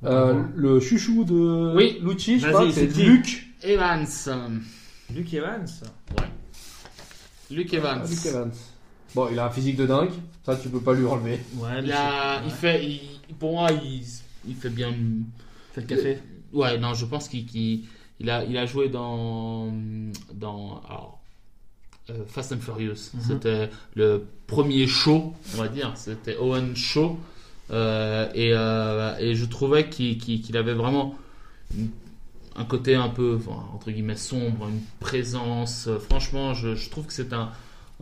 [0.04, 1.98] Euh, le chouchou de Oui.
[2.02, 3.46] Lucci, je crois, c'est Luc.
[3.62, 4.06] Evans.
[5.14, 5.64] Luke Evans?
[7.50, 8.02] Luke Evans.
[8.04, 8.52] Ah, Evans.
[9.14, 10.10] Bon, il a un physique de dingue.
[10.44, 11.40] Ça, tu peux pas lui enlever.
[11.56, 14.02] Ouais, Il, a, fait, il- pour moi, il,
[14.46, 14.92] il fait bien.
[15.72, 16.18] fait le café.
[16.52, 17.84] Ouais, non, je pense qu'il qu'il-
[18.20, 19.72] il a, il a joué dans,
[20.34, 21.20] dans alors,
[22.10, 23.10] euh, Fast and Furious.
[23.14, 23.20] Mhm.
[23.26, 25.92] C'était le premier show, on va dire.
[25.96, 27.18] C'était Owen Show.
[27.72, 31.16] Euh, et, euh, et je trouvais qu'il avait vraiment
[31.76, 31.90] une-
[32.58, 35.86] un côté un peu, enfin, entre guillemets, sombre, une présence.
[35.88, 37.50] Euh, franchement, je, je trouve que c'est un,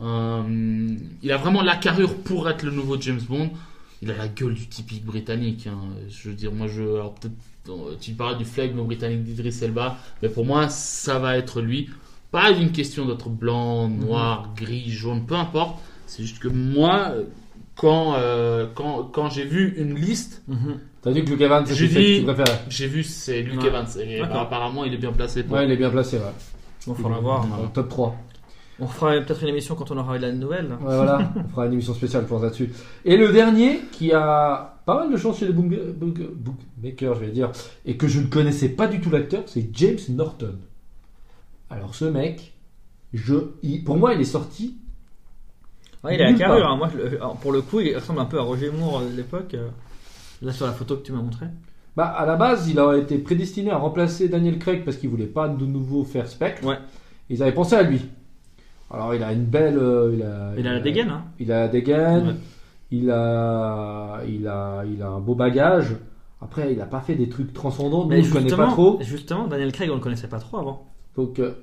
[0.01, 0.45] un-
[1.21, 3.49] Il a vraiment la carrure pour être le nouveau James Bond.
[4.01, 5.67] Il a la gueule du typique britannique.
[5.67, 5.77] hein.
[6.09, 6.81] Je veux dire, moi, je.
[6.83, 7.33] Alors, peut-être.
[7.99, 11.89] Tu parlais du flegme britannique d'Idris Elba, mais pour moi, ça va être lui.
[12.29, 15.79] Pas d'une question d'être blanc, noir, gris, jaune, peu importe.
[16.05, 17.13] C'est juste que moi,
[17.75, 20.77] quand, euh, quand, quand j'ai vu une liste, Mhm.
[21.05, 22.59] T'as dit que Luc Evans, c'est J'ai celui que dit- tu préférais.
[22.67, 23.67] j'ai vu c'est Luke Ouais.
[23.67, 23.85] Evans.
[24.01, 25.55] Et bah, apparemment, il est bien placé pour.
[25.55, 26.23] Ouais, il est bien placé, ouais.
[26.87, 27.45] Bon, faudra voir.
[27.47, 28.15] Dans le top 3.
[28.79, 30.65] On fera peut-être une émission quand on aura eu la nouvelle.
[30.65, 31.31] Ouais, voilà.
[31.45, 32.71] On fera une émission spéciale, pense, là-dessus.
[33.05, 37.19] Et le dernier, qui a pas mal de chance chez les book- book- bookmakers, je
[37.21, 37.51] vais dire,
[37.85, 40.55] et que je ne connaissais pas du tout l'acteur, c'est James Norton.
[41.69, 42.53] Alors, ce mec,
[43.13, 44.75] je, il- pour moi, il est sorti.
[46.03, 46.61] Ouais, il a la Nulle carrure.
[46.63, 46.71] part.
[46.73, 46.77] hein.
[46.77, 49.15] Moi, je le- alors, pour le coup, il ressemble un peu à Roger Moore de
[49.15, 49.53] l'époque.
[49.53, 49.69] euh,
[50.41, 51.47] Là, sur la photo que tu m'as montrée.
[51.95, 55.25] Bah, à la base, il a été prédestiné à remplacer Daniel Craig parce qu'il voulait
[55.27, 56.65] pas de nouveau faire Spectre.
[56.67, 56.77] Ouais.
[57.29, 58.01] Ils avaient pensé à lui.
[58.91, 59.77] Alors, il a une belle.
[59.79, 61.23] euh, il a, Il a la dégaine, hein.
[61.39, 62.27] Il a la dégaine.
[62.27, 62.33] Ouais.
[62.91, 65.95] Il a, il a, il a un beau bagage.
[66.41, 68.05] Après, il a pas fait des trucs transcendants.
[68.05, 68.99] Mais on le connaît pas trop.
[69.01, 70.85] justement, Daniel Craig, on le connaissait pas trop avant.
[71.15, 71.53] Donc, euh,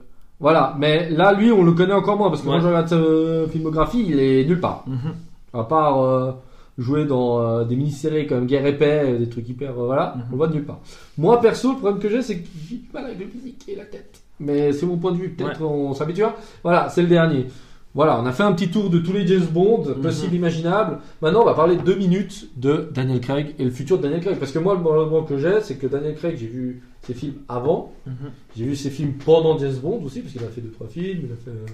[0.40, 0.74] voilà.
[0.78, 2.54] Mais là, lui, on le connaît encore moins parce que Ouais.
[2.56, 4.84] quand je regarde sa euh, filmographie, il est nulle part.
[4.86, 5.14] Mhm.
[5.54, 6.32] À part euh,
[6.78, 9.70] jouer dans euh, des mini-séries comme Guerre et Paix, euh, des trucs hyper.
[9.78, 10.22] euh, voilà, Mhm.
[10.28, 10.80] on le voit de nulle part.
[11.18, 14.22] Moi, perso, le problème que j'ai, c'est que j'ai du mal physique et la tête.
[14.40, 16.34] Mais c'est mon point de vue, peut-être on s'habituera.
[16.62, 17.46] Voilà, c'est le dernier.
[17.94, 20.00] Voilà, on a fait un petit tour de tous les James Bond Mhm.
[20.02, 20.98] possibles, imaginables.
[21.20, 24.38] Maintenant, on va parler deux minutes de Daniel Craig et le futur de Daniel Craig.
[24.38, 27.34] Parce que moi, le moment que j'ai, c'est que Daniel Craig, j'ai vu ses films
[27.50, 27.92] avant.
[28.06, 28.14] Mhm.
[28.56, 31.20] J'ai vu ses films pendant James Bond aussi, parce qu'il a fait deux trois films.
[31.24, 31.72] Il a fait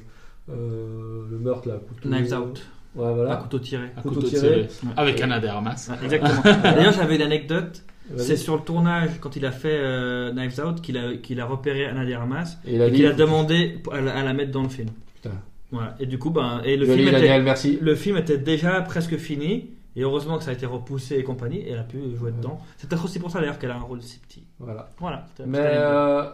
[0.51, 2.09] euh, Le meurtre, la couteau.
[2.09, 2.63] Knives Out.
[2.95, 3.87] Ouais, À couteau tiré.
[3.97, 4.67] À couteau couteau tiré.
[4.67, 4.93] tiré.
[4.97, 5.89] Avec Anna de Armas.
[5.91, 6.43] Ouais, exactement.
[6.63, 7.83] D'ailleurs, j'avais une anecdote.
[8.17, 11.45] C'est sur le tournage, quand il a fait euh, Knives Out, qu'il a, qu'il a
[11.45, 14.33] repéré Anna de Armas Et il a et qu'il a demandé à la, à la
[14.33, 14.89] mettre dans le film.
[15.17, 15.35] Putain.
[15.71, 15.95] Voilà.
[16.01, 17.79] Et du coup, ben, et le Joli, film, était, Daniel, merci.
[17.81, 19.71] le film était déjà presque fini.
[19.95, 21.59] Et heureusement que ça a été repoussé et compagnie.
[21.59, 22.61] Et elle a pu jouer dedans.
[22.77, 24.45] C'est peut-être aussi pour ça d'ailleurs qu'elle a un rôle si petit.
[24.59, 24.89] Voilà.
[24.99, 25.27] Voilà.
[25.45, 26.25] Mais euh,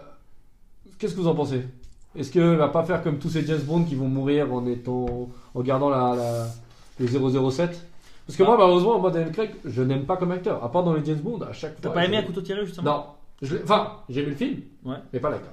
[0.99, 1.63] qu'est-ce que vous en pensez?
[2.17, 5.29] Est-ce qu'il va pas faire comme tous ces James Bond qui vont mourir en étant
[5.55, 6.47] en gardant la, la-
[7.01, 7.07] le
[7.51, 7.87] 007
[8.27, 10.63] Parce que moi, malheureusement, moi, Daniel Craig, je n'aime pas comme acteur.
[10.63, 11.95] À part dans les James Bond, à chaque T'as fois.
[11.95, 12.91] pas aimé je- à couteau tiré justement?
[12.91, 13.05] Non.
[13.43, 14.97] Je Enfin, j'ai aimé le film, Ouais.
[15.13, 15.53] mais pas l'acteur.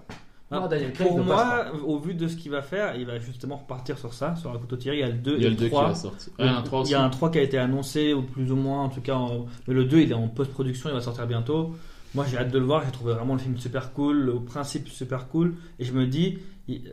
[0.53, 3.55] Ah, Daniel Craig Pour moi, au vu de ce qu'il va faire, il va justement
[3.55, 4.97] repartir sur ça, sur un couteau tiré.
[4.97, 5.87] Il y a le 2 Il y a et le le 2 qui 3.
[5.87, 6.33] va sortir.
[6.37, 6.91] Ouais, il y a 3 Il aussi.
[6.91, 9.15] y a un 3 qui a été annoncé, ou plus ou moins, en tout cas.
[9.15, 11.71] en- Mais le 2, il est en post-production, il va sortir bientôt.
[12.13, 12.83] Moi, j'ai hâte de le voir.
[12.85, 15.53] J'ai trouvé vraiment le film super cool, le principe super cool.
[15.79, 16.39] Et je me dis,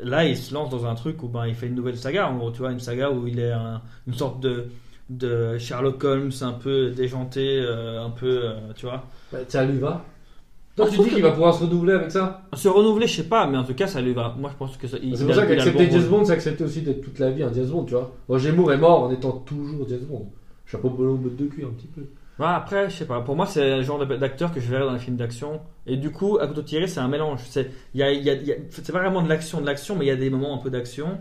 [0.02, 2.28] là, il se lance dans un truc où ben, il fait une nouvelle saga.
[2.28, 4.66] En gros, tu vois, une saga où il est un- une sorte de,
[5.10, 9.04] de Sherlock Holmes un peu déjanté, euh, un peu, euh, tu vois.
[9.32, 10.04] Bah, ça lui va.
[10.76, 13.24] Toi, Ah, tu dis qu'il va pouvoir se renouveler avec ça Se renouveler, je sais
[13.28, 14.36] pas, mais en tout cas, ça lui va.
[14.38, 14.96] Moi, je pense que ça.
[15.02, 16.08] C'est pour ça qu'accepter James.
[16.08, 18.14] Bond, c'est accepter aussi d'être toute la vie un James Bond, tu vois.
[18.28, 20.30] Roger Moore est mort en étant toujours James Bond.
[20.66, 22.02] Chapeau melon, botte de cul un petit peu.
[22.39, 23.20] Ouais, après, je sais pas.
[23.20, 25.61] Pour moi, c'est le genre d'acteur que je verrais dans les films d'action.
[25.86, 27.41] Et du coup, à couteau tiré, c'est un mélange.
[27.49, 29.61] C'est il y a, il y a- il y a- c'est pas vraiment de l'action,
[29.61, 31.18] de l'action, mais il y a des moments un peu d'action.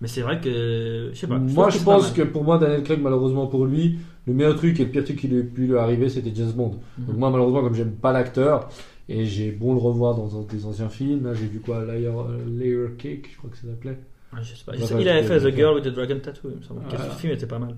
[0.00, 1.38] Mais c'est vrai que, je sais pas.
[1.38, 4.84] Moi, je pense que pour moi, Daniel Craig, malheureusement pour lui, le meilleur truc et
[4.84, 6.78] le pire truc qui lui a pu lui arriver, c'était James Bond.
[6.98, 7.06] Mhm.
[7.06, 8.68] Donc, moi, malheureusement, comme j'aime pas l'acteur,
[9.08, 12.12] et j'ai bon le revoir dans des anciens films, là, j'ai vu quoi Layer,
[12.46, 13.98] Layer Cake, je crois que ça s'appelait.
[14.34, 14.72] Ouais, je sais pas.
[15.00, 16.82] Il avait fait The Girl with the Dragon Tattoo, il me semble.
[16.90, 17.74] Quel film était pas mal.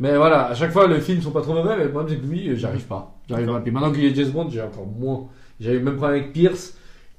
[0.00, 2.20] Mais voilà, à chaque fois, les films sont pas trop mauvais, mais le problème, c'est
[2.22, 3.14] que lui, j'arrive pas.
[3.28, 3.60] J'arrive pas.
[3.60, 5.26] Puis maintenant qu'il est James Bond, j'ai encore moins.
[5.60, 6.74] J'ai eu le même problème avec Pierce,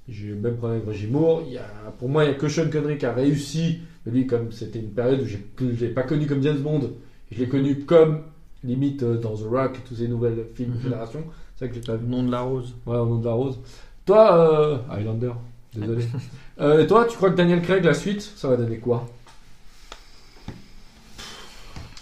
[0.09, 1.43] j'ai eu le même problème avec Roger Moore.
[1.47, 1.63] Il y a,
[1.99, 3.79] pour moi, il y a que Sean Connery qui a réussi.
[4.05, 6.89] Mais lui, comme c'était une période où je l'ai pas connu comme James Bond,
[7.31, 8.21] je l'ai connu comme
[8.63, 10.83] limite euh, dans The Rock et tous ces nouvelles films de Mhm.
[10.83, 11.19] génération.
[11.55, 12.07] C'est ça que j'ai pas vu.
[12.07, 12.73] nom de la rose.
[12.87, 13.59] Ouais, au nom de la rose.
[14.07, 15.33] Toi, euh, Highlander,
[15.75, 16.03] désolé.
[16.59, 19.07] Euh, et toi, tu crois que Daniel Craig, la suite, ça va donner quoi?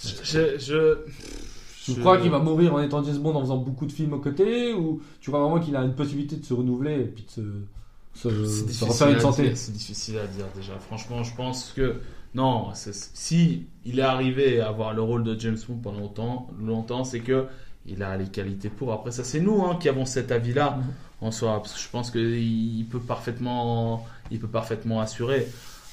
[0.04, 0.97] Je, je,
[1.86, 4.14] Tu je- crois qu'il va mourir en étant James Bond en faisant beaucoup de films
[4.14, 7.24] aux côtés ou tu crois vraiment qu'il a une possibilité de se renouveler et puis
[7.26, 7.41] de se,
[8.86, 9.43] refaire une à santé?
[9.50, 10.78] dire, c'est difficile à dire déjà.
[10.80, 11.95] Franchement, je pense que
[12.36, 12.68] non.
[12.76, 17.20] Si il est arrivé à avoir le rôle de James Bond pendant longtemps, longtemps, c'est
[17.22, 17.45] que
[17.86, 18.93] il a les qualités pour.
[18.93, 20.84] Après, ça c'est nous hein, qui avons cet avis-là Mhm.
[21.28, 21.58] en soi.
[21.62, 25.47] Parce que je pense qu'il peut parfaitement, il peut parfaitement assurer.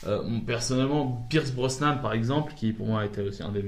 [0.07, 3.65] Euh, personnellement, Pierce Brosnan, par exemple, qui pour moi était aussi un des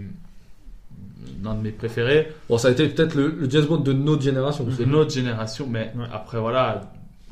[1.43, 4.23] l'un de mes préférés, Bon, ça a été peut-être le, le James Bond de notre
[4.23, 4.64] génération.
[4.64, 6.05] de notre génération, mais Ouais.
[6.12, 6.83] après voilà,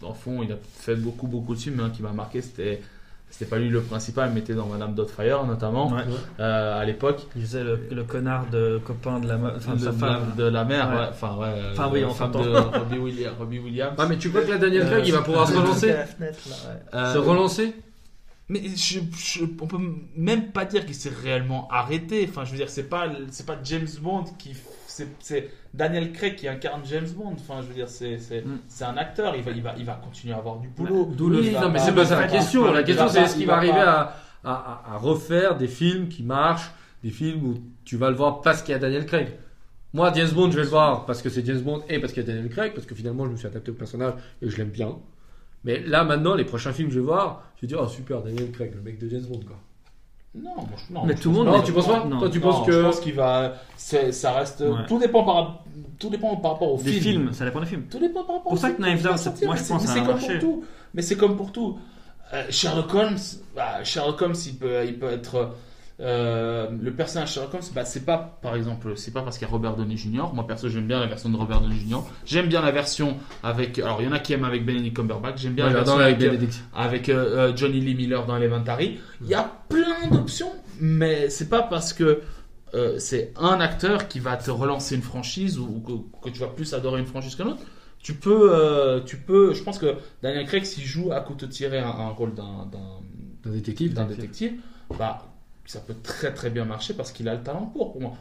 [0.03, 2.80] en fond, il a fait beaucoup beaucoup de films, mais un qui m'a marqué, c'était
[3.28, 6.03] c'était pas lui le principal, mais était dans Madame Doubtfire notamment Ouais.
[6.39, 9.84] euh, à l'époque, Il faisait le, le connard de copain de la enfin de de,
[9.84, 10.32] sa femme.
[10.39, 11.07] de la mère, Ouais.
[11.11, 12.39] enfin ouais, euh, Enfin, oui, on femme de
[12.78, 13.34] Robbie Williams.
[13.39, 13.95] Robbie Williams.
[13.99, 16.07] Ah, mais tu crois que la Daniel Craig, il va pouvoir se Euh, relancer la
[16.07, 16.80] fenêtre, là, ouais.
[17.01, 17.74] Euh, Se relancer?
[18.49, 19.78] Mais je, je- on peut
[20.16, 22.24] même pas dire qu'il s'est réellement arrêté.
[22.28, 24.53] Enfin, je veux dire, c'est pas, c'est pas James Bond qui,
[24.86, 27.32] c'est, Daniel Craig qui incarne James Bond.
[27.34, 28.59] Enfin, je veux dire, c'est, c'est, Mm.
[28.68, 29.34] c'est un acteur.
[29.36, 31.11] Il va, il va, il va continuer à avoir du boulot.
[31.16, 32.70] D'où le- non, mais c'est pas ça la question.
[32.72, 36.22] La question, c'est est-ce qu'il il va arriver à, à, à refaire des films qui
[36.22, 36.70] marchent,
[37.03, 39.28] des films où tu vas le voir parce qu'il y a Daniel Craig.
[39.92, 42.22] Moi, James Bond, je vais le voir parce que c'est James Bond et parce qu'il
[42.22, 44.57] y a Daniel Craig, parce que finalement, je me suis adapté au personnage et je
[44.57, 44.97] l'aime bien.
[45.66, 48.22] Mais là, maintenant, les prochains films que je vais voir, je vais dire, oh super,
[48.22, 49.56] Daniel Craig, le mec de James Bond, quoi.
[50.34, 51.66] Non, moi, je- non, Mais je tout le pense monde Non, pas.
[51.66, 52.18] tu penses pas Non.
[52.18, 52.82] Toi, tu Non, penses je que.
[52.82, 54.86] pense qu'il va, c'est, ça reste, Ouais.
[54.86, 55.64] tout dépend par,
[55.98, 57.02] tout dépend par rapport au Des film.
[57.02, 57.84] films, ça dépend des films.
[57.90, 59.56] Tout dépend par rapport Pour au ça film que Knives qui va Out, sortir, moi,
[59.56, 60.64] je mais pense c'est- ça mais a c'est comme pour tout.
[60.94, 61.78] Mais c'est comme pour tout.
[62.34, 63.18] Euh, Sherlock Holmes,
[63.54, 65.50] bah, Sherlock Holmes, il peut, il peut être
[65.99, 67.62] euh, le personnage Sherlock Holmes.
[67.74, 70.24] Bah, c'est pas, par exemple, c'est pas parce qu'il y a Robert Downey Jr.
[70.34, 72.01] Moi perso, j'aime bien la version de Robert Downey Jr.
[72.26, 73.78] J'aime bien la version avec.
[73.78, 75.40] Alors, il y en a qui aiment avec Benedict Cumberbatch.
[75.40, 75.99] J'aime bien la version
[76.74, 79.01] avec, euh, euh, Johnny Lee Miller dans Elementary.
[79.22, 82.20] Il y a plein d'options, mais c'est pas parce que
[82.74, 86.49] euh, c'est un acteur qui va te relancer une franchise ou que, que tu vas
[86.49, 87.62] plus adorer une franchise qu'un autre.
[88.01, 89.55] Tu peux, tu peux.
[89.55, 93.01] Je pense que Daniel Craig, s'il joue à couteau tiré un, un rôle d'un, d'un,
[93.47, 93.94] Un détective.
[93.94, 94.53] d'un détective,
[94.97, 95.24] bah
[95.66, 97.92] ça peut très très bien marcher parce qu'il a le talent pour.
[97.92, 98.12] Pour moi,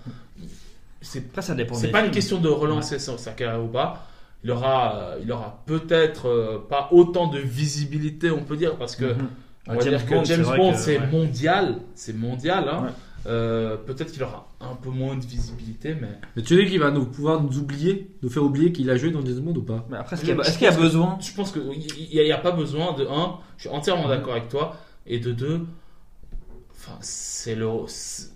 [1.02, 4.08] c'est ça dépend c'est pas une question de relancer sa, sa carrière ou pas.
[4.44, 8.96] Il aura, euh, il aura peut-être euh, pas autant de visibilité, on peut dire, parce
[8.96, 9.28] que Mhm.
[9.68, 11.08] on va James dire que Bond, James Bond, c'est ouais.
[11.08, 12.70] mondial, c'est mondial.
[12.70, 12.84] Hein.
[12.86, 12.92] Ouais.
[13.28, 16.92] Euh, peut-être qu'il aura un peu moins de visibilité, mais Mais tu dis qu'il va
[16.92, 19.84] nous pouvoir nous oublier, nous faire oublier qu'il a joué dans James Bond ou pas?
[19.90, 21.18] Mais après, est-ce qu'il y a, y que- besoin?
[21.20, 21.64] je pense qu'il
[22.24, 23.38] n'y a, pas besoin de un.
[23.58, 24.76] Je suis entièrement d'accord avec toi,
[25.08, 25.62] et de deux.
[26.88, 27.68] Enfin, c'est le.
[27.88, 28.30] c'est-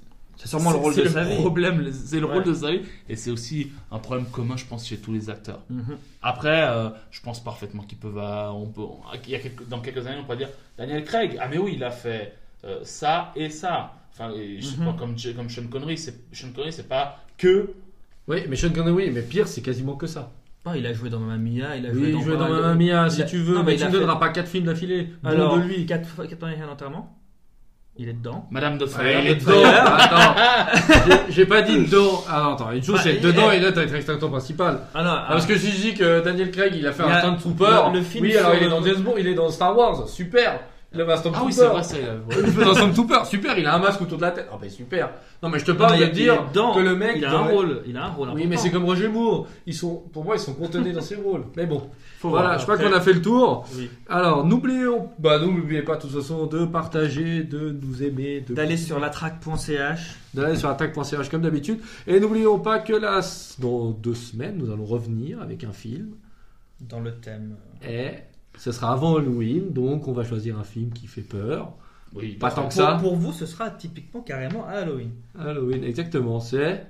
[0.45, 1.35] sûrement le rôle de sa vie.
[1.35, 2.33] problème, c'est le Ouais.
[2.35, 5.29] rôle de sa vie, et c'est aussi un problème commun, je pense, chez tous les
[5.29, 5.59] acteurs.
[5.69, 5.97] Mhm.
[6.21, 8.83] Après, euh, je pense parfaitement qu'il peut, va- on peut,
[9.25, 11.37] il y a quelques- dans quelques années, on pourra dire Daniel Craig.
[11.41, 12.33] Ah mais oui, il a fait
[12.65, 13.93] euh, ça et ça.
[14.13, 14.85] Enfin, et je sais Mhm.
[14.85, 17.71] pas comme comme Sean Connery, c'est Sean Connery, c'est pas que.
[18.27, 20.31] Oui, mais Sean Connery, oui, mais pire, c'est quasiment que ça.
[20.65, 22.49] Ah, il a joué dans Mamma Mia, il a joué Oui, dans, il pas dans
[22.49, 24.47] Mamma Mia, si a- tu veux, Non, mais, il tu ne fait- donneras pas 4
[24.49, 25.07] films d'affilée.
[25.23, 25.85] Alors, de lui.
[25.85, 27.15] 4 4 ans et un enterrement
[28.01, 28.45] Il est dedans.
[28.49, 29.01] Madame Doubtfire.
[29.03, 29.61] Ouais, il est dedans.
[29.97, 30.35] Attends,
[31.29, 32.23] J'ai- pas dit dedans.
[32.29, 34.79] Ah, attends, une chose c'est et- dedans et l'autre être acteur principal.
[34.95, 37.09] Ah non, Ah, parce que si je dis que Daniel Craig il a fait un
[37.09, 39.33] a- stunt trooper, le- le film oui alors il est dans James Bond, il est
[39.33, 40.61] dans Star Wars, super.
[40.91, 41.35] Stormtrooper.
[41.35, 42.35] Ah oui, c'est vrai, ouais.
[42.47, 44.47] Il fait un Stormtrooper, super, il a un masque autour de la tête.
[44.51, 45.11] Ah ben super.
[45.43, 47.83] Non mais je te parle de dire que le mec il a un rôle.
[47.85, 48.29] Il a un rôle.
[48.33, 49.47] Oui, mais c'est comme Roger Moore.
[49.67, 51.43] Ils sont, pour moi, ils sont contenus dans ses rôles.
[51.55, 52.59] Mais bon, Faut voilà, voir.
[52.59, 53.67] je crois qu'on a fait le tour.
[53.75, 53.89] Oui.
[54.07, 58.77] Alors, n'oublions, bah, n'oubliez pas de toute façon de partager, de nous aimer, de D'aller
[58.77, 60.15] sur latrack.ch.
[60.33, 61.79] d'aller sur attaque.ch comme d'habitude.
[62.07, 63.21] Et n'oublions pas que là,
[63.59, 66.15] dans deux semaines, nous allons revenir avec un film.
[66.81, 67.55] Dans le thème.
[67.87, 68.11] Et
[68.59, 71.73] ce sera avant Halloween, donc on va choisir un film qui fait peur.
[72.13, 72.97] Oui, Pas tant que Pour, ça.
[72.99, 75.11] pour vous, ce sera typiquement carrément à Halloween.
[75.39, 76.85] Halloween, exactement, c'est.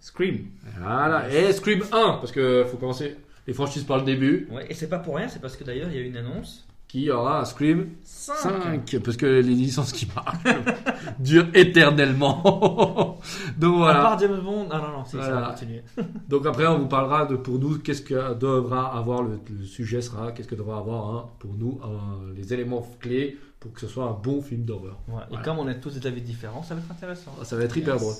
[0.00, 0.46] Scream.
[0.80, 4.74] Voilà, et Scream 1, parce que faut commencer les franchises par le début, Ouais, et
[4.74, 6.67] c'est pas pour rien, c'est parce que d'ailleurs, il y a une annonce.
[6.88, 8.34] Qui aura un Scream 5.
[8.82, 10.56] 5, parce que les licences qui marchent
[11.18, 13.18] durent éternellement.
[13.58, 14.00] Donc À voilà.
[14.02, 14.68] part James Bond.
[14.70, 15.40] Ah non, non, c'est ça Voilà.
[15.40, 15.82] va continuer.
[16.28, 20.00] Donc après, on vous parlera de pour nous qu'est-ce que devra avoir le, le sujet
[20.00, 23.86] sera qu'est-ce que devra avoir hein, pour nous un- les éléments clés pour que ce
[23.88, 24.98] soit un bon film d'horreur.
[25.08, 25.26] Voilà.
[25.32, 27.32] Et comme on a tous des avis différents, ça va être intéressant.
[27.42, 28.02] Ça va être hyper Yes.
[28.02, 28.14] drôle.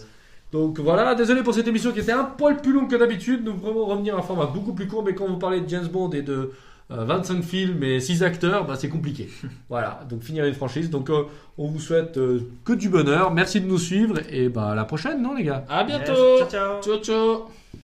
[0.51, 3.45] Donc voilà, désolé pour cette émission qui était un poil plus longue que d'habitude.
[3.45, 5.87] Nous vraiment revenir à un format beaucoup plus court, mais quand vous parlez de James
[5.87, 6.53] Bond et de euh,
[6.91, 9.29] 25 films et 6 acteurs, bah, c'est compliqué.
[9.69, 10.91] voilà, donc finir une franchise.
[10.91, 11.25] Donc euh,
[11.59, 13.33] on vous souhaite euh, que du bonheur.
[13.33, 15.65] Merci de nous suivre et bah, à la prochaine, non les gars?
[15.69, 16.13] À bientôt.
[16.13, 16.49] Yes.
[16.51, 16.83] Ciao, ciao.
[16.83, 17.49] Ciao, ciao.